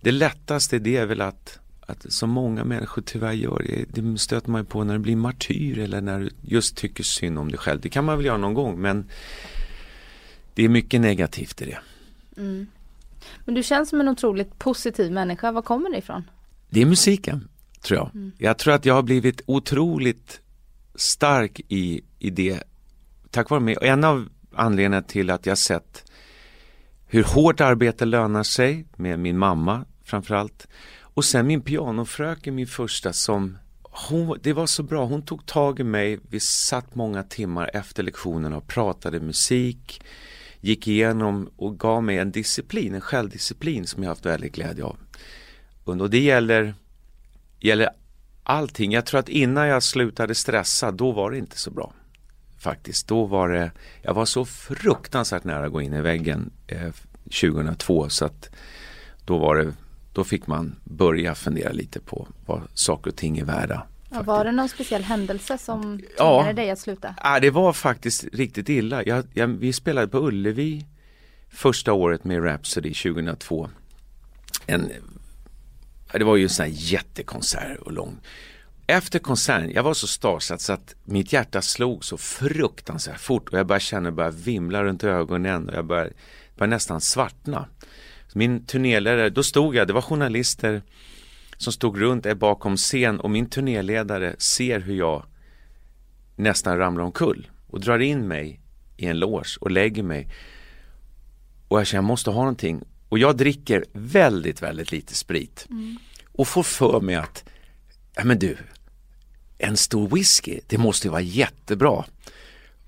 det 0.00 0.12
lättaste 0.12 0.78
det 0.78 0.96
är 0.96 1.06
väl 1.06 1.20
att, 1.20 1.58
att 1.86 2.12
så 2.12 2.26
många 2.26 2.64
människor 2.64 3.02
tyvärr 3.02 3.32
gör, 3.32 3.84
det 3.88 4.18
stöter 4.18 4.50
man 4.50 4.60
ju 4.60 4.64
på 4.64 4.84
när 4.84 4.94
du 4.94 4.98
blir 5.00 5.16
martyr 5.16 5.78
eller 5.78 6.00
när 6.00 6.20
du 6.20 6.30
just 6.42 6.76
tycker 6.76 7.04
synd 7.04 7.38
om 7.38 7.48
dig 7.48 7.58
själv. 7.58 7.80
Det 7.80 7.88
kan 7.88 8.04
man 8.04 8.16
väl 8.16 8.26
göra 8.26 8.36
någon 8.36 8.54
gång 8.54 8.80
men 8.80 9.10
det 10.54 10.64
är 10.64 10.68
mycket 10.68 11.00
negativt 11.00 11.62
i 11.62 11.64
det. 11.64 11.78
Mm. 12.36 12.66
Men 13.44 13.54
du 13.54 13.62
känns 13.62 13.88
som 13.88 14.00
en 14.00 14.08
otroligt 14.08 14.58
positiv 14.58 15.12
människa. 15.12 15.52
Var 15.52 15.62
kommer 15.62 15.90
det 15.90 15.98
ifrån? 15.98 16.30
Det 16.70 16.82
är 16.82 16.86
musiken, 16.86 17.48
tror 17.80 17.98
jag. 17.98 18.10
Mm. 18.14 18.32
Jag 18.38 18.58
tror 18.58 18.74
att 18.74 18.84
jag 18.84 18.94
har 18.94 19.02
blivit 19.02 19.42
otroligt 19.46 20.40
stark 20.94 21.60
i, 21.68 22.00
i 22.18 22.30
det 22.30 22.62
tack 23.30 23.50
vare 23.50 23.60
mig. 23.60 23.76
Och 23.76 23.86
en 23.86 24.04
av 24.04 24.28
anledningarna 24.54 25.02
till 25.02 25.30
att 25.30 25.46
jag 25.46 25.58
sett 25.58 26.12
hur 27.06 27.24
hårt 27.24 27.60
arbete 27.60 28.04
lönar 28.04 28.42
sig 28.42 28.86
med 28.96 29.18
min 29.18 29.38
mamma 29.38 29.84
framförallt. 30.04 30.68
Och 31.14 31.24
sen 31.24 31.46
min 31.46 31.60
pianofröken, 31.60 32.54
min 32.54 32.66
första 32.66 33.12
som 33.12 33.58
hon, 33.82 34.38
det 34.42 34.52
var 34.52 34.66
så 34.66 34.82
bra, 34.82 35.04
hon 35.04 35.22
tog 35.22 35.46
tag 35.46 35.80
i 35.80 35.84
mig, 35.84 36.18
vi 36.28 36.40
satt 36.40 36.94
många 36.94 37.22
timmar 37.22 37.70
efter 37.74 38.02
lektionerna 38.02 38.56
och 38.56 38.66
pratade 38.66 39.20
musik 39.20 40.02
gick 40.64 40.88
igenom 40.88 41.50
och 41.56 41.78
gav 41.78 42.02
mig 42.02 42.18
en 42.18 42.32
disciplin, 42.32 42.94
en 42.94 43.00
självdisciplin 43.00 43.86
som 43.86 44.02
jag 44.02 44.10
haft 44.10 44.26
väldigt 44.26 44.54
glädje 44.54 44.84
av. 44.84 44.96
Och 45.84 46.10
det 46.10 46.20
gäller, 46.20 46.74
gäller 47.60 47.90
allting. 48.42 48.92
Jag 48.92 49.06
tror 49.06 49.20
att 49.20 49.28
innan 49.28 49.68
jag 49.68 49.82
slutade 49.82 50.34
stressa, 50.34 50.92
då 50.92 51.12
var 51.12 51.30
det 51.30 51.38
inte 51.38 51.58
så 51.58 51.70
bra. 51.70 51.92
Faktiskt, 52.58 53.08
då 53.08 53.24
var 53.24 53.48
det, 53.48 53.70
jag 54.02 54.14
var 54.14 54.24
så 54.24 54.44
fruktansvärt 54.44 55.44
nära 55.44 55.66
att 55.66 55.72
gå 55.72 55.80
in 55.80 55.94
i 55.94 56.00
väggen 56.00 56.50
eh, 56.66 56.92
2002 57.24 58.08
så 58.08 58.24
att 58.24 58.50
då 59.24 59.38
var 59.38 59.56
det, 59.56 59.72
då 60.14 60.24
fick 60.24 60.46
man 60.46 60.76
börja 60.84 61.34
fundera 61.34 61.72
lite 61.72 62.00
på 62.00 62.28
vad 62.46 62.62
saker 62.74 63.10
och 63.10 63.16
ting 63.16 63.38
är 63.38 63.44
värda. 63.44 63.86
Ja, 64.10 64.22
var 64.22 64.44
det 64.44 64.52
någon 64.52 64.68
speciell 64.68 65.02
händelse 65.02 65.58
som 65.58 65.82
tvingade 65.82 66.48
ja, 66.48 66.52
dig 66.52 66.70
att 66.70 66.78
sluta? 66.78 67.14
Ja, 67.22 67.40
det 67.40 67.50
var 67.50 67.72
faktiskt 67.72 68.24
riktigt 68.32 68.68
illa. 68.68 69.04
Jag, 69.04 69.24
jag, 69.34 69.46
vi 69.46 69.72
spelade 69.72 70.08
på 70.08 70.18
Ullevi 70.18 70.86
första 71.50 71.92
året 71.92 72.24
med 72.24 72.44
Rhapsody 72.44 72.94
2002. 72.94 73.68
En, 74.66 74.92
det 76.12 76.24
var 76.24 76.36
ju 76.36 76.42
en 76.42 76.48
sån 76.48 76.64
här 76.64 76.72
jättekonsert 76.74 77.78
och 77.78 77.92
lång. 77.92 78.20
Efter 78.86 79.18
konserten, 79.18 79.72
jag 79.72 79.82
var 79.82 79.94
så 79.94 80.06
starsatt 80.06 80.60
så 80.60 80.72
att 80.72 80.94
mitt 81.04 81.32
hjärta 81.32 81.62
slog 81.62 82.04
så 82.04 82.16
fruktansvärt 82.16 83.20
fort 83.20 83.48
och 83.48 83.58
jag 83.58 83.66
började 83.66 83.84
känna 83.84 84.10
det 84.10 84.16
började 84.16 84.36
vimla 84.36 84.84
runt 84.84 85.04
ögonen 85.04 85.68
och 85.68 85.74
jag 85.74 85.84
började, 85.84 86.10
började 86.56 86.74
nästan 86.74 87.00
svartna. 87.00 87.68
Min 88.36 88.66
turnéledare, 88.66 89.30
då 89.30 89.42
stod 89.42 89.74
jag, 89.74 89.86
det 89.86 89.92
var 89.92 90.02
journalister 90.02 90.82
som 91.56 91.72
stod 91.72 92.00
runt 92.00 92.38
bakom 92.38 92.76
scen 92.76 93.20
och 93.20 93.30
min 93.30 93.50
turnéledare 93.50 94.36
ser 94.38 94.80
hur 94.80 94.94
jag 94.94 95.26
nästan 96.36 96.78
ramlar 96.78 97.04
omkull 97.04 97.50
och 97.66 97.80
drar 97.80 97.98
in 97.98 98.28
mig 98.28 98.60
i 98.96 99.06
en 99.06 99.18
loge 99.18 99.56
och 99.60 99.70
lägger 99.70 100.02
mig. 100.02 100.28
Och 101.68 101.80
jag 101.80 101.86
känner 101.86 101.98
jag 101.98 102.04
måste 102.04 102.30
ha 102.30 102.40
någonting. 102.40 102.82
Och 103.08 103.18
jag 103.18 103.36
dricker 103.36 103.84
väldigt, 103.92 104.62
väldigt 104.62 104.92
lite 104.92 105.14
sprit. 105.14 105.66
Mm. 105.70 105.98
Och 106.32 106.48
får 106.48 106.62
för 106.62 107.00
mig 107.00 107.14
att, 107.14 107.44
ja 108.14 108.24
men 108.24 108.38
du, 108.38 108.56
en 109.58 109.76
stor 109.76 110.08
whisky, 110.08 110.60
det 110.66 110.78
måste 110.78 111.06
ju 111.06 111.10
vara 111.10 111.22
jättebra. 111.22 112.04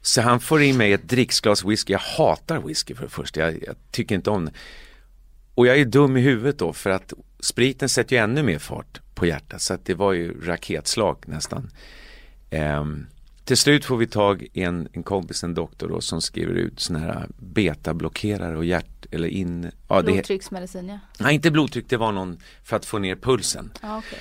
Så 0.03 0.21
han 0.21 0.41
får 0.41 0.63
in 0.63 0.77
mig 0.77 0.93
ett 0.93 1.09
dricksglas 1.09 1.65
whisky, 1.65 1.93
jag 1.93 2.01
hatar 2.01 2.61
whisky 2.61 2.95
för 2.95 3.03
det 3.03 3.11
första, 3.11 3.41
jag, 3.41 3.63
jag 3.67 3.77
tycker 3.91 4.15
inte 4.15 4.31
om 4.31 4.45
det. 4.45 4.53
Och 5.57 5.67
jag 5.67 5.79
är 5.79 5.85
dum 5.85 6.17
i 6.17 6.21
huvudet 6.21 6.59
då 6.59 6.73
för 6.73 6.91
att 6.91 7.13
spriten 7.41 7.89
sätter 7.89 8.17
ju 8.17 8.23
ännu 8.23 8.43
mer 8.43 8.59
fart 8.59 9.01
på 9.15 9.27
hjärtat 9.27 9.63
så 9.63 9.75
att 9.75 9.85
det 9.85 9.95
var 9.95 10.13
ju 10.13 10.41
raketslag 10.41 11.25
nästan. 11.27 11.71
Um, 12.51 13.07
till 13.45 13.57
slut 13.57 13.85
får 13.85 13.97
vi 13.97 14.07
tag 14.07 14.47
i 14.53 14.63
en, 14.63 14.89
en 14.93 15.03
kompis, 15.03 15.45
en 15.45 15.55
doktor 15.55 15.89
då, 15.89 16.01
som 16.01 16.23
skriver 16.23 16.55
ut 16.55 16.81
sådana 16.81 17.05
här 17.05 17.29
betablockerare 17.39 18.57
och 18.57 18.65
hjärt 18.65 19.07
eller 19.11 19.29
in... 19.29 19.71
Ja, 19.89 20.03
Blodtrycksmedicin 20.03 20.89
ja. 20.89 20.99
Nej 21.19 21.35
inte 21.35 21.51
blodtryck, 21.51 21.89
det 21.89 21.97
var 21.97 22.13
någon 22.13 22.39
för 22.63 22.77
att 22.77 22.87
få 22.87 22.99
ner 22.99 23.17
pulsen. 23.17 23.73
Ah, 23.81 23.99
okay. 23.99 24.19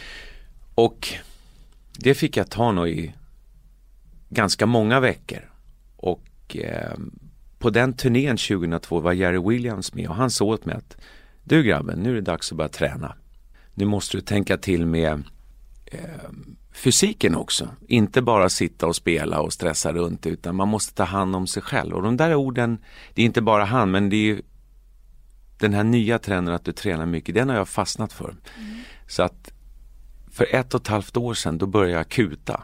Och 0.76 1.08
det 1.98 2.13
fick 2.13 2.38
jag 2.38 2.50
ta 2.50 2.71
nog 2.71 2.89
i 2.89 3.13
ganska 4.30 4.65
många 4.65 5.00
veckor. 5.00 5.52
Och 5.95 6.58
eh, 6.58 6.98
på 7.60 7.69
den 7.69 7.93
turnén 7.93 8.38
2002 8.38 9.00
var 9.00 9.13
Jerry 9.13 9.50
Williams 9.50 9.93
med 9.93 10.10
och 10.10 10.15
han 10.15 10.32
sa 10.32 10.45
åt 10.45 10.65
mig 10.65 10.76
att 10.76 10.98
du 11.45 11.63
grabben, 11.63 11.99
nu 11.99 12.12
är 12.12 12.15
det 12.15 12.21
dags 12.21 12.51
att 12.51 12.58
börja 12.58 12.69
träna. 12.69 13.15
Nu 13.73 13.85
måste 13.85 14.17
du 14.17 14.21
tänka 14.21 14.58
till 14.58 14.85
med 14.85 15.23
eh, 15.85 16.00
fysiken 16.73 17.35
också. 17.35 17.69
Inte 17.87 18.21
bara 18.21 18.50
sitta 18.50 18.87
och 18.87 18.96
spela 18.96 19.39
och 19.39 19.54
stressa 19.54 19.93
runt 19.93 20.25
utan 20.25 20.56
man 20.56 20.67
måste 20.67 20.93
ta 20.93 21.04
hand 21.04 21.35
om 21.35 21.48
sig 21.48 21.63
själv. 21.63 21.96
Och 21.96 22.04
de 22.04 22.17
där 22.17 22.35
orden, 22.35 22.77
det 23.13 23.21
är 23.21 23.25
inte 23.25 23.41
bara 23.41 23.65
han 23.65 23.91
men 23.91 24.10
det 24.10 24.31
är 24.31 24.41
den 25.58 25.73
här 25.73 25.83
nya 25.83 26.19
trenden 26.19 26.56
att 26.56 26.65
du 26.65 26.71
tränar 26.71 27.06
mycket, 27.06 27.35
den 27.35 27.50
har 27.50 27.56
jag 27.56 27.67
fastnat 27.67 28.13
för. 28.13 28.29
Mm. 28.29 28.79
Så 29.08 29.23
att 29.23 29.52
för 30.31 30.56
ett 30.56 30.73
och 30.73 30.81
ett 30.81 30.87
halvt 30.87 31.17
år 31.17 31.33
sedan 31.33 31.58
då 31.58 31.65
började 31.65 31.98
jag 31.98 32.10
kuta 32.10 32.63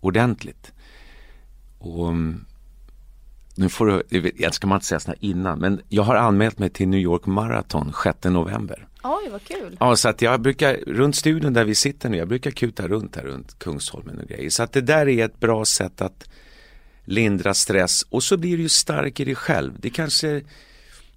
ordentligt. 0.00 0.72
Och 1.78 2.08
mm, 2.08 2.44
nu 3.54 3.68
får 3.68 4.04
du, 4.08 4.32
jag 4.36 4.54
ska 4.54 4.66
man 4.66 4.76
inte 4.76 4.86
säga 4.86 5.00
sådana 5.00 5.18
innan, 5.20 5.58
men 5.58 5.80
jag 5.88 6.02
har 6.02 6.16
anmält 6.16 6.58
mig 6.58 6.70
till 6.70 6.88
New 6.88 7.00
York 7.00 7.26
Marathon 7.26 7.92
6 8.04 8.24
november. 8.24 8.88
Oj, 9.02 9.28
vad 9.30 9.44
kul. 9.44 9.76
Ja, 9.80 9.96
så 9.96 10.08
att 10.08 10.22
jag 10.22 10.40
brukar, 10.40 10.74
runt 10.86 11.16
studion 11.16 11.52
där 11.52 11.64
vi 11.64 11.74
sitter 11.74 12.08
nu, 12.08 12.16
jag 12.16 12.28
brukar 12.28 12.50
kuta 12.50 12.88
runt 12.88 13.16
här 13.16 13.22
runt 13.22 13.58
Kungsholmen 13.58 14.18
och 14.18 14.28
grejer. 14.28 14.50
Så 14.50 14.62
att 14.62 14.72
det 14.72 14.80
där 14.80 15.08
är 15.08 15.24
ett 15.24 15.40
bra 15.40 15.64
sätt 15.64 16.00
att 16.00 16.28
lindra 17.04 17.54
stress 17.54 18.02
och 18.02 18.22
så 18.22 18.36
blir 18.36 18.56
du 18.56 18.62
ju 18.62 18.68
stark 18.68 19.20
i 19.20 19.24
dig 19.24 19.34
själv. 19.34 19.72
Det 19.78 19.90
kanske 19.90 20.42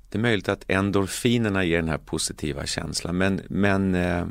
det 0.10 0.18
är 0.18 0.22
möjligt 0.22 0.50
att 0.50 0.66
endorfinerna 0.68 1.64
ger 1.64 1.78
den 1.78 1.90
här 1.90 1.98
positiva 1.98 2.66
känslan 2.66 3.18
men, 3.18 3.42
men 3.48 3.96
eh, 3.96 4.26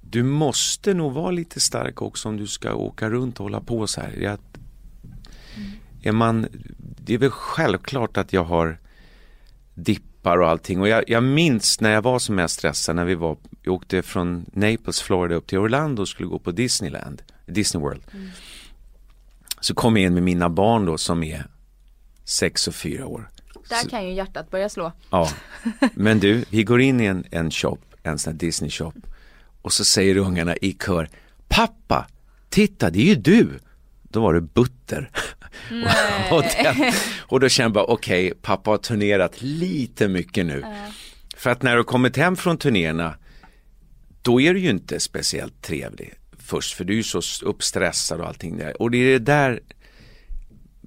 du 0.00 0.22
måste 0.22 0.94
nog 0.94 1.12
vara 1.12 1.30
lite 1.30 1.60
stark 1.60 2.02
också 2.02 2.28
om 2.28 2.36
du 2.36 2.46
ska 2.46 2.74
åka 2.74 3.10
runt 3.10 3.40
och 3.40 3.44
hålla 3.44 3.60
på 3.60 3.86
så 3.86 4.00
här. 4.00 4.12
Jag, 4.20 4.38
är 6.02 6.12
man, 6.12 6.46
det 6.78 7.14
är 7.14 7.18
väl 7.18 7.30
självklart 7.30 8.16
att 8.16 8.32
jag 8.32 8.44
har 8.44 8.78
dippar 9.74 10.38
och 10.38 10.48
allting 10.48 10.80
och 10.80 10.88
jag, 10.88 11.04
jag 11.06 11.22
minns 11.22 11.80
när 11.80 11.90
jag 11.90 12.02
var 12.02 12.18
som 12.18 12.34
mest 12.34 12.54
stressad 12.54 12.96
när 12.96 13.04
vi 13.04 13.14
var, 13.14 13.36
vi 13.62 13.70
åkte 13.70 14.02
från 14.02 14.46
Naples, 14.52 15.02
Florida 15.02 15.34
upp 15.34 15.46
till 15.46 15.58
Orlando 15.58 16.02
och 16.02 16.08
skulle 16.08 16.28
gå 16.28 16.38
på 16.38 16.50
Disneyland, 16.50 17.22
Disney 17.46 17.82
World. 17.82 18.02
Mm. 18.12 18.28
Så 19.60 19.74
kom 19.74 19.96
jag 19.96 20.06
in 20.06 20.14
med 20.14 20.22
mina 20.22 20.48
barn 20.48 20.84
då 20.84 20.98
som 20.98 21.22
är 21.22 21.46
sex 22.24 22.68
och 22.68 22.74
fyra 22.74 23.06
år. 23.06 23.30
Där 23.68 23.88
kan 23.88 24.06
ju 24.06 24.12
hjärtat 24.12 24.50
börja 24.50 24.68
slå. 24.68 24.92
Ja, 25.10 25.30
men 25.94 26.20
du, 26.20 26.44
vi 26.50 26.64
går 26.64 26.80
in 26.80 27.00
i 27.00 27.04
en, 27.04 27.24
en 27.30 27.50
shop, 27.50 27.78
en 28.02 28.18
sån 28.18 28.32
här 28.32 28.38
Disney 28.38 28.70
shop 28.70 28.92
och 29.62 29.72
så 29.72 29.84
säger 29.84 30.16
ungarna 30.16 30.56
i 30.56 30.72
kör 30.72 31.08
Pappa, 31.48 32.06
titta 32.48 32.90
det 32.90 32.98
är 32.98 33.04
ju 33.04 33.14
du! 33.14 33.58
Då 34.02 34.20
var 34.20 34.34
det 34.34 34.40
Butter. 34.40 35.10
Och, 36.30 36.42
den, 36.42 36.92
och 37.20 37.40
då 37.40 37.48
kände 37.48 37.66
jag 37.66 37.72
bara 37.72 37.94
okej, 37.94 38.26
okay, 38.26 38.40
pappa 38.42 38.70
har 38.70 38.78
turnerat 38.78 39.42
lite 39.42 40.08
mycket 40.08 40.46
nu. 40.46 40.58
Uh. 40.58 40.66
För 41.36 41.50
att 41.50 41.62
när 41.62 41.76
du 41.76 41.84
kommit 41.84 42.16
hem 42.16 42.36
från 42.36 42.58
turnéerna 42.58 43.14
då 44.22 44.40
är 44.40 44.54
du 44.54 44.60
ju 44.60 44.70
inte 44.70 45.00
speciellt 45.00 45.62
trevlig 45.62 46.14
först 46.42 46.74
för 46.74 46.84
du 46.84 46.92
är 46.92 46.96
ju 46.96 47.02
så 47.02 47.20
uppstressad 47.44 48.20
och 48.20 48.26
allting 48.26 48.56
där. 48.56 48.82
Och 48.82 48.90
det 48.90 48.98
är 48.98 49.12
det 49.12 49.18
där 49.18 49.60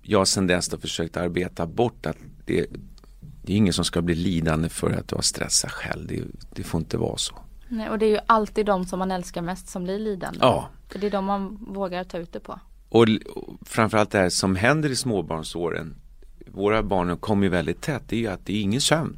jag 0.02 0.28
sen 0.28 0.48
dess 0.48 0.72
har 0.72 0.78
försökt 0.78 1.18
arbeta 1.18 1.66
bort 1.66 2.06
att 2.06 2.18
det, 2.46 2.66
det 3.44 3.54
är 3.54 3.58
ingen 3.58 3.74
som 3.74 3.86
ska 3.86 4.02
bli 4.02 4.16
lidande 4.16 4.70
för 4.70 4.92
att 4.92 5.08
du 5.08 5.16
har 5.16 5.22
stressat 5.22 5.72
själv. 5.72 6.08
Det, 6.08 6.24
det 6.56 6.64
får 6.64 6.80
inte 6.80 6.98
vara 6.98 7.18
så. 7.18 7.36
Nej, 7.68 7.90
och 7.90 8.00
det 8.00 8.06
är 8.06 8.10
ju 8.10 8.20
alltid 8.28 8.66
de 8.66 8.86
som 8.86 9.00
man 9.00 9.12
älskar 9.12 9.42
mest 9.42 9.68
som 9.68 9.84
blir 9.84 10.00
lidande. 10.00 10.40
Ja. 10.42 10.70
För 10.90 11.00
det 11.00 11.08
är 11.08 11.12
de 11.12 11.26
man 11.26 11.58
vågar 11.68 12.04
ta 12.04 12.18
ut 12.18 12.34
det 12.34 12.40
på. 12.40 12.60
Och, 12.96 13.08
och 13.36 13.58
framförallt 13.66 14.12
det 14.12 14.18
här 14.18 14.30
som 14.30 14.56
händer 14.56 14.90
i 14.90 14.96
småbarnsåren. 14.96 15.96
Våra 16.48 16.84
barn 16.84 17.18
kommer 17.18 17.44
ju 17.44 17.50
väldigt 17.50 17.82
tätt. 17.82 18.04
Det 18.08 18.16
är 18.16 18.20
ju 18.20 18.28
att 18.28 18.46
det 18.46 18.54
är 18.54 18.62
ingen 18.62 18.82
sömn. 18.82 19.18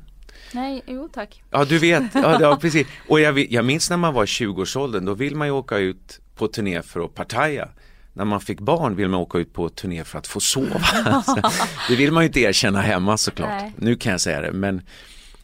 Nej, 0.54 0.84
jo 0.88 1.10
tack. 1.14 1.44
Ja, 1.52 1.66
du 1.66 1.78
vet. 1.78 2.04
Ja, 2.14 2.38
ja 2.42 2.58
precis. 2.62 2.88
Och 3.08 3.20
jag, 3.20 3.40
jag 3.40 3.66
minns 3.66 3.90
när 3.90 3.98
man 3.98 4.14
var 4.14 4.26
20-årsåldern. 4.26 5.06
Då 5.06 5.14
vill 5.14 5.36
man 5.36 5.48
ju 5.48 5.54
åka 5.54 5.78
ut 5.78 6.20
på 6.36 6.48
turné 6.48 6.82
för 6.82 7.06
att 7.06 7.16
partaja. 7.16 7.70
När 8.14 8.26
man 8.26 8.42
fick 8.42 8.60
barn 8.60 8.96
vill 8.96 9.10
man 9.10 9.20
åka 9.20 9.38
ut 9.38 9.54
på 9.54 9.70
turné 9.70 10.04
för 10.04 10.20
att 10.20 10.28
få 10.28 10.40
sova. 10.40 10.82
det 11.90 11.96
vill 11.96 12.12
man 12.12 12.24
ju 12.24 12.28
inte 12.28 12.40
erkänna 12.40 12.82
hemma 12.82 13.18
såklart. 13.18 13.62
Nej. 13.62 13.74
Nu 13.78 13.96
kan 13.96 14.12
jag 14.12 14.22
säga 14.22 14.42
det. 14.42 14.52
Men 14.52 14.82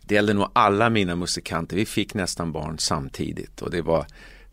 det 0.01 0.15
gällde 0.15 0.33
nog 0.33 0.49
alla 0.53 0.89
mina 0.89 1.15
musikanter. 1.15 1.75
Vi 1.75 1.85
fick 1.85 2.13
nästan 2.13 2.51
barn 2.51 2.79
samtidigt 2.79 3.61
och 3.61 3.71
det 3.71 3.81
var, 3.81 4.05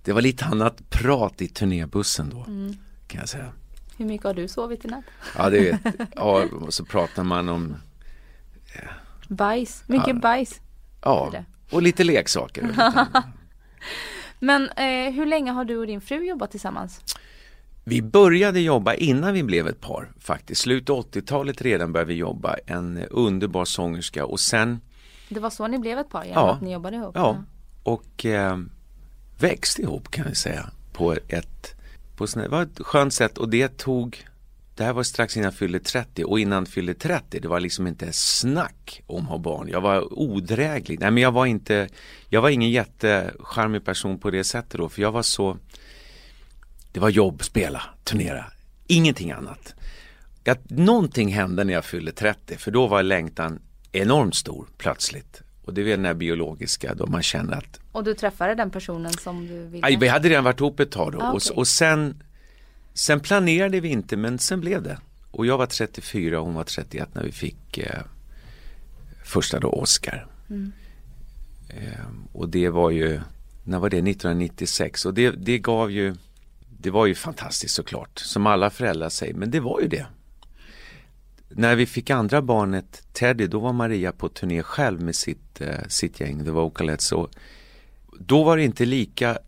det 0.05 0.13
var 0.13 0.23
lite 0.23 0.45
annat 0.45 0.91
prat 0.91 1.43
i 1.43 1.49
turnébussen 1.49 2.31
då. 2.31 2.45
Mm. 2.49 2.77
Kan 3.07 3.21
jag 3.21 3.29
säga. 3.29 3.53
Hur 4.01 4.07
mycket 4.07 4.27
har 4.27 4.35
du 4.35 4.49
sovit 4.49 4.85
i 4.85 4.89
natt? 4.89 5.05
Ja, 5.37 5.51
det 5.51 5.61
vet 5.61 5.95
ja, 6.17 6.45
och 6.45 6.75
så 6.75 6.85
pratar 6.85 7.25
man 7.25 7.49
om 7.49 7.77
ja. 8.75 8.81
Bajs, 9.29 9.83
mycket 9.87 10.09
ja. 10.09 10.15
bajs. 10.15 10.61
Ja, 11.03 11.33
och 11.71 11.83
lite 11.83 12.05
leksaker. 12.05 12.71
Men 14.39 14.63
eh, 14.63 15.13
hur 15.13 15.27
länge 15.27 15.51
har 15.51 15.65
du 15.65 15.77
och 15.77 15.87
din 15.87 16.01
fru 16.01 16.27
jobbat 16.27 16.51
tillsammans? 16.51 17.01
Vi 17.85 18.03
började 18.03 18.61
jobba 18.61 18.95
innan 18.95 19.35
vi 19.35 19.43
blev 19.43 19.69
ett 19.69 19.81
par 19.81 20.13
faktiskt. 20.19 20.61
Slutet 20.61 20.97
80-talet 20.97 21.63
redan 21.63 21.93
började 21.93 22.09
vi 22.09 22.15
jobba. 22.15 22.57
En 22.67 22.99
underbar 23.11 23.65
sångerska 23.65 24.27
och 24.27 24.41
sen 24.41 24.81
Det 25.29 25.41
var 25.41 25.51
så 25.51 25.67
ni 25.67 25.79
blev 25.79 25.99
ett 25.99 26.09
par 26.09 26.25
genom 26.25 26.45
ja, 26.45 26.53
att 26.53 26.61
ni 26.61 26.73
jobbade 26.73 26.97
ihop? 26.97 27.13
Ja, 27.15 27.45
och 27.83 28.27
eh, 28.27 28.59
växte 29.39 29.83
ihop 29.83 30.11
kan 30.11 30.27
vi 30.29 30.35
säga 30.35 30.71
på 30.93 31.13
ett, 31.29 31.80
på 32.21 32.41
det 32.41 32.49
var 32.49 32.63
ett 32.63 32.81
skönt 32.81 33.15
sätt 33.15 33.39
och 33.39 33.49
det 33.49 33.77
tog 33.79 34.25
det 34.75 34.85
här 34.85 34.93
var 34.93 35.03
strax 35.03 35.37
innan 35.37 35.45
jag 35.45 35.55
fyllde 35.55 35.81
30 35.81 36.25
och 36.25 36.41
innan 36.41 36.59
jag 36.59 36.69
fyllde 36.69 36.95
30 36.95 37.41
det 37.41 37.49
var 37.49 37.61
liksom 37.61 37.87
inte 37.87 38.13
snack 38.13 39.03
om 39.07 39.23
att 39.23 39.29
ha 39.29 39.39
barn. 39.39 39.69
Jag 39.69 39.81
var 39.81 40.19
odräglig. 40.19 41.01
Nej 41.01 41.11
men 41.11 41.23
jag 41.23 41.33
var 41.33 41.47
inte, 41.47 41.89
jag 42.29 42.43
var 42.43 42.49
ingen 42.51 42.71
jättecharmig 42.71 43.85
person 43.85 44.19
på 44.19 44.31
det 44.31 44.45
sättet 44.45 44.79
då 44.81 44.89
för 44.89 45.03
jag 45.03 45.13
var 45.13 45.23
så 45.23 45.57
Det 46.93 47.01
var 47.01 47.09
jobb, 47.09 47.45
spela, 47.45 47.83
turnera, 48.05 48.45
ingenting 48.87 49.31
annat. 49.31 49.75
Att 50.47 50.71
någonting 50.71 51.33
hände 51.33 51.65
när 51.65 51.73
jag 51.73 51.85
fyllde 51.85 52.13
30 52.13 52.57
för 52.57 52.71
då 52.71 52.87
var 52.87 53.03
längtan 53.03 53.61
enormt 53.93 54.35
stor 54.35 54.67
plötsligt. 54.79 55.43
Och 55.65 55.75
det 55.75 55.81
är 55.81 55.85
väl 55.85 55.97
den 55.99 56.05
här 56.05 56.15
biologiska 56.15 56.95
då 56.95 57.07
man 57.07 57.23
känner 57.23 57.57
att 57.57 57.81
Och 57.93 58.05
du 58.05 58.15
träffade 58.15 58.55
den 58.55 58.71
personen 58.71 59.13
som 59.13 59.47
du 59.47 59.67
ville? 59.67 59.87
Aj, 59.87 59.97
vi 59.97 60.09
hade 60.09 60.29
redan 60.29 60.45
varit 60.45 60.61
ihop 60.61 60.81
ett 60.81 60.91
tag 60.91 61.13
då 61.13 61.21
ah, 61.21 61.33
okay. 61.33 61.51
och, 61.51 61.59
och 61.59 61.69
sen 61.69 62.23
Sen 62.95 63.21
planerade 63.21 63.81
vi 63.81 63.89
inte 63.89 64.17
men 64.17 64.39
sen 64.39 64.61
blev 64.61 64.83
det. 64.83 64.99
Och 65.31 65.47
jag 65.47 65.59
var 65.59 65.67
34 65.67 66.41
och 66.41 66.47
hon 66.47 66.55
var 66.55 66.65
31 66.65 67.15
när 67.15 67.23
vi 67.23 67.33
fick 67.33 67.79
eh, 67.79 68.01
första 69.25 69.61
då 69.61 69.69
Oscar. 69.69 70.27
Mm. 70.51 70.73
Eh, 71.69 72.07
och 72.33 72.49
det 72.49 72.69
var 72.69 72.91
ju, 72.91 73.21
när 73.65 73.79
var 73.79 73.91
det, 73.91 73.97
1996 73.97 75.07
och 75.07 75.15
det, 75.15 75.31
det 75.31 75.59
gav 75.59 75.91
ju, 75.91 76.15
det 76.79 76.91
var 76.91 77.07
ju 77.07 77.15
fantastiskt 77.15 77.75
såklart, 77.75 78.19
som 78.19 78.47
alla 78.47 78.71
föräldrar 78.71 79.09
säger, 79.09 79.35
men 79.35 79.51
det 79.51 79.61
var 79.61 79.81
ju 79.81 79.89
det. 79.89 80.07
När 81.51 81.77
vi 81.77 81.87
fick 81.87 82.11
andra 82.11 82.43
barnet, 82.43 83.03
Teddy, 83.13 83.47
då 83.47 83.59
var 83.59 83.73
Maria 83.73 84.13
på 84.13 84.29
turné 84.29 84.63
själv 84.63 85.01
med 85.01 85.15
sitt, 85.15 85.61
eh, 85.61 85.89
sitt 85.89 86.21
gäng, 86.21 86.45
The 86.45 86.51
Vocalettes. 86.51 87.13
Och 87.13 87.31
då 88.19 88.45
var 88.45 88.57
det 88.57 88.65
inte 88.65 88.85
lika 88.85 89.39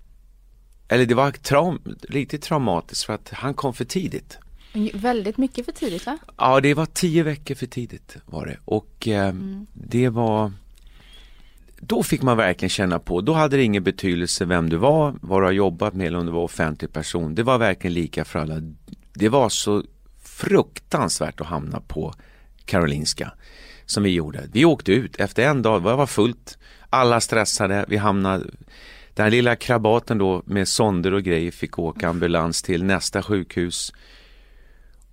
eller 0.92 1.06
det 1.06 1.14
var 1.14 1.30
traum, 1.30 1.80
riktigt 2.08 2.42
traumatiskt 2.42 3.04
för 3.04 3.12
att 3.12 3.30
han 3.30 3.54
kom 3.54 3.74
för 3.74 3.84
tidigt. 3.84 4.38
Väldigt 4.94 5.38
mycket 5.38 5.64
för 5.64 5.72
tidigt 5.72 6.06
va? 6.06 6.18
Ja 6.36 6.60
det 6.60 6.74
var 6.74 6.86
tio 6.86 7.22
veckor 7.22 7.54
för 7.54 7.66
tidigt 7.66 8.16
var 8.26 8.46
det 8.46 8.56
och 8.64 9.08
eh, 9.08 9.28
mm. 9.28 9.66
det 9.72 10.08
var 10.08 10.52
Då 11.80 12.02
fick 12.02 12.22
man 12.22 12.36
verkligen 12.36 12.70
känna 12.70 12.98
på, 12.98 13.20
då 13.20 13.32
hade 13.32 13.56
det 13.56 13.62
ingen 13.62 13.82
betydelse 13.82 14.44
vem 14.44 14.70
du 14.70 14.76
var, 14.76 15.14
vad 15.20 15.42
du 15.42 15.44
har 15.44 15.52
jobbat 15.52 15.94
med 15.94 16.06
eller 16.06 16.18
om 16.18 16.26
du 16.26 16.32
var 16.32 16.42
offentlig 16.42 16.92
person. 16.92 17.34
Det 17.34 17.42
var 17.42 17.58
verkligen 17.58 17.94
lika 17.94 18.24
för 18.24 18.38
alla. 18.38 18.54
Det 19.14 19.28
var 19.28 19.48
så 19.48 19.82
fruktansvärt 20.42 21.40
att 21.40 21.46
hamna 21.46 21.80
på 21.80 22.14
Karolinska 22.64 23.32
som 23.86 24.02
vi 24.02 24.10
gjorde. 24.10 24.48
Vi 24.52 24.64
åkte 24.64 24.92
ut 24.92 25.16
efter 25.16 25.42
en 25.42 25.62
dag, 25.62 25.82
det 25.82 25.94
var 25.94 26.06
fullt, 26.06 26.58
alla 26.90 27.20
stressade, 27.20 27.84
vi 27.88 27.96
hamnade 27.96 28.44
den 29.14 29.24
här 29.24 29.30
lilla 29.30 29.56
krabaten 29.56 30.18
då 30.18 30.42
med 30.46 30.68
sonder 30.68 31.14
och 31.14 31.22
grejer 31.22 31.50
fick 31.50 31.78
åka 31.78 32.08
ambulans 32.08 32.62
till 32.62 32.84
nästa 32.84 33.22
sjukhus. 33.22 33.92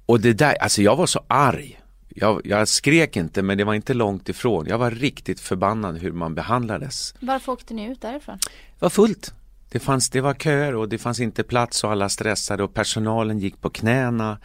Och 0.06 0.20
det 0.20 0.34
där, 0.34 0.54
alltså 0.54 0.82
jag 0.82 0.96
var 0.96 1.06
så 1.06 1.26
arg. 1.28 1.82
Jag, 2.10 2.42
jag, 2.44 2.68
skrek 2.68 3.16
inte 3.16 3.42
men 3.42 3.58
det 3.58 3.64
var 3.64 3.74
inte 3.74 3.94
långt 3.94 4.30
ifrån. 4.30 4.66
Jag 4.70 4.78
var 4.78 4.92
riktigt 4.92 5.40
förbannad 5.40 5.98
hur 5.98 6.12
man 6.12 6.36
behandlades. 6.36 7.14
Varför 7.20 7.52
åkte 7.52 7.74
ni 7.74 7.92
ut 7.92 8.02
därifrån? 8.02 8.38
Det 8.80 8.86
var 8.86 8.90
fullt. 8.90 9.34
Det, 9.70 9.80
fanns, 9.80 10.10
det 10.10 10.22
var 10.22 10.34
köer 10.34 10.76
och 10.76 10.90
det 10.90 10.98
fanns 10.98 11.20
inte 11.20 11.44
plats 11.44 11.84
och 11.84 11.92
alla 11.92 12.10
stressade 12.10 12.64
och 12.64 12.74
personalen 12.74 13.40
gick 13.40 13.62
på 13.62 13.70
knäna. 13.70 14.38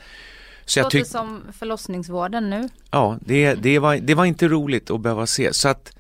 Så 0.64 0.78
jag 0.78 0.90
tyckte 0.90 1.10
som 1.10 1.42
förlossningsvården 1.52 2.50
nu. 2.50 2.68
Ja, 2.90 3.18
det, 3.20 3.54
det, 3.54 3.78
var, 3.78 3.96
det 3.96 4.14
var 4.14 4.24
inte 4.24 4.48
roligt 4.48 4.90
att 4.90 5.00
behöva 5.00 5.26
se. 5.26 5.52
Så 5.52 5.68
att 5.68 5.92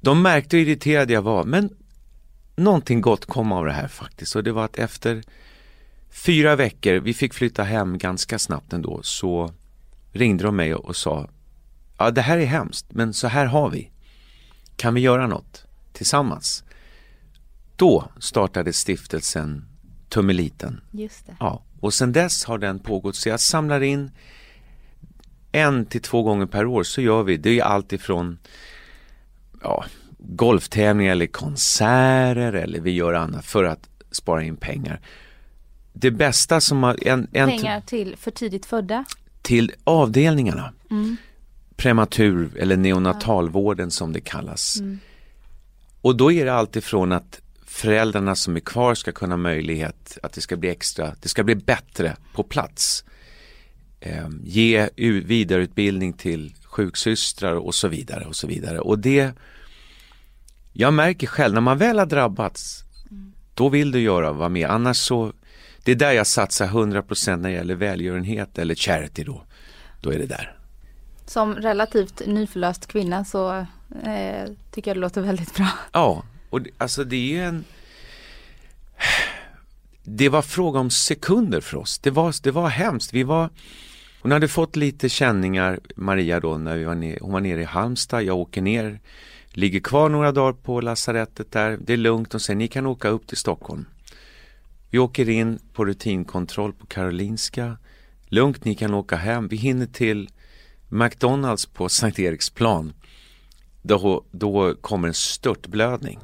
de 0.00 0.22
märkte 0.22 0.56
hur 0.56 0.68
irriterad 0.68 1.10
jag 1.10 1.22
var. 1.22 1.44
Men 1.44 1.70
någonting 2.56 3.00
gott 3.00 3.26
kom 3.26 3.52
av 3.52 3.66
det 3.66 3.72
här 3.72 3.88
faktiskt 3.88 4.36
och 4.36 4.44
det 4.44 4.52
var 4.52 4.64
att 4.64 4.78
efter 4.78 5.22
fyra 6.10 6.56
veckor, 6.56 6.94
vi 6.94 7.14
fick 7.14 7.34
flytta 7.34 7.62
hem 7.62 7.98
ganska 7.98 8.38
snabbt 8.38 8.72
ändå, 8.72 9.00
så 9.02 9.52
ringde 10.12 10.44
de 10.44 10.56
mig 10.56 10.74
och 10.74 10.96
sa 10.96 11.28
Ja 11.98 12.10
det 12.10 12.22
här 12.22 12.38
är 12.38 12.46
hemskt 12.46 12.86
men 12.88 13.14
så 13.14 13.28
här 13.28 13.46
har 13.46 13.70
vi. 13.70 13.90
Kan 14.76 14.94
vi 14.94 15.00
göra 15.00 15.26
något 15.26 15.64
tillsammans? 15.92 16.64
Då 17.76 18.08
startade 18.20 18.72
stiftelsen 18.72 19.71
Tummeliten. 20.12 20.80
Just 20.90 21.26
det. 21.26 21.36
Ja, 21.40 21.62
och 21.80 21.94
sen 21.94 22.12
dess 22.12 22.44
har 22.44 22.58
den 22.58 22.78
pågått 22.78 23.16
så 23.16 23.28
jag 23.28 23.40
samlar 23.40 23.80
in 23.80 24.10
en 25.52 25.86
till 25.86 26.02
två 26.02 26.22
gånger 26.22 26.46
per 26.46 26.66
år 26.66 26.82
så 26.82 27.00
gör 27.00 27.22
vi, 27.22 27.36
det 27.36 27.58
är 27.60 27.64
allt 27.64 27.92
ifrån 27.92 28.38
ja, 29.62 29.84
golftävlingar 30.18 31.12
eller 31.12 31.26
konserter 31.26 32.52
eller 32.52 32.80
vi 32.80 32.90
gör 32.90 33.14
annat 33.14 33.44
för 33.44 33.64
att 33.64 33.88
spara 34.10 34.42
in 34.42 34.56
pengar. 34.56 35.00
Det 35.92 36.10
bästa 36.10 36.60
som 36.60 36.82
har... 36.82 37.08
En, 37.08 37.28
en 37.32 37.48
pengar 37.48 37.80
till 37.80 38.16
för 38.16 38.30
tidigt 38.30 38.66
födda? 38.66 39.04
Till 39.42 39.72
avdelningarna. 39.84 40.72
Mm. 40.90 41.16
Prematur 41.76 42.56
eller 42.56 42.76
neonatalvården 42.76 43.90
som 43.90 44.12
det 44.12 44.20
kallas. 44.20 44.76
Mm. 44.80 44.98
Och 46.00 46.16
då 46.16 46.32
är 46.32 46.44
det 46.44 46.54
alltifrån 46.54 47.12
att 47.12 47.40
föräldrarna 47.72 48.34
som 48.34 48.56
är 48.56 48.60
kvar 48.60 48.94
ska 48.94 49.12
kunna 49.12 49.32
ha 49.32 49.36
möjlighet 49.36 50.18
att 50.22 50.32
det 50.32 50.40
ska 50.40 50.56
bli 50.56 50.68
extra, 50.68 51.14
det 51.20 51.28
ska 51.28 51.44
bli 51.44 51.54
bättre 51.54 52.16
på 52.34 52.42
plats. 52.42 53.04
Eh, 54.00 54.28
ge 54.44 54.88
vidareutbildning 55.24 56.12
till 56.12 56.54
sjuksystrar 56.64 57.52
och 57.52 57.74
så 57.74 57.88
vidare 57.88 58.24
och 58.24 58.36
så 58.36 58.46
vidare. 58.46 58.80
Och 58.80 58.98
det 58.98 59.32
jag 60.72 60.94
märker 60.94 61.26
själv 61.26 61.54
när 61.54 61.60
man 61.60 61.78
väl 61.78 61.98
har 61.98 62.06
drabbats 62.06 62.84
då 63.54 63.68
vill 63.68 63.92
du 63.92 64.00
göra, 64.00 64.32
vara 64.32 64.48
med. 64.48 64.70
Annars 64.70 64.96
så, 64.96 65.32
det 65.84 65.92
är 65.92 65.96
där 65.96 66.12
jag 66.12 66.26
satsar 66.26 66.66
100% 66.66 67.36
när 67.36 67.48
det 67.48 67.54
gäller 67.54 67.74
välgörenhet 67.74 68.58
eller 68.58 68.74
charity 68.74 69.24
då. 69.24 69.42
Då 70.00 70.10
är 70.10 70.18
det 70.18 70.26
där. 70.26 70.56
Som 71.26 71.54
relativt 71.54 72.26
nyförlöst 72.26 72.86
kvinna 72.86 73.24
så 73.24 73.66
eh, 74.04 74.46
tycker 74.70 74.90
jag 74.90 74.96
det 74.96 75.00
låter 75.00 75.20
väldigt 75.20 75.54
bra. 75.54 75.68
Ja, 75.92 76.22
och 76.52 76.62
det, 76.62 76.70
alltså 76.78 77.04
det 77.04 77.16
är 77.16 77.28
ju 77.28 77.42
en 77.42 77.64
Det 80.02 80.28
var 80.28 80.42
fråga 80.42 80.80
om 80.80 80.90
sekunder 80.90 81.60
för 81.60 81.76
oss. 81.76 81.98
Det 81.98 82.10
var, 82.10 82.34
det 82.42 82.50
var 82.50 82.68
hemskt. 82.68 83.14
Vi 83.14 83.22
var 83.22 83.50
Hon 84.22 84.32
hade 84.32 84.48
fått 84.48 84.76
lite 84.76 85.08
känningar, 85.08 85.80
Maria 85.96 86.40
då, 86.40 86.58
när 86.58 86.76
vi 86.76 86.84
var 86.84 86.94
ner, 86.94 87.18
hon 87.20 87.32
var 87.32 87.40
nere 87.40 87.60
i 87.60 87.64
Halmstad. 87.64 88.22
Jag 88.22 88.36
åker 88.36 88.62
ner, 88.62 89.00
ligger 89.48 89.80
kvar 89.80 90.08
några 90.08 90.32
dagar 90.32 90.52
på 90.52 90.80
lasarettet 90.80 91.52
där. 91.52 91.78
Det 91.80 91.92
är 91.92 91.96
lugnt 91.96 92.34
och 92.34 92.42
sen 92.42 92.58
ni 92.58 92.68
kan 92.68 92.86
åka 92.86 93.08
upp 93.08 93.26
till 93.26 93.36
Stockholm. 93.36 93.84
Vi 94.90 94.98
åker 94.98 95.28
in 95.28 95.58
på 95.72 95.84
rutinkontroll 95.84 96.72
på 96.72 96.86
Karolinska. 96.86 97.78
Lugnt, 98.26 98.64
ni 98.64 98.74
kan 98.74 98.94
åka 98.94 99.16
hem. 99.16 99.48
Vi 99.48 99.56
hinner 99.56 99.86
till 99.86 100.28
McDonalds 100.88 101.66
på 101.66 101.88
Sankt 101.88 102.18
Eriksplan. 102.18 102.92
Då, 103.82 104.24
då 104.30 104.74
kommer 104.74 105.08
en 105.08 105.14
störtblödning. 105.14 106.18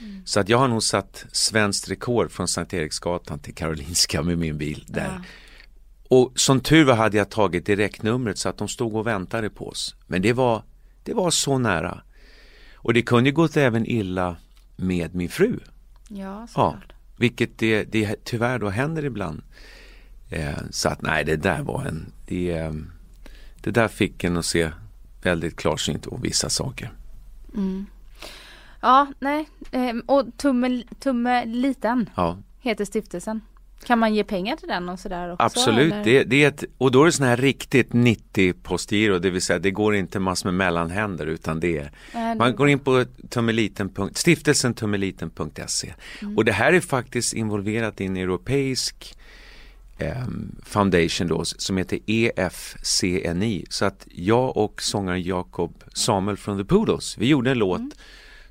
Mm. 0.00 0.22
Så 0.24 0.40
att 0.40 0.48
jag 0.48 0.58
har 0.58 0.68
nog 0.68 0.82
satt 0.82 1.24
svenskt 1.32 1.90
rekord 1.90 2.30
från 2.30 2.48
Sankt 2.48 2.74
Eriksgatan 2.74 3.38
till 3.38 3.54
Karolinska 3.54 4.22
med 4.22 4.38
min 4.38 4.58
bil 4.58 4.84
där. 4.88 5.04
Ja. 5.04 5.22
Och 6.08 6.32
som 6.34 6.60
tur 6.60 6.84
var 6.84 6.94
hade 6.94 7.16
jag 7.16 7.30
tagit 7.30 7.66
direktnumret 7.66 8.38
så 8.38 8.48
att 8.48 8.58
de 8.58 8.68
stod 8.68 8.96
och 8.96 9.06
väntade 9.06 9.50
på 9.50 9.68
oss. 9.68 9.96
Men 10.06 10.22
det 10.22 10.32
var, 10.32 10.62
det 11.02 11.14
var 11.14 11.30
så 11.30 11.58
nära. 11.58 12.02
Och 12.74 12.94
det 12.94 13.02
kunde 13.02 13.30
gått 13.30 13.56
även 13.56 13.86
illa 13.86 14.36
med 14.76 15.14
min 15.14 15.28
fru. 15.28 15.58
Ja, 16.08 16.48
ja 16.54 16.78
Vilket 17.16 17.58
det, 17.58 17.84
det 17.84 18.24
tyvärr 18.24 18.58
då 18.58 18.68
händer 18.68 19.04
ibland. 19.04 19.42
Eh, 20.30 20.58
så 20.70 20.88
att 20.88 21.02
nej, 21.02 21.24
det 21.24 21.36
där 21.36 21.62
var 21.62 21.84
en, 21.84 22.12
det, 22.26 22.50
eh, 22.50 22.72
det 23.60 23.70
där 23.70 23.88
fick 23.88 24.24
en 24.24 24.36
att 24.36 24.44
se 24.44 24.70
väldigt 25.22 25.56
klarsynt 25.56 26.02
på 26.02 26.16
vissa 26.16 26.50
saker. 26.50 26.92
Mm. 27.54 27.86
Ja, 28.80 29.06
nej. 29.18 29.48
Ehm, 29.70 30.02
och 30.06 30.26
Tumme, 30.36 30.82
tumme 30.98 31.44
liten 31.44 32.10
ja. 32.14 32.38
heter 32.60 32.84
stiftelsen. 32.84 33.40
Kan 33.84 33.98
man 33.98 34.14
ge 34.14 34.24
pengar 34.24 34.56
till 34.56 34.68
den 34.68 34.88
och 34.88 35.00
sådär 35.00 35.32
också? 35.32 35.42
Absolut, 35.42 35.94
det, 36.04 36.24
det, 36.24 36.44
är 36.44 36.48
ett, 36.48 36.64
och 36.78 36.90
då 36.90 37.02
är 37.02 37.06
det 37.06 37.12
sån 37.12 37.26
här 37.26 37.36
riktigt 37.36 37.92
90 37.92 38.52
postgiro, 38.62 39.18
det 39.18 39.30
vill 39.30 39.42
säga 39.42 39.58
det 39.58 39.70
går 39.70 39.94
inte 39.94 40.18
massor 40.18 40.48
med 40.48 40.54
mellanhänder 40.54 41.26
utan 41.26 41.60
det 41.60 41.78
är, 41.78 41.90
äh, 42.14 42.34
man 42.38 42.56
går 42.56 42.68
in 42.68 42.78
på 42.78 43.04
tummeliten. 43.28 44.10
stiftelsen 44.14 44.74
tummeliten.se 44.74 45.94
mm. 46.22 46.36
och 46.36 46.44
det 46.44 46.52
här 46.52 46.72
är 46.72 46.80
faktiskt 46.80 47.32
involverat 47.32 48.00
i 48.00 48.06
en 48.06 48.16
europeisk 48.16 49.16
Ehm, 50.00 50.56
foundation 50.62 51.28
då 51.28 51.44
som 51.44 51.76
heter 51.76 51.98
EFCNI. 52.06 53.66
Så 53.70 53.84
att 53.84 54.06
jag 54.10 54.56
och 54.56 54.82
sångaren 54.82 55.22
Jakob 55.22 55.84
Samuel 55.94 56.36
från 56.36 56.58
The 56.58 56.64
Poodles, 56.64 57.18
vi 57.18 57.28
gjorde 57.28 57.50
en 57.50 57.58
låt. 57.58 57.78
Mm. 57.78 57.92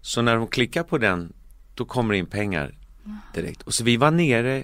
Så 0.02 0.22
när 0.22 0.36
de 0.36 0.48
klickar 0.48 0.84
på 0.84 0.98
den, 0.98 1.34
då 1.76 1.86
kommer 1.86 2.14
det 2.14 2.18
in 2.18 2.26
pengar 2.26 2.76
direkt. 3.34 3.62
Och 3.62 3.74
så 3.74 3.84
vi 3.84 3.98
var 3.98 4.12
nere 4.12 4.64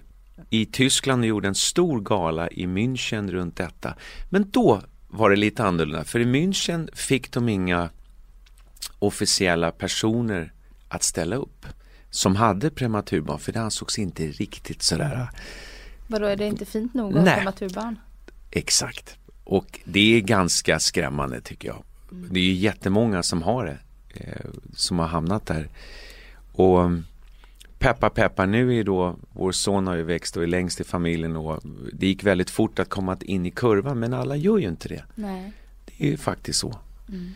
i 0.49 0.65
Tyskland 0.65 1.21
och 1.21 1.27
gjorde 1.27 1.47
en 1.47 1.55
stor 1.55 2.01
gala 2.01 2.49
i 2.49 2.65
München 2.65 3.31
runt 3.31 3.57
detta. 3.57 3.95
Men 4.29 4.49
då 4.49 4.81
var 5.07 5.29
det 5.29 5.35
lite 5.35 5.63
annorlunda, 5.63 6.03
för 6.03 6.19
i 6.19 6.25
München 6.25 6.95
fick 6.95 7.31
de 7.31 7.49
inga 7.49 7.89
officiella 8.99 9.71
personer 9.71 10.53
att 10.87 11.03
ställa 11.03 11.35
upp 11.35 11.65
som 12.09 12.35
hade 12.35 12.69
prematurbarn, 12.69 13.39
för 13.39 13.51
det 13.51 13.61
ansågs 13.61 13.99
inte 13.99 14.27
riktigt 14.27 14.83
sådär 14.83 15.29
Vadå, 16.07 16.25
är 16.25 16.35
det 16.35 16.45
inte 16.45 16.65
fint 16.65 16.93
nog 16.93 17.17
att 17.17 17.37
komma 17.37 17.51
turbarn? 17.51 17.99
Exakt. 18.51 19.17
Och 19.43 19.79
det 19.85 20.15
är 20.17 20.21
ganska 20.21 20.79
skrämmande 20.79 21.41
tycker 21.41 21.67
jag. 21.67 21.83
Mm. 22.11 22.29
Det 22.31 22.39
är 22.39 22.43
ju 22.43 22.53
jättemånga 22.53 23.23
som 23.23 23.41
har 23.41 23.65
det. 23.65 23.77
Eh, 24.15 24.45
som 24.75 24.99
har 24.99 25.07
hamnat 25.07 25.45
där. 25.45 25.69
Och 26.51 26.81
mm, 26.81 27.05
peppa 27.79 28.09
peppa 28.09 28.45
nu 28.45 28.79
är 28.79 28.83
då, 28.83 29.15
vår 29.31 29.51
son 29.51 29.87
har 29.87 29.95
ju 29.95 30.03
växt 30.03 30.37
och 30.37 30.43
är 30.43 30.47
längst 30.47 30.81
i 30.81 30.83
familjen 30.83 31.35
och 31.35 31.59
det 31.93 32.07
gick 32.07 32.23
väldigt 32.23 32.49
fort 32.49 32.79
att 32.79 32.89
komma 32.89 33.17
in 33.21 33.45
i 33.45 33.51
kurvan 33.51 33.99
men 33.99 34.13
alla 34.13 34.35
gör 34.35 34.57
ju 34.57 34.67
inte 34.67 34.87
det. 34.87 35.03
Nej. 35.15 35.51
Det 35.85 36.05
är 36.05 36.09
ju 36.09 36.17
faktiskt 36.17 36.59
så. 36.59 36.79
Mm. 37.09 37.31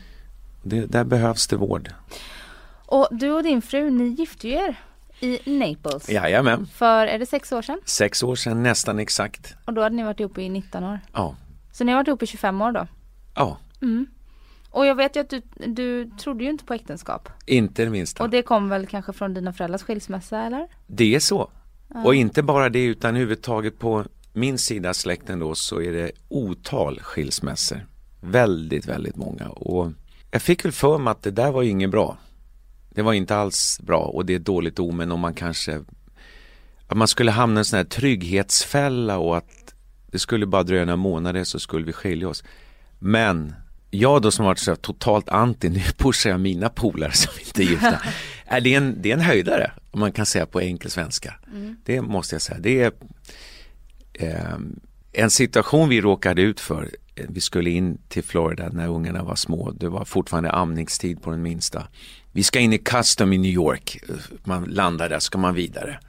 Det, 0.64 0.86
där 0.86 1.04
behövs 1.04 1.48
det 1.48 1.56
vård. 1.56 1.90
Och 2.86 3.08
du 3.12 3.32
och 3.32 3.44
din 3.44 3.62
fru, 3.62 3.90
ni 3.90 4.08
gifte 4.08 4.48
ju 4.48 4.54
er 4.54 4.76
i 5.20 5.40
Naples. 5.46 6.10
Jajamän. 6.10 6.66
För, 6.66 7.08
är 7.08 7.20
det 7.20 7.26
sex 7.26 7.52
år 7.52 7.62
sedan? 7.62 7.80
Sex 7.86 8.24
år 8.24 8.36
sedan, 8.36 8.64
nästan 8.64 9.00
exakt. 9.00 9.56
Och 9.66 9.74
då 9.74 9.82
hade 9.82 9.96
ni 9.96 10.04
varit 10.04 10.20
ihop 10.20 10.38
i 10.38 10.50
19 10.50 10.84
år? 10.84 11.00
Ja. 11.14 11.36
Så 11.72 11.84
ni 11.84 11.92
har 11.92 12.00
varit 12.00 12.08
ihop 12.08 12.24
i 12.24 12.28
25 12.28 12.62
år 12.62 12.72
då? 12.72 12.88
Ja. 13.36 13.58
Mm. 13.82 14.08
Och 14.72 14.86
jag 14.86 14.96
vet 14.96 15.16
ju 15.16 15.20
att 15.20 15.30
du, 15.30 15.42
du 15.68 16.12
trodde 16.20 16.44
ju 16.44 16.50
inte 16.50 16.66
på 16.66 16.74
äktenskap. 16.74 17.30
Inte 17.46 17.84
det 17.84 17.90
minsta. 17.90 18.24
Och 18.24 18.30
det 18.30 18.42
kom 18.42 18.70
väl 18.70 18.88
kanske 18.88 19.14
från 19.14 19.34
dina 19.34 19.54
föräldrars 19.54 19.82
skilsmässa 19.82 20.44
eller? 20.44 20.68
Det 20.88 21.16
är 21.16 21.20
så. 21.20 21.52
Ja. 21.88 22.04
Och 22.04 22.16
inte 22.16 22.44
bara 22.44 22.70
det 22.70 22.84
utan 22.84 23.10
överhuvudtaget 23.10 23.80
på 23.80 24.06
min 24.34 24.58
sida 24.58 24.94
släkten 24.94 25.40
då 25.40 25.56
så 25.56 25.82
är 25.82 25.92
det 25.92 26.12
otal 26.28 27.00
skilsmässor. 27.00 27.86
Väldigt, 28.22 28.88
väldigt 28.88 29.16
många. 29.16 29.50
Och 29.50 29.92
jag 30.32 30.42
fick 30.42 30.66
väl 30.66 30.72
för 30.72 30.98
mig 30.98 31.12
att 31.12 31.24
det 31.24 31.32
där 31.32 31.52
var 31.52 31.62
ju 31.62 31.70
inget 31.70 31.90
bra. 31.90 32.18
Det 32.90 33.02
var 33.02 33.14
inte 33.14 33.36
alls 33.36 33.80
bra 33.82 34.02
och 34.02 34.26
det 34.26 34.36
är 34.36 34.40
dåligt 34.40 34.80
omen 34.80 35.12
om 35.12 35.20
man 35.20 35.34
kanske 35.34 35.84
att 36.88 36.98
man 36.98 37.08
skulle 37.08 37.32
hamna 37.32 37.60
i 37.60 37.62
en 37.62 37.66
sån 37.66 37.78
här 37.78 37.84
trygghetsfälla 37.84 39.18
och 39.18 39.38
att 39.38 39.74
det 40.12 40.20
skulle 40.20 40.46
bara 40.46 40.64
dröja 40.64 40.86
några 40.86 40.96
månader 40.96 41.44
så 41.44 41.60
skulle 41.60 41.86
vi 41.86 41.94
skilja 41.94 42.30
oss. 42.30 42.44
Men 43.00 43.54
jag 43.90 44.22
då 44.22 44.32
som 44.32 44.46
varit 44.46 44.60
så 44.60 44.76
totalt 44.76 45.30
anti, 45.30 45.70
nu 45.70 45.82
pushar 45.98 46.30
jag 46.30 46.40
mina 46.40 46.70
polare 46.70 47.12
som 47.12 47.34
inte 47.40 47.64
är 47.64 47.66
gifta. 47.66 48.02
är 48.46 48.62
det, 48.62 48.74
en, 48.74 49.02
det 49.02 49.10
är 49.10 49.14
en 49.14 49.22
höjdare, 49.22 49.72
om 49.92 50.00
man 50.00 50.12
kan 50.12 50.26
säga 50.26 50.46
på 50.46 50.60
enkel 50.62 50.92
svenska. 50.92 51.34
Mm. 51.52 51.78
Det 51.86 52.02
måste 52.02 52.36
jag 52.36 52.42
säga. 52.42 52.60
Det 52.60 52.82
är 52.82 52.92
eh, 54.14 54.58
en 55.12 55.30
situation 55.30 55.90
vi 55.90 56.02
råkade 56.02 56.42
ut 56.42 56.60
för. 56.60 56.90
Vi 57.16 57.42
skulle 57.42 57.70
in 57.70 57.98
till 58.08 58.24
Florida 58.24 58.70
när 58.70 58.88
ungarna 58.88 59.24
var 59.24 59.36
små. 59.36 59.72
Det 59.72 59.90
var 59.90 60.06
fortfarande 60.06 60.52
amningstid 60.52 61.22
på 61.22 61.32
den 61.32 61.42
minsta. 61.42 61.88
Vi 62.32 62.44
ska 62.44 62.60
in 62.60 62.74
i 62.74 62.78
custom 62.78 63.34
i 63.34 63.38
New 63.38 63.52
York. 63.52 64.00
Man 64.44 64.64
landar 64.64 65.10
där, 65.10 65.20
ska 65.20 65.38
man 65.38 65.56
vidare. 65.56 66.00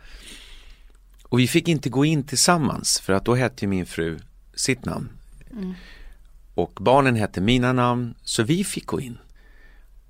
Och 1.22 1.39
vi 1.39 1.49
fick 1.49 1.68
inte 1.68 1.89
gå 1.89 2.05
in 2.05 2.22
tillsammans 2.22 3.01
för 3.01 3.12
att 3.12 3.24
då 3.24 3.35
hette 3.35 3.66
min 3.66 3.87
fru 3.87 4.18
sitt 4.55 4.85
namn. 4.85 5.09
Mm. 5.53 5.74
Och 6.61 6.72
barnen 6.80 7.16
hette 7.16 7.40
mina 7.40 7.72
namn, 7.72 8.14
så 8.24 8.42
vi 8.42 8.64
fick 8.64 8.86
gå 8.86 9.00
in. 9.00 9.18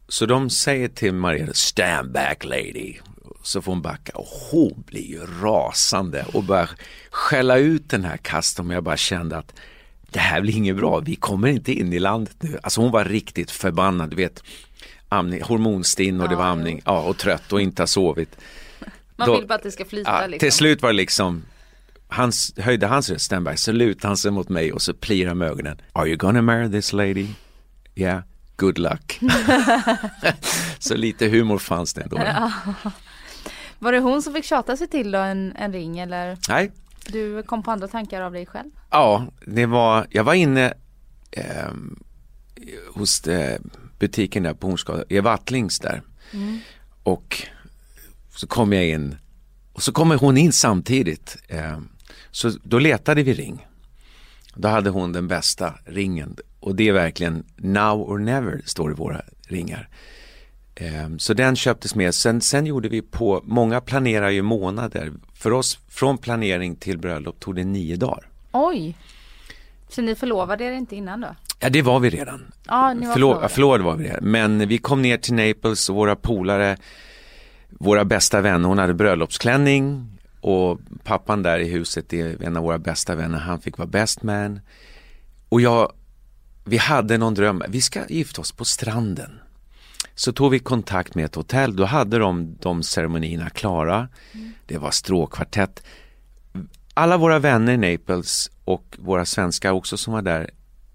Så 0.08 0.26
de 0.26 0.50
säger 0.50 0.88
till 0.88 1.14
Maria, 1.14 1.48
stand 1.52 2.12
back 2.12 2.44
lady. 2.44 2.94
Så 3.42 3.62
får 3.62 3.72
hon 3.72 3.82
backa 3.82 4.12
och 4.14 4.26
hon 4.50 4.84
blir 4.86 5.06
ju 5.06 5.26
rasande 5.42 6.24
och 6.32 6.44
börjar 6.44 6.70
skälla 7.10 7.56
ut 7.56 7.90
den 7.90 8.04
här 8.04 8.16
custom. 8.16 8.70
Jag 8.70 8.84
bara 8.84 8.96
kände 8.96 9.36
att 9.36 9.54
det 10.10 10.18
här 10.18 10.40
blir 10.40 10.56
inget 10.56 10.76
bra, 10.76 10.98
vi 10.98 11.16
kommer 11.16 11.48
inte 11.48 11.72
in 11.72 11.92
i 11.92 11.98
landet 11.98 12.36
nu. 12.40 12.58
Alltså 12.62 12.80
hon 12.80 12.90
var 12.90 13.04
riktigt 13.04 13.50
förbannad, 13.50 14.10
du 14.10 14.16
vet 14.16 14.42
amning, 15.08 15.42
hormonstinn 15.42 16.20
och 16.20 16.28
det 16.28 16.36
var 16.36 16.44
amning, 16.44 16.82
ja 16.84 17.02
och 17.02 17.18
trött 17.18 17.52
och 17.52 17.60
inte 17.60 17.82
har 17.82 17.86
sovit. 17.86 18.36
Man 19.16 19.32
vill 19.32 19.46
bara 19.46 19.54
att 19.54 19.62
det 19.62 19.70
ska 19.70 19.84
flyta 19.84 20.10
ja, 20.10 20.26
liksom. 20.26 20.38
Till 20.38 20.52
slut 20.52 20.82
var 20.82 20.88
det 20.88 20.96
liksom 20.96 21.42
han 22.10 22.32
höjde 22.56 22.86
hans 22.86 23.10
röst, 23.10 23.24
Stenberg, 23.24 23.56
så 23.56 23.72
lutade 23.72 24.08
han 24.08 24.16
sig 24.16 24.30
mot 24.30 24.48
mig 24.48 24.72
och 24.72 24.82
så 24.82 24.94
plirar 24.94 25.28
han 25.28 25.38
med 25.38 25.48
ögonen. 25.48 25.80
Are 25.92 26.08
you 26.08 26.16
gonna 26.16 26.42
marry 26.42 26.70
this 26.70 26.92
lady? 26.92 27.26
Yeah, 27.94 28.22
good 28.56 28.78
luck. 28.78 29.20
så 30.78 30.94
lite 30.94 31.28
humor 31.28 31.58
fanns 31.58 31.94
det 31.94 32.02
ändå. 32.02 32.20
Var 33.78 33.92
det 33.92 33.98
hon 33.98 34.22
som 34.22 34.34
fick 34.34 34.44
tjata 34.44 34.76
sig 34.76 34.86
till 34.86 35.10
då 35.10 35.18
en, 35.18 35.52
en 35.56 35.72
ring 35.72 35.98
eller? 35.98 36.38
Nej. 36.48 36.72
Du 37.06 37.42
kom 37.42 37.62
på 37.62 37.70
andra 37.70 37.88
tankar 37.88 38.22
av 38.22 38.32
dig 38.32 38.46
själv? 38.46 38.70
Ja, 38.90 39.26
det 39.46 39.66
var, 39.66 40.06
jag 40.10 40.24
var 40.24 40.34
inne 40.34 40.74
eh, 41.30 41.70
hos 42.94 43.26
eh, 43.26 43.60
butiken 43.98 44.42
där 44.42 44.54
på 44.54 44.66
Hornsgatan, 44.66 45.04
Eva 45.08 45.32
Attlings 45.32 45.78
där. 45.78 46.02
Mm. 46.32 46.58
Och 47.02 47.42
så 48.34 48.46
kom 48.46 48.72
jag 48.72 48.88
in 48.88 49.16
och 49.72 49.82
så 49.82 49.92
kommer 49.92 50.16
hon 50.16 50.36
in 50.36 50.52
samtidigt. 50.52 51.36
Eh, 51.48 51.78
så 52.30 52.50
då 52.62 52.78
letade 52.78 53.22
vi 53.22 53.34
ring. 53.34 53.66
Då 54.54 54.68
hade 54.68 54.90
hon 54.90 55.12
den 55.12 55.28
bästa 55.28 55.74
ringen 55.84 56.36
och 56.60 56.74
det 56.74 56.88
är 56.88 56.92
verkligen 56.92 57.44
now 57.56 58.00
or 58.00 58.18
never 58.18 58.62
står 58.64 58.90
i 58.90 58.94
våra 58.94 59.22
ringar. 59.48 59.88
Eh, 60.74 61.16
så 61.18 61.34
den 61.34 61.56
köptes 61.56 61.94
med. 61.94 62.14
Sen, 62.14 62.40
sen 62.40 62.66
gjorde 62.66 62.88
vi 62.88 63.02
på, 63.02 63.42
många 63.44 63.80
planerar 63.80 64.30
ju 64.30 64.42
månader. 64.42 65.12
För 65.34 65.52
oss 65.52 65.78
från 65.88 66.18
planering 66.18 66.76
till 66.76 66.98
bröllop 66.98 67.40
tog 67.40 67.54
det 67.54 67.64
nio 67.64 67.96
dagar. 67.96 68.28
Oj! 68.52 68.96
Så 69.88 70.02
ni 70.02 70.14
förlovade 70.14 70.64
er 70.64 70.72
inte 70.72 70.96
innan 70.96 71.20
då? 71.20 71.28
Ja 71.60 71.70
det 71.70 71.82
var 71.82 72.00
vi 72.00 72.10
redan. 72.10 72.52
Ja, 72.66 72.94
ni 72.94 73.06
var 73.06 73.12
Förlo 73.12 73.48
förlovade 73.48 73.84
var 73.84 73.96
vi 73.96 74.04
redan. 74.04 74.24
Men 74.24 74.68
vi 74.68 74.78
kom 74.78 75.02
ner 75.02 75.16
till 75.16 75.34
Naples 75.34 75.88
och 75.88 75.96
våra 75.96 76.16
polare 76.16 76.76
våra 77.78 78.04
bästa 78.04 78.40
vänner, 78.40 78.68
hon 78.68 78.78
hade 78.78 78.94
bröllopsklänning 78.94 80.06
och 80.40 80.80
pappan 81.04 81.42
där 81.42 81.58
i 81.58 81.68
huset 81.68 82.12
är 82.12 82.42
en 82.44 82.56
av 82.56 82.62
våra 82.62 82.78
bästa 82.78 83.14
vänner, 83.14 83.38
han 83.38 83.60
fick 83.60 83.78
vara 83.78 83.88
best 83.88 84.22
man. 84.22 84.60
Och 85.48 85.60
jag, 85.60 85.92
vi 86.64 86.76
hade 86.76 87.18
någon 87.18 87.34
dröm, 87.34 87.62
vi 87.68 87.80
ska 87.80 88.06
gifta 88.08 88.40
oss 88.40 88.52
på 88.52 88.64
stranden. 88.64 89.40
Så 90.14 90.32
tog 90.32 90.50
vi 90.50 90.58
kontakt 90.58 91.14
med 91.14 91.24
ett 91.24 91.34
hotell, 91.34 91.76
då 91.76 91.84
hade 91.84 92.18
de 92.18 92.56
de 92.60 92.82
ceremonierna 92.82 93.50
klara. 93.50 94.08
Mm. 94.32 94.52
Det 94.66 94.78
var 94.78 94.90
stråkkvartett. 94.90 95.82
Alla 96.94 97.16
våra 97.16 97.38
vänner 97.38 97.72
i 97.72 97.92
Naples 97.92 98.50
och 98.64 98.96
våra 98.98 99.24
svenskar 99.24 99.72
också 99.72 99.96
som 99.96 100.12
var 100.12 100.22
där, 100.22 100.50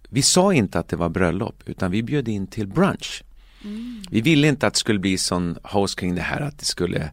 vi 0.09 0.21
sa 0.21 0.53
inte 0.53 0.79
att 0.79 0.87
det 0.87 0.95
var 0.95 1.09
bröllop 1.09 1.63
utan 1.65 1.91
vi 1.91 2.03
bjöd 2.03 2.27
in 2.27 2.47
till 2.47 2.67
brunch. 2.67 3.23
Mm. 3.63 4.03
Vi 4.09 4.21
ville 4.21 4.47
inte 4.47 4.67
att 4.67 4.73
det 4.73 4.79
skulle 4.79 4.99
bli 4.99 5.17
sån 5.17 5.57
host 5.63 5.99
kring 5.99 6.15
det 6.15 6.21
här 6.21 6.41
att 6.41 6.59
det 6.59 6.65
skulle 6.65 7.11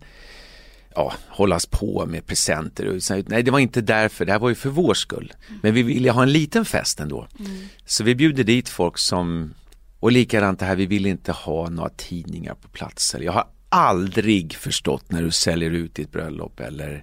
ja, 0.95 1.13
hållas 1.29 1.67
på 1.67 2.07
med 2.07 2.27
presenter. 2.27 2.99
Nej, 3.29 3.43
det 3.43 3.51
var 3.51 3.59
inte 3.59 3.81
därför, 3.81 4.25
det 4.25 4.33
här 4.33 4.39
var 4.39 4.49
ju 4.49 4.55
för 4.55 4.71
vår 4.71 4.95
skull. 4.95 5.33
Men 5.63 5.75
vi 5.75 5.83
ville 5.83 6.11
ha 6.11 6.23
en 6.23 6.33
liten 6.33 6.65
fest 6.65 7.01
ändå. 7.01 7.27
Mm. 7.39 7.53
Så 7.85 8.05
vi 8.05 8.15
bjuder 8.15 8.45
dit 8.45 8.69
folk 8.69 8.99
som, 8.99 9.55
och 10.01 10.13
likadant 10.13 10.59
det 10.59 10.67
här, 10.67 10.77
vi 10.77 10.87
vill 10.87 11.07
inte 11.07 11.33
ha 11.33 11.69
några 11.69 11.91
tidningar 11.91 12.55
på 12.55 12.69
plats. 12.69 13.17
Jag 13.21 13.33
har 13.33 13.47
aldrig 13.69 14.55
förstått 14.55 15.13
när 15.13 15.23
du 15.23 15.31
säljer 15.31 15.71
ut 15.71 15.95
ditt 15.95 16.13
bröllop 16.13 16.61
eller 16.61 17.03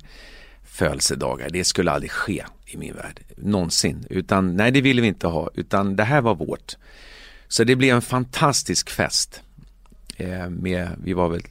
födelsedagar. 0.63 1.49
Det 1.49 1.63
skulle 1.63 1.91
aldrig 1.91 2.11
ske 2.11 2.43
i 2.65 2.77
min 2.77 2.93
värld, 2.93 3.19
någonsin. 3.37 4.05
Utan 4.09 4.55
nej, 4.55 4.71
det 4.71 4.81
ville 4.81 5.01
vi 5.01 5.07
inte 5.07 5.27
ha, 5.27 5.49
utan 5.55 5.95
det 5.95 6.03
här 6.03 6.21
var 6.21 6.35
vårt. 6.35 6.75
Så 7.47 7.63
det 7.63 7.75
blev 7.75 7.95
en 7.95 8.01
fantastisk 8.01 8.89
fest. 8.89 9.41
Eh, 10.17 10.49
med, 10.49 10.89
vi 11.03 11.13
var 11.13 11.29
väl 11.29 11.41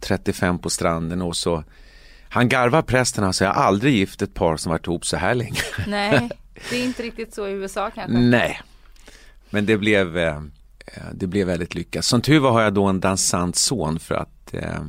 35 0.00 0.58
på 0.58 0.70
stranden 0.70 1.22
och 1.22 1.36
så 1.36 1.64
han 2.32 2.48
garvar 2.48 2.82
prästen, 2.82 3.24
han 3.24 3.34
säger 3.34 3.50
jag 3.50 3.56
har 3.56 3.64
aldrig 3.64 3.94
gift 3.94 4.22
ett 4.22 4.34
par 4.34 4.56
som 4.56 4.70
varit 4.70 4.86
ihop 4.86 5.06
så 5.06 5.16
här 5.16 5.34
länge. 5.34 5.60
Nej, 5.86 6.30
det 6.70 6.76
är 6.76 6.84
inte 6.84 7.02
riktigt 7.02 7.34
så 7.34 7.48
i 7.48 7.52
USA 7.52 7.90
kanske. 7.94 8.18
Nej, 8.18 8.60
men 9.50 9.66
det 9.66 9.76
blev, 9.76 10.18
eh, 10.18 10.42
det 11.12 11.26
blev 11.26 11.46
väldigt 11.46 11.74
lyckat. 11.74 12.04
Som 12.04 12.22
tur 12.22 12.38
var 12.38 12.50
har 12.50 12.62
jag 12.62 12.74
då 12.74 12.84
en 12.84 13.00
dansant 13.00 13.56
son 13.56 13.98
för 13.98 14.14
att 14.14 14.54
eh, 14.54 14.82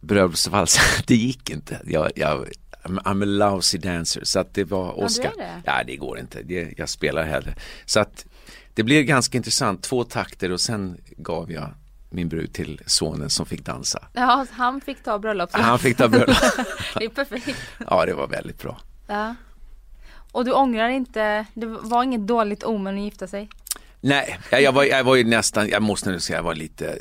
bröllopsvals, 0.00 0.78
det 1.06 1.16
gick 1.16 1.50
inte. 1.50 1.80
Jag, 1.84 2.10
jag, 2.16 2.48
I'm 2.82 3.22
a 3.22 3.50
lousy 3.50 3.78
dancer 3.78 4.24
så 4.24 4.40
att 4.40 4.54
det 4.54 4.64
var 4.64 5.04
Oscar. 5.04 5.32
Ja, 5.38 5.44
det, 5.44 5.62
ja, 5.64 5.84
det 5.86 5.96
går 5.96 6.18
inte, 6.18 6.42
det, 6.42 6.74
jag 6.76 6.88
spelar 6.88 7.24
hellre. 7.24 7.54
Så 7.84 8.00
att 8.00 8.26
det 8.74 8.82
blev 8.82 9.02
ganska 9.02 9.38
intressant, 9.38 9.82
två 9.82 10.04
takter 10.04 10.52
och 10.52 10.60
sen 10.60 11.00
gav 11.16 11.52
jag 11.52 11.74
min 12.10 12.28
brud 12.28 12.52
till 12.52 12.80
sonen 12.86 13.30
som 13.30 13.46
fick 13.46 13.64
dansa. 13.64 14.08
Ja, 14.12 14.46
han 14.50 14.80
fick 14.80 15.02
ta 15.02 15.18
bröllop. 15.18 15.50
Han 15.52 15.78
fick 15.78 15.96
ta 15.96 16.08
bröllop. 16.08 16.36
det 16.98 17.04
är 17.04 17.08
perfekt. 17.08 17.58
Ja, 17.90 18.06
det 18.06 18.14
var 18.14 18.26
väldigt 18.26 18.62
bra. 18.62 18.80
Ja. 19.06 19.34
Och 20.32 20.44
du 20.44 20.52
ångrar 20.52 20.88
inte, 20.88 21.46
det 21.54 21.66
var 21.66 22.02
inget 22.02 22.26
dåligt 22.26 22.64
omen 22.64 22.98
att 22.98 23.04
gifta 23.04 23.26
sig? 23.26 23.48
Nej, 24.00 24.38
jag, 24.50 24.72
var, 24.72 24.84
jag 24.84 25.04
var 25.04 25.16
ju 25.16 25.24
nästan, 25.24 25.68
jag 25.68 25.82
måste 25.82 26.10
nu 26.10 26.20
säga, 26.20 26.38
jag 26.38 26.42
var 26.42 26.54
lite, 26.54 26.98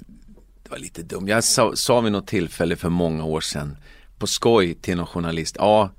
var 0.69 0.77
lite 0.77 1.03
dum. 1.03 1.27
Jag 1.27 1.43
sa, 1.43 1.75
sa 1.75 2.01
vid 2.01 2.11
något 2.11 2.27
tillfälle 2.27 2.75
för 2.75 2.89
många 2.89 3.23
år 3.23 3.41
sedan 3.41 3.77
på 4.17 4.27
skoj 4.27 4.73
till 4.73 4.97
någon 4.97 5.05
journalist, 5.05 5.55
ja, 5.59 5.91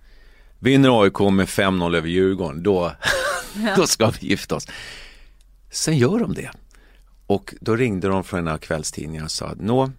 vinner 0.58 1.02
AIK 1.02 1.20
med 1.20 1.46
5-0 1.46 1.96
över 1.96 2.08
Djurgården, 2.08 2.62
då, 2.62 2.92
ja. 3.54 3.76
då 3.76 3.86
ska 3.86 4.10
vi 4.20 4.26
gifta 4.26 4.56
oss. 4.56 4.66
Sen 5.70 5.98
gör 5.98 6.18
de 6.18 6.34
det. 6.34 6.50
Och 7.28 7.54
då 7.60 7.76
ringde 7.76 8.08
de 8.08 8.24
från 8.24 8.40
en 8.40 8.48
av 8.48 8.58
kvällstidningarna 8.58 9.24
och 9.24 9.30
sa, 9.30 9.54
nå, 9.56 9.90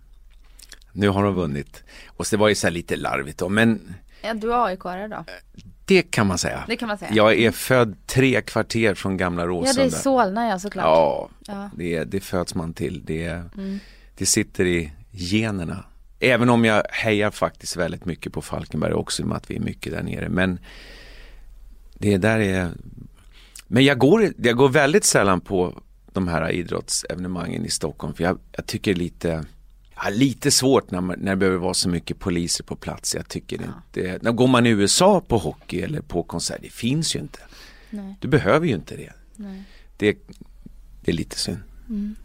nu 0.92 1.10
har 1.10 1.24
de 1.24 1.36
vunnit. 1.36 1.84
Och 2.08 2.28
så 2.28 2.36
det 2.36 2.40
var 2.40 2.50
ju 2.50 2.56
så 2.56 2.70
lite 2.70 2.96
larvigt 2.96 3.38
då, 3.38 3.50
men 3.50 3.96
Ja, 4.22 4.34
du 4.34 4.54
är 4.54 4.66
aik 4.66 4.80
då? 4.84 5.26
Det 5.86 6.02
kan 6.02 6.28
man 6.28 6.38
säga. 6.38 6.64
Det 6.68 6.76
kan 6.76 6.88
man 6.88 6.98
säga. 6.98 7.12
Jag 7.14 7.40
är 7.40 7.52
född 7.52 7.96
tre 8.08 8.42
kvarter 8.42 8.94
från 8.94 9.18
gamla 9.18 9.48
Råsunda. 9.48 9.82
Ja, 9.82 9.90
det 9.90 9.96
är 9.96 10.00
Solna 10.00 10.50
ja, 10.50 10.60
såklart. 10.60 10.86
Ja, 10.86 11.30
ja. 11.48 11.70
Det, 11.76 12.04
det 12.04 12.20
föds 12.20 12.56
man 12.56 12.74
till. 12.74 13.06
Det, 13.06 13.26
mm. 13.26 13.80
det 14.18 14.26
sitter 14.26 14.66
i 14.66 14.92
generna. 15.12 15.86
Även 16.20 16.50
om 16.50 16.66
jag 16.66 16.84
hejar 16.90 17.32
faktiskt 17.32 17.76
väldigt 17.76 18.06
mycket 18.06 18.34
på 18.34 18.42
Falkenberg 18.42 18.94
också 18.94 19.22
i 19.22 19.24
och 19.24 19.28
med 19.28 19.38
att 19.38 19.52
vi 19.52 19.56
är 19.56 19.60
mycket 19.60 19.94
där 19.94 20.04
nere. 20.04 20.30
Men 20.30 20.60
det 21.94 22.18
där 22.18 22.40
är 22.40 22.72
Men 23.68 23.86
jag 23.86 23.98
går, 23.98 24.34
jag 24.38 24.56
går 24.56 24.70
väldigt 24.70 25.06
sällan 25.06 25.42
på 25.42 25.82
de 26.14 26.28
här 26.28 26.52
idrottsevenemangen 26.52 27.66
i 27.66 27.70
Stockholm 27.70 28.14
för 28.14 28.24
jag, 28.24 28.40
jag 28.52 28.66
tycker 28.66 28.96
lite 28.96 29.46
Ja, 30.04 30.10
lite 30.10 30.52
svårt 30.52 30.92
när, 30.92 31.02
man, 31.02 31.20
när 31.20 31.32
det 31.32 31.36
behöver 31.36 31.58
vara 31.58 31.74
så 31.74 31.90
mycket 31.90 32.20
poliser 32.20 32.64
på 32.64 32.76
plats. 32.76 33.16
Jag 33.16 33.28
tycker 33.28 33.58
ja. 33.58 33.64
inte, 33.64 34.20
när 34.22 34.32
går 34.32 34.48
man 34.48 34.66
i 34.66 34.70
USA 34.70 35.22
på 35.22 35.38
hockey 35.38 35.82
eller 35.82 36.02
på 36.02 36.24
konsert, 36.24 36.60
det 36.62 36.70
finns 36.70 37.16
ju 37.16 37.20
inte. 37.20 37.40
Nej. 37.90 38.16
Du 38.20 38.28
behöver 38.28 38.68
ju 38.68 38.74
inte 38.74 38.96
det. 38.96 39.14
Det, 39.98 40.18
det, 41.02 41.12
är 41.12 41.16
lite 41.16 41.38
synd. 41.38 41.58
Mm. 41.90 42.16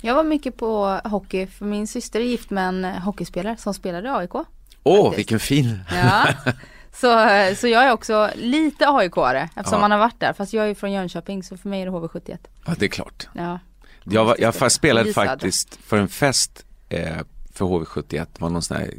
Jag 0.00 0.14
var 0.14 0.24
mycket 0.24 0.56
på 0.56 1.00
hockey 1.04 1.46
för 1.46 1.64
min 1.64 1.86
syster 1.86 2.20
är 2.20 2.24
gift 2.24 2.50
med 2.50 2.68
en 2.68 2.84
hockeyspelare 2.84 3.56
som 3.56 3.74
spelade 3.74 4.08
i 4.08 4.10
AIK. 4.10 4.34
Åh, 4.34 4.44
oh, 4.82 5.16
vilken 5.16 5.40
fin! 5.40 5.78
Ja. 5.92 6.28
Så, 6.94 7.28
så 7.56 7.68
jag 7.68 7.84
är 7.84 7.92
också 7.92 8.30
lite 8.34 8.86
AIK-are 8.86 9.48
eftersom 9.56 9.76
ja. 9.76 9.80
man 9.80 9.90
har 9.90 9.98
varit 9.98 10.20
där. 10.20 10.32
Fast 10.32 10.52
jag 10.52 10.70
är 10.70 10.74
från 10.74 10.92
Jönköping 10.92 11.42
så 11.42 11.56
för 11.56 11.68
mig 11.68 11.82
är 11.82 11.86
det 11.86 11.92
HV71. 11.92 12.38
Ja 12.66 12.74
det 12.78 12.84
är 12.84 12.88
klart. 12.88 13.28
Ja. 13.32 13.58
Jag, 14.04 14.24
var, 14.24 14.36
jag 14.38 14.72
spelade 14.72 15.12
faktiskt 15.12 15.74
för 15.74 15.96
en 15.96 16.08
fest 16.08 16.64
eh, 16.88 17.16
för 17.52 17.64
HV71. 17.64 18.06
Det 18.08 18.40
var 18.40 18.50
någon 18.50 18.62
sån 18.62 18.76
här 18.76 18.94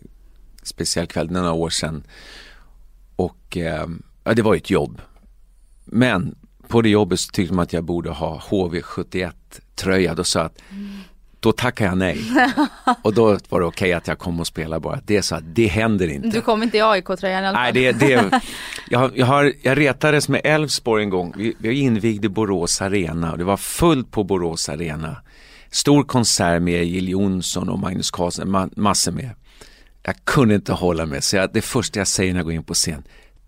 speciell 0.64 1.08
kväll, 1.08 1.32
några 1.32 1.52
år 1.52 1.70
sedan. 1.70 2.04
Och 3.16 3.58
eh, 3.58 3.88
ja, 4.24 4.34
det 4.34 4.42
var 4.42 4.54
ju 4.54 4.58
ett 4.58 4.70
jobb. 4.70 5.02
Men 5.86 6.36
på 6.68 6.82
det 6.82 6.90
jobbet 6.90 7.20
så 7.20 7.32
tyckte 7.32 7.54
man 7.54 7.64
att 7.64 7.74
jag 7.74 7.84
borde 7.84 8.10
ha 8.10 8.40
HV71 8.40 9.32
tröja. 9.76 10.16
Då 10.16 10.24
sa 10.24 10.40
jag 10.40 10.46
att 10.46 10.62
mm 10.72 11.00
då 11.46 11.52
tackade 11.52 11.90
jag 11.90 11.98
nej. 11.98 12.18
Och 13.02 13.14
då 13.14 13.26
var 13.26 13.60
det 13.60 13.66
okej 13.66 13.68
okay 13.68 13.94
att 13.94 14.08
jag 14.08 14.20
kom 14.20 14.40
och 14.40 14.48
spelade 14.48 14.80
bara. 14.80 15.00
Det 15.06 15.18
är 15.18 15.22
så 15.22 15.36
att 15.36 15.56
det 15.56 15.68
händer 15.68 16.08
inte. 16.08 16.28
Du 16.28 16.42
kom 16.42 16.64
inte 16.64 16.78
i 16.78 16.82
AIK-tröjan 16.82 17.44
i 17.44 17.48
alla 17.48 17.58
fall. 17.58 17.74
Nej, 17.74 17.74
det, 17.74 17.92
det, 17.92 18.42
jag, 18.90 19.18
jag, 19.18 19.26
har, 19.26 19.54
jag 19.62 19.78
retades 19.78 20.30
med 20.30 20.42
Elfsborg 20.44 21.04
en 21.04 21.10
gång. 21.10 21.34
Vi, 21.38 21.56
vi 21.60 21.80
invigde 21.80 22.30
Borås 22.30 22.82
Arena 22.82 23.32
och 23.32 23.38
det 23.38 23.44
var 23.44 23.58
fullt 23.58 24.12
på 24.12 24.24
Borås 24.24 24.70
Arena. 24.70 25.18
Stor 25.72 26.04
konsert 26.04 26.62
med 26.62 26.86
Jill 26.86 27.10
Johnson 27.10 27.70
och 27.70 27.80
Magnus 27.80 28.12
Carlsen, 28.12 28.52
ma 28.52 28.70
massor 28.76 29.12
med. 29.12 29.30
Jag 30.04 30.16
kunde 30.24 30.56
inte 30.56 30.74
hålla 30.74 31.06
mig 31.06 31.22
så 31.22 31.36
jag, 31.36 31.50
det 31.54 31.62
första 31.62 32.00
jag 32.00 32.08
säger 32.08 32.34
när 32.34 32.40
jag 32.40 32.46
går 32.46 32.54
in 32.54 32.64
på 32.64 32.74
scen, 32.74 33.04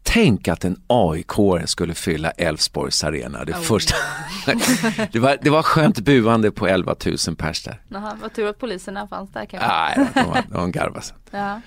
Tänk 0.09 0.47
att 0.47 0.65
en 0.65 0.81
aik 0.87 1.31
skulle 1.65 1.93
fylla 1.93 2.31
Elfsborgs 2.31 3.03
arena. 3.03 3.45
Det, 3.45 3.53
oh. 3.53 3.61
första. 3.61 3.95
det, 5.11 5.19
var, 5.19 5.37
det 5.41 5.49
var 5.49 5.63
skönt 5.63 5.99
buande 5.99 6.51
på 6.51 6.67
11 6.67 6.95
000 7.05 7.35
pers 7.37 7.63
där. 7.63 7.81
Jaha, 7.89 8.17
vad 8.21 8.33
tur 8.33 8.47
att 8.47 8.59
poliserna 8.59 9.07
fanns 9.07 9.31
där 9.31 9.45
kanske. 9.45 9.67
Nej, 9.67 10.07
de 10.13 10.29
var, 10.29 10.43
de 10.49 10.61
var 10.61 10.67
garvas. 10.67 11.13
ja. 11.31 11.61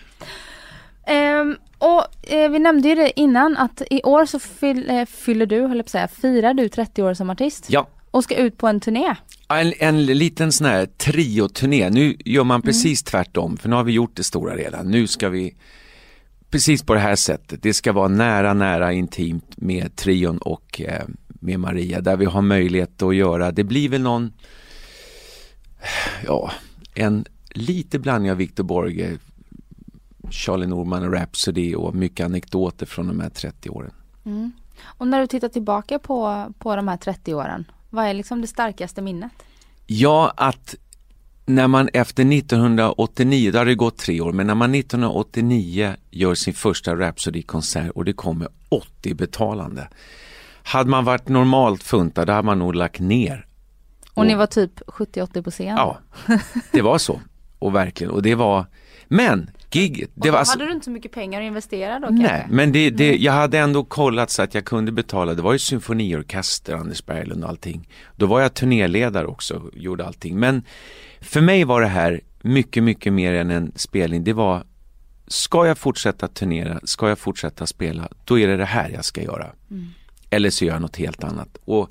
Ehm, 1.07 1.57
och 1.78 2.32
eh, 2.32 2.51
vi 2.51 2.59
nämnde 2.59 2.88
ju 2.88 2.95
det 2.95 3.20
innan 3.20 3.57
att 3.57 3.82
i 3.91 4.03
år 4.03 4.26
så 4.26 4.38
fyll, 4.38 4.91
eh, 4.91 5.07
fyller 5.07 5.47
du, 5.47 5.61
höll 5.61 5.78
på 5.78 5.80
att 5.80 5.88
säga, 5.88 6.09
firar 6.09 6.55
du 6.55 6.68
30 6.68 7.03
år 7.03 7.14
som 7.14 7.30
artist. 7.30 7.66
Ja. 7.68 7.88
Och 8.11 8.24
ska 8.24 8.36
ut 8.36 8.59
på 8.59 8.66
en 8.66 8.80
turné. 8.80 9.14
En, 9.49 9.72
en 9.78 10.07
liten 10.07 10.53
sån 10.53 10.66
här 10.66 10.86
trio-turné. 10.86 11.91
Nu 11.91 12.16
gör 12.24 12.45
man 12.45 12.62
precis 12.62 13.03
mm. 13.03 13.11
tvärtom, 13.11 13.57
för 13.57 13.68
nu 13.68 13.76
har 13.76 13.84
vi 13.84 13.93
gjort 13.93 14.16
det 14.16 14.24
stora 14.24 14.57
redan. 14.57 14.91
Nu 14.91 15.07
ska 15.07 15.28
vi 15.28 15.55
precis 16.51 16.82
på 16.82 16.94
det 16.94 17.01
här 17.01 17.16
sättet. 17.16 17.62
Det 17.62 17.74
ska 17.74 17.92
vara 17.92 18.09
nära, 18.09 18.55
nära 18.55 18.92
intimt 18.92 19.57
med 19.57 19.96
trion 19.96 20.38
och 20.38 20.80
eh, 20.80 21.05
med 21.28 21.61
Maria 21.61 22.01
där 22.01 22.16
vi 22.16 22.24
har 22.24 22.42
möjlighet 22.42 23.03
att 23.03 23.14
göra, 23.16 23.53
det 23.53 23.64
blir 23.64 23.88
väl 23.88 24.03
någon, 24.03 24.32
ja, 26.26 26.51
en 26.94 27.24
lite 27.51 27.98
blandning 27.98 28.30
av 28.30 28.36
Victor 28.36 28.64
Borge, 28.64 29.18
Charlie 30.30 30.66
Norman 30.66 31.03
och 31.03 31.12
Rhapsody 31.12 31.74
och 31.74 31.94
mycket 31.94 32.24
anekdoter 32.24 32.86
från 32.86 33.07
de 33.07 33.20
här 33.20 33.30
30 33.30 33.70
åren. 33.70 33.92
Mm. 34.24 34.53
Och 34.82 35.07
när 35.07 35.20
du 35.20 35.26
tittar 35.26 35.48
tillbaka 35.48 35.98
på, 35.98 36.46
på 36.59 36.76
de 36.76 36.88
här 36.88 36.96
30 36.96 37.34
åren, 37.34 37.64
vad 37.90 38.05
är 38.07 38.14
liksom 38.14 38.40
det 38.40 38.46
starkaste 38.46 39.03
minnet? 39.03 39.32
Ja, 39.86 40.32
att 40.36 40.74
när 41.55 41.68
man 41.68 41.88
efter 41.92 42.32
1989, 42.32 43.51
då 43.53 43.59
har 43.59 43.64
det 43.64 43.74
gått 43.74 43.98
tre 43.98 44.20
år, 44.20 44.32
men 44.32 44.46
när 44.46 44.55
man 44.55 44.74
1989 44.74 45.94
gör 46.11 46.34
sin 46.34 46.55
första 46.55 46.96
Rhapsody-konsert 46.96 47.90
och 47.90 48.05
det 48.05 48.12
kommer 48.12 48.48
80 48.68 49.14
betalande. 49.14 49.88
Hade 50.62 50.90
man 50.90 51.05
varit 51.05 51.28
normalt 51.28 51.82
funtad, 51.82 52.26
då 52.26 52.32
hade 52.32 52.46
man 52.46 52.59
nog 52.59 52.74
lagt 52.74 53.01
ner. 53.01 53.46
Och, 54.11 54.18
och 54.18 54.26
ni 54.26 54.34
var 54.34 54.46
typ 54.46 54.80
70-80 54.80 55.42
på 55.42 55.51
scen? 55.51 55.76
Ja, 55.76 55.98
det 56.72 56.82
var 56.82 56.98
så. 56.98 57.20
Och 57.59 57.74
verkligen, 57.74 58.12
och 58.12 58.22
det 58.22 58.34
var, 58.34 58.66
men 59.12 59.50
giget. 59.70 60.11
Det 60.14 60.30
var 60.30 60.38
alltså, 60.38 60.58
hade 60.58 60.66
du 60.66 60.72
inte 60.72 60.84
så 60.84 60.90
mycket 60.90 61.12
pengar 61.12 61.40
att 61.40 61.46
investera 61.46 61.98
då? 61.98 62.08
Nej, 62.11 62.28
kanske? 62.28 62.54
men 62.54 62.72
det, 62.72 62.90
det, 62.90 63.16
jag 63.16 63.32
hade 63.32 63.58
ändå 63.58 63.84
kollat 63.84 64.30
så 64.30 64.42
att 64.42 64.54
jag 64.54 64.64
kunde 64.64 64.92
betala. 64.92 65.34
Det 65.34 65.42
var 65.42 65.52
ju 65.52 65.58
symfoniorkester, 65.58 66.74
Anders 66.74 67.06
Berglund 67.06 67.44
och 67.44 67.50
allting. 67.50 67.88
Då 68.16 68.26
var 68.26 68.40
jag 68.40 68.54
turnéledare 68.54 69.26
också, 69.26 69.62
gjorde 69.72 70.06
allting. 70.06 70.38
Men 70.38 70.62
för 71.20 71.40
mig 71.40 71.64
var 71.64 71.80
det 71.80 71.86
här 71.86 72.20
mycket, 72.40 72.82
mycket 72.82 73.12
mer 73.12 73.34
än 73.34 73.50
en 73.50 73.72
spelning. 73.76 74.24
Det 74.24 74.32
var, 74.32 74.64
ska 75.26 75.66
jag 75.66 75.78
fortsätta 75.78 76.28
turnera, 76.28 76.80
ska 76.84 77.08
jag 77.08 77.18
fortsätta 77.18 77.66
spela, 77.66 78.08
då 78.24 78.38
är 78.38 78.48
det 78.48 78.56
det 78.56 78.64
här 78.64 78.90
jag 78.90 79.04
ska 79.04 79.22
göra. 79.22 79.46
Mm. 79.70 79.86
Eller 80.30 80.50
så 80.50 80.64
gör 80.64 80.72
jag 80.72 80.82
något 80.82 80.96
helt 80.96 81.24
annat. 81.24 81.58
Och 81.64 81.90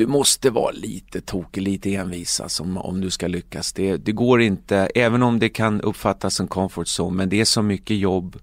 du 0.00 0.06
måste 0.06 0.50
vara 0.50 0.70
lite 0.70 1.20
tokig, 1.20 1.62
lite 1.62 1.94
envis 1.94 2.40
alltså, 2.40 2.62
om 2.62 3.00
du 3.00 3.10
ska 3.10 3.28
lyckas. 3.28 3.72
Det, 3.72 3.96
det 3.96 4.12
går 4.12 4.42
inte, 4.42 4.76
även 4.94 5.22
om 5.22 5.38
det 5.38 5.48
kan 5.48 5.80
uppfattas 5.80 6.34
som 6.34 6.48
comfort 6.48 6.86
zone, 6.86 7.16
men 7.16 7.28
det 7.28 7.40
är 7.40 7.44
så 7.44 7.62
mycket 7.62 7.96
jobb. 7.96 8.36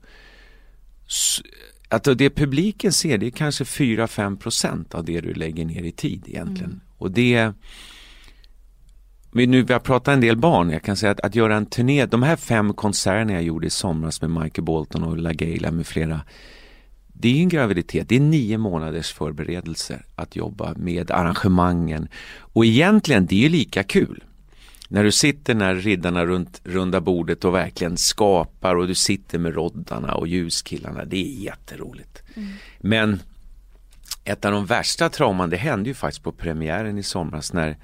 Att 1.89 2.03
det 2.17 2.29
publiken 2.29 2.93
ser, 2.93 3.17
det 3.17 3.25
är 3.25 3.31
kanske 3.31 3.63
4-5% 3.63 4.95
av 4.95 5.05
det 5.05 5.21
du 5.21 5.33
lägger 5.33 5.65
ner 5.65 5.83
i 5.83 5.91
tid 5.91 6.23
egentligen. 6.27 6.71
Mm. 6.71 6.81
Och 6.97 7.11
det 7.11 7.53
nu, 9.31 9.61
vi 9.61 9.73
har 9.73 9.79
pratat 9.79 10.13
en 10.13 10.21
del 10.21 10.37
barn, 10.37 10.69
jag 10.69 10.83
kan 10.83 10.97
säga 10.97 11.11
att, 11.11 11.19
att 11.19 11.35
göra 11.35 11.55
en 11.55 11.65
turné, 11.65 12.05
de 12.05 12.23
här 12.23 12.35
fem 12.35 12.73
konserterna 12.73 13.33
jag 13.33 13.43
gjorde 13.43 13.67
i 13.67 13.69
somras 13.69 14.21
med 14.21 14.29
Michael 14.29 14.65
Bolton 14.65 15.03
och 15.03 15.17
LaGaylia 15.17 15.71
med 15.71 15.87
flera 15.87 16.21
det 17.19 17.37
är 17.37 17.41
en 17.41 17.49
graviditet, 17.49 18.09
det 18.09 18.15
är 18.15 18.19
nio 18.19 18.57
månaders 18.57 19.13
förberedelser 19.13 20.05
att 20.15 20.35
jobba 20.35 20.73
med 20.77 21.11
arrangemangen. 21.11 22.07
Och 22.39 22.65
egentligen, 22.65 23.25
det 23.25 23.45
är 23.45 23.49
lika 23.49 23.83
kul. 23.83 24.23
När 24.89 25.03
du 25.03 25.11
sitter 25.11 25.55
när 25.55 25.75
riddarna 25.75 26.25
runt 26.25 26.61
runda 26.63 27.01
bordet 27.01 27.45
och 27.45 27.53
verkligen 27.53 27.97
skapar 27.97 28.75
och 28.75 28.87
du 28.87 28.95
sitter 28.95 29.39
med 29.39 29.53
roddarna 29.53 30.15
och 30.15 30.27
ljuskillarna, 30.27 31.05
det 31.05 31.17
är 31.17 31.43
jätteroligt. 31.43 32.23
Mm. 32.35 32.49
Men 32.79 33.19
ett 34.23 34.45
av 34.45 34.51
de 34.51 34.65
värsta 34.65 35.09
trauman, 35.09 35.49
det 35.49 35.57
hände 35.57 35.89
ju 35.89 35.93
faktiskt 35.93 36.23
på 36.23 36.31
premiären 36.31 36.97
i 36.97 37.03
somras 37.03 37.53
när 37.53 37.77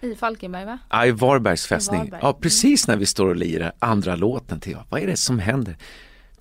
i 0.00 0.14
Falkenberg 0.14 0.64
va? 0.64 0.78
Ja, 0.90 1.06
i 1.06 1.10
Varbergs 1.10 1.66
fästning. 1.66 2.12
Ja, 2.20 2.38
precis 2.40 2.88
när 2.88 2.96
vi 2.96 3.06
står 3.06 3.28
och 3.28 3.36
lirar 3.36 3.72
andra 3.78 4.16
låten 4.16 4.60
till, 4.60 4.76
vad 4.88 5.00
är 5.00 5.06
det 5.06 5.16
som 5.16 5.38
händer? 5.38 5.76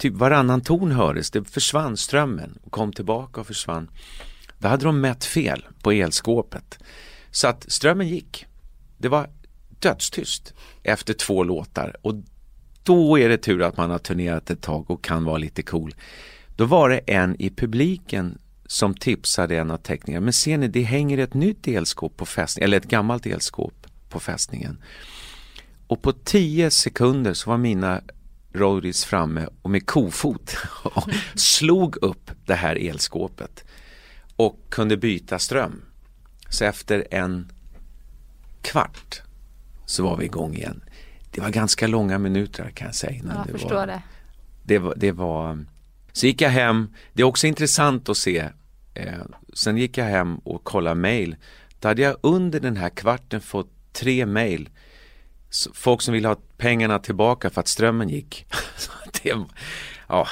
Typ 0.01 0.13
varannan 0.13 0.61
ton 0.61 0.91
hördes, 0.91 1.31
det 1.31 1.43
försvann 1.43 1.97
strömmen 1.97 2.59
och 2.63 2.71
kom 2.71 2.93
tillbaka 2.93 3.41
och 3.41 3.47
försvann. 3.47 3.89
Då 4.59 4.67
hade 4.67 4.85
de 4.85 5.01
mätt 5.01 5.25
fel 5.25 5.65
på 5.81 5.91
elskåpet. 5.91 6.79
Så 7.31 7.47
att 7.47 7.71
strömmen 7.71 8.07
gick. 8.07 8.45
Det 8.97 9.09
var 9.09 9.29
dödstyst 9.79 10.53
efter 10.83 11.13
två 11.13 11.43
låtar 11.43 11.95
och 12.01 12.15
då 12.83 13.19
är 13.19 13.29
det 13.29 13.37
tur 13.37 13.61
att 13.61 13.77
man 13.77 13.89
har 13.89 13.99
turnerat 13.99 14.49
ett 14.49 14.61
tag 14.61 14.91
och 14.91 15.03
kan 15.03 15.23
vara 15.23 15.37
lite 15.37 15.63
cool. 15.63 15.95
Då 16.55 16.65
var 16.65 16.89
det 16.89 16.97
en 16.97 17.41
i 17.41 17.49
publiken 17.49 18.37
som 18.65 18.93
tipsade 18.93 19.57
en 19.57 19.71
av 19.71 19.77
teknikerna, 19.77 20.23
men 20.23 20.33
ser 20.33 20.57
ni 20.57 20.67
det 20.67 20.83
hänger 20.83 21.17
ett 21.17 21.33
nytt 21.33 21.67
elskåp 21.67 22.17
på 22.17 22.25
fästningen, 22.25 22.67
eller 22.67 22.77
ett 22.77 22.89
gammalt 22.89 23.25
elskåp 23.25 23.87
på 24.09 24.19
fästningen. 24.19 24.77
Och 25.87 26.01
på 26.01 26.11
tio 26.11 26.71
sekunder 26.71 27.33
så 27.33 27.49
var 27.49 27.57
mina 27.57 28.01
roadies 28.53 29.05
framme 29.05 29.47
och 29.61 29.69
med 29.69 29.85
kofot 29.85 30.57
slog 31.35 31.97
upp 32.03 32.31
det 32.45 32.55
här 32.55 32.75
elskåpet 32.75 33.65
och 34.35 34.59
kunde 34.69 34.97
byta 34.97 35.39
ström. 35.39 35.81
Så 36.49 36.65
efter 36.65 37.07
en 37.11 37.51
kvart 38.61 39.21
så 39.85 40.03
var 40.03 40.17
vi 40.17 40.25
igång 40.25 40.55
igen. 40.55 40.83
Det 41.31 41.41
var 41.41 41.49
ganska 41.49 41.87
långa 41.87 42.17
minuter 42.17 42.69
kan 42.69 42.85
jag 42.85 42.95
säga. 42.95 43.13
Innan 43.13 43.37
jag 43.37 43.45
det 43.45 43.51
förstår 43.51 43.75
var, 43.75 43.87
det. 43.87 44.01
Det 44.63 44.79
var, 44.79 44.93
det 44.97 45.11
var, 45.11 45.65
så 46.11 46.25
gick 46.25 46.41
jag 46.41 46.49
hem, 46.49 46.93
det 47.13 47.21
är 47.21 47.25
också 47.25 47.47
intressant 47.47 48.09
att 48.09 48.17
se, 48.17 48.49
eh, 48.93 49.13
sen 49.53 49.77
gick 49.77 49.97
jag 49.97 50.05
hem 50.05 50.37
och 50.37 50.63
kollade 50.63 50.95
mail. 50.95 51.35
Då 51.79 51.87
hade 51.87 52.01
jag 52.01 52.15
under 52.21 52.59
den 52.59 52.77
här 52.77 52.89
kvarten 52.89 53.41
fått 53.41 53.93
tre 53.93 54.25
mail 54.25 54.69
folk 55.73 56.01
som 56.01 56.13
vill 56.13 56.25
ha 56.25 56.35
pengarna 56.61 56.99
tillbaka 56.99 57.49
för 57.49 57.61
att 57.61 57.67
strömmen 57.67 58.09
gick. 58.09 58.45
det, 59.23 59.29
ja, 60.07 60.27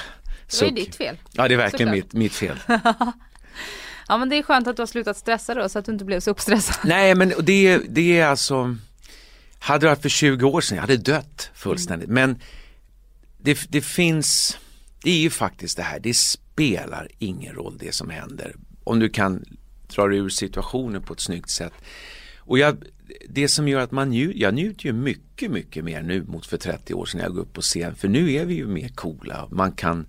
det 0.52 0.66
var 0.66 0.72
ditt 0.72 0.96
fel. 0.96 1.18
Ja, 1.32 1.48
det 1.48 1.54
är 1.54 1.58
verkligen 1.58 1.92
mitt, 1.92 2.14
mitt 2.14 2.34
fel. 2.34 2.58
ja, 4.08 4.18
men 4.18 4.30
det 4.30 4.36
är 4.36 4.44
skönt 4.44 4.68
att 4.68 4.76
du 4.76 4.82
har 4.82 4.88
slutat 4.88 5.18
stressa 5.18 5.54
då 5.54 5.70
så 5.70 5.80
att 5.80 5.86
du 5.86 5.92
inte 5.92 6.06
blev 6.06 6.20
så 6.20 6.32
uppstressad. 6.32 6.76
Nej, 6.84 7.16
men 7.16 7.34
det, 7.40 7.78
det 7.78 8.20
är 8.20 8.28
alltså, 8.28 8.76
hade 9.60 9.86
det 9.86 9.90
varit 9.90 10.02
för 10.02 10.10
20 10.10 10.46
år 10.48 10.62
sedan, 10.62 10.76
jag 10.76 10.82
hade 10.82 10.98
dött 10.98 11.52
fullständigt. 11.54 12.10
Mm. 12.10 12.30
Men 12.30 12.42
det, 13.38 13.60
det 13.70 13.82
finns, 13.82 14.58
det 15.04 15.12
är 15.12 15.20
ju 15.20 15.30
faktiskt 15.30 15.78
det 15.78 15.84
här, 15.84 16.00
det 16.00 16.14
spelar 16.14 17.08
ingen 17.20 17.56
roll 17.56 17.78
det 17.78 17.96
som 17.96 18.10
händer. 18.10 18.56
Om 18.84 19.00
du 19.00 19.10
kan 19.10 19.46
dra 19.96 20.08
dig 20.08 20.18
ur 20.18 20.30
situationen 20.30 21.02
på 21.02 21.14
ett 21.14 21.22
snyggt 21.22 21.50
sätt. 21.50 21.74
Och 22.38 22.60
jag, 22.60 22.84
det 23.30 23.48
som 23.48 23.68
gör 23.68 23.80
att 23.80 23.92
man 23.92 24.10
njuter, 24.10 24.40
jag 24.40 24.54
njuter 24.54 24.86
ju 24.86 24.94
mycket, 24.94 25.52
mycket 25.52 25.84
mer 25.84 26.02
nu 26.02 26.24
mot 26.24 26.46
för 26.46 26.58
30 26.58 26.94
år 26.94 27.06
sedan 27.06 27.22
jag 27.22 27.34
går 27.34 27.42
upp 27.42 27.54
på 27.54 27.62
scen. 27.62 27.96
För 27.96 28.08
nu 28.08 28.34
är 28.34 28.46
vi 28.46 28.54
ju 28.54 28.68
mer 28.68 28.90
coola. 28.90 29.48
Man 29.52 29.72
kan 29.72 30.06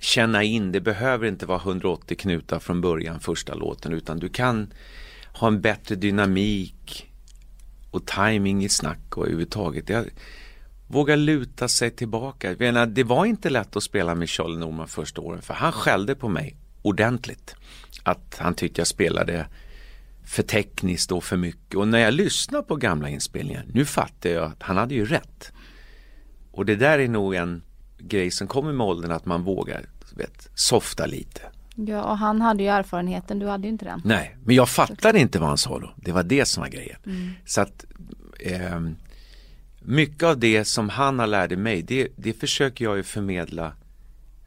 känna 0.00 0.42
in, 0.42 0.72
det 0.72 0.80
behöver 0.80 1.26
inte 1.26 1.46
vara 1.46 1.58
180 1.58 2.16
knutar 2.16 2.58
från 2.58 2.80
början 2.80 3.20
första 3.20 3.54
låten 3.54 3.92
utan 3.92 4.18
du 4.18 4.28
kan 4.28 4.72
ha 5.32 5.48
en 5.48 5.60
bättre 5.60 5.94
dynamik 5.94 7.06
och 7.90 8.06
timing 8.06 8.64
i 8.64 8.68
snack 8.68 9.16
och 9.16 9.22
överhuvudtaget. 9.22 9.88
Jag 9.88 10.06
vågar 10.86 11.16
luta 11.16 11.68
sig 11.68 11.90
tillbaka. 11.90 12.56
Menar, 12.58 12.86
det 12.86 13.04
var 13.04 13.26
inte 13.26 13.50
lätt 13.50 13.76
att 13.76 13.82
spela 13.82 14.14
med 14.14 14.28
Charlie 14.28 14.58
Norman 14.58 14.88
första 14.88 15.20
åren 15.20 15.42
för 15.42 15.54
han 15.54 15.72
skällde 15.72 16.14
på 16.14 16.28
mig 16.28 16.56
ordentligt. 16.82 17.54
Att 18.02 18.36
han 18.38 18.54
tyckte 18.54 18.80
jag 18.80 18.86
spelade 18.86 19.46
för 20.30 20.42
tekniskt 20.42 21.12
och 21.12 21.24
för 21.24 21.36
mycket. 21.36 21.74
Och 21.74 21.88
när 21.88 21.98
jag 21.98 22.14
lyssnar 22.14 22.62
på 22.62 22.76
gamla 22.76 23.08
inspelningar, 23.08 23.64
nu 23.72 23.84
fattar 23.84 24.30
jag 24.30 24.44
att 24.44 24.62
han 24.62 24.76
hade 24.76 24.94
ju 24.94 25.04
rätt. 25.04 25.52
Och 26.50 26.66
det 26.66 26.76
där 26.76 26.98
är 26.98 27.08
nog 27.08 27.34
en 27.34 27.62
grej 27.98 28.30
som 28.30 28.46
kommer 28.46 28.72
med 28.72 28.86
åldern 28.86 29.12
att 29.12 29.26
man 29.26 29.42
vågar 29.42 29.86
vet, 30.14 30.48
softa 30.54 31.06
lite. 31.06 31.40
Ja, 31.74 32.02
och 32.02 32.18
han 32.18 32.40
hade 32.40 32.62
ju 32.62 32.68
erfarenheten, 32.68 33.38
du 33.38 33.46
hade 33.46 33.66
ju 33.66 33.72
inte 33.72 33.84
den. 33.84 34.02
Nej, 34.04 34.36
men 34.44 34.56
jag 34.56 34.68
fattade 34.68 35.18
inte 35.18 35.38
vad 35.38 35.48
han 35.48 35.58
sa 35.58 35.78
då. 35.78 35.94
Det 35.96 36.12
var 36.12 36.22
det 36.22 36.44
som 36.44 36.60
var 36.60 36.70
grejen. 36.70 36.98
Mm. 37.06 37.30
Så 37.44 37.60
att 37.60 37.84
eh, 38.40 38.80
mycket 39.80 40.22
av 40.22 40.38
det 40.38 40.64
som 40.64 40.88
han 40.88 41.18
har 41.18 41.26
lärde 41.26 41.56
mig, 41.56 41.82
det, 41.82 42.08
det 42.16 42.32
försöker 42.32 42.84
jag 42.84 42.96
ju 42.96 43.02
förmedla 43.02 43.72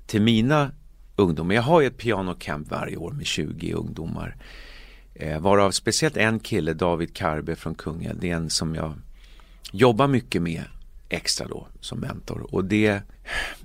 till 0.07 0.21
mina 0.21 0.71
ungdomar. 1.15 1.55
Jag 1.55 1.61
har 1.61 1.81
ju 1.81 1.87
ett 1.87 1.97
pianocamp 1.97 2.71
varje 2.71 2.97
år 2.97 3.11
med 3.11 3.25
20 3.25 3.73
ungdomar. 3.73 4.35
Eh, 5.15 5.39
varav 5.39 5.71
speciellt 5.71 6.17
en 6.17 6.39
kille, 6.39 6.73
David 6.73 7.13
Karbe 7.13 7.55
från 7.55 7.75
Kungälv, 7.75 8.19
det 8.19 8.29
är 8.29 8.35
en 8.35 8.49
som 8.49 8.75
jag 8.75 8.93
jobbar 9.71 10.07
mycket 10.07 10.41
med 10.41 10.63
extra 11.09 11.47
då 11.47 11.67
som 11.79 11.99
mentor. 11.99 12.55
Och 12.55 12.65
det 12.65 12.87
är 12.87 13.01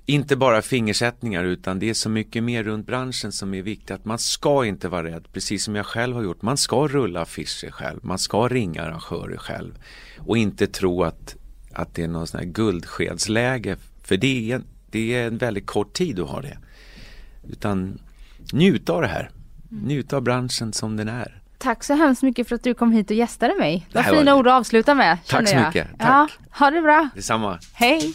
inte 0.06 0.36
bara 0.36 0.62
fingersättningar 0.62 1.44
utan 1.44 1.78
det 1.78 1.90
är 1.90 1.94
så 1.94 2.08
mycket 2.08 2.42
mer 2.42 2.64
runt 2.64 2.86
branschen 2.86 3.32
som 3.32 3.54
är 3.54 3.62
viktigt. 3.62 3.90
Att 3.90 4.04
man 4.04 4.18
ska 4.18 4.64
inte 4.64 4.88
vara 4.88 5.04
rädd, 5.04 5.24
precis 5.32 5.64
som 5.64 5.74
jag 5.74 5.86
själv 5.86 6.16
har 6.16 6.22
gjort. 6.22 6.42
Man 6.42 6.56
ska 6.56 6.88
rulla 6.88 7.20
affischer 7.20 7.70
själv, 7.70 8.00
man 8.02 8.18
ska 8.18 8.48
ringa 8.48 8.82
arrangörer 8.82 9.36
själv. 9.36 9.78
Och 10.18 10.38
inte 10.38 10.66
tro 10.66 11.04
att, 11.04 11.36
att 11.72 11.94
det 11.94 12.02
är 12.02 12.08
någon 12.08 12.26
sån 12.26 12.40
här 12.40 12.46
guldskedsläge. 12.46 13.76
För 14.02 14.16
det 14.16 14.52
är, 14.52 14.60
det 14.90 15.14
är 15.14 15.26
en 15.26 15.38
väldigt 15.38 15.66
kort 15.66 15.92
tid 15.92 16.16
du 16.16 16.22
har 16.22 16.42
det. 16.42 16.58
Utan 17.48 18.00
njuta 18.52 18.92
av 18.92 19.02
det 19.02 19.08
här. 19.08 19.30
Njuta 19.68 20.16
av 20.16 20.22
branschen 20.22 20.72
som 20.72 20.96
den 20.96 21.08
är. 21.08 21.42
Tack 21.58 21.84
så 21.84 21.94
hemskt 21.94 22.22
mycket 22.22 22.48
för 22.48 22.54
att 22.54 22.62
du 22.62 22.74
kom 22.74 22.92
hit 22.92 23.10
och 23.10 23.16
gästade 23.16 23.54
mig. 23.58 23.86
Det 23.92 23.98
var 23.98 24.18
fina 24.18 24.36
ord 24.36 24.46
att 24.46 24.54
avsluta 24.54 24.94
med. 24.94 25.18
Tack 25.26 25.48
så 25.48 25.54
jag. 25.54 25.66
mycket. 25.66 25.88
Tack. 25.98 26.08
Ja, 26.08 26.28
ha 26.58 26.70
det 26.70 26.82
bra. 26.82 27.08
Detsamma. 27.14 27.58
Hej. 27.72 28.14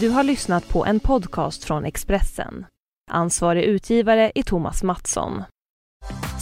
Du 0.00 0.08
har 0.08 0.22
lyssnat 0.22 0.68
på 0.68 0.86
en 0.86 1.00
podcast 1.00 1.64
från 1.64 1.84
Expressen. 1.84 2.66
Ansvarig 3.10 3.64
utgivare 3.64 4.32
är 4.34 4.42
Thomas 4.42 4.82
Mattsson. 4.82 5.42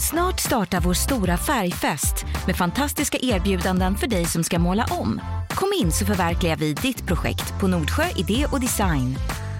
Snart 0.09 0.39
startar 0.39 0.79
vår 0.79 0.93
stora 0.93 1.37
färgfest 1.37 2.25
med 2.47 2.55
fantastiska 2.55 3.17
erbjudanden 3.21 3.95
för 3.95 4.07
dig 4.07 4.25
som 4.25 4.43
ska 4.43 4.59
måla 4.59 4.85
om. 4.89 5.21
Kom 5.49 5.69
in 5.81 5.91
så 5.91 6.05
förverkligar 6.05 6.55
vi 6.55 6.73
ditt 6.73 7.07
projekt 7.07 7.59
på 7.59 7.67
Nordsjö 7.67 8.03
Idé 8.15 8.45
och 8.51 8.59
Design. 8.59 9.15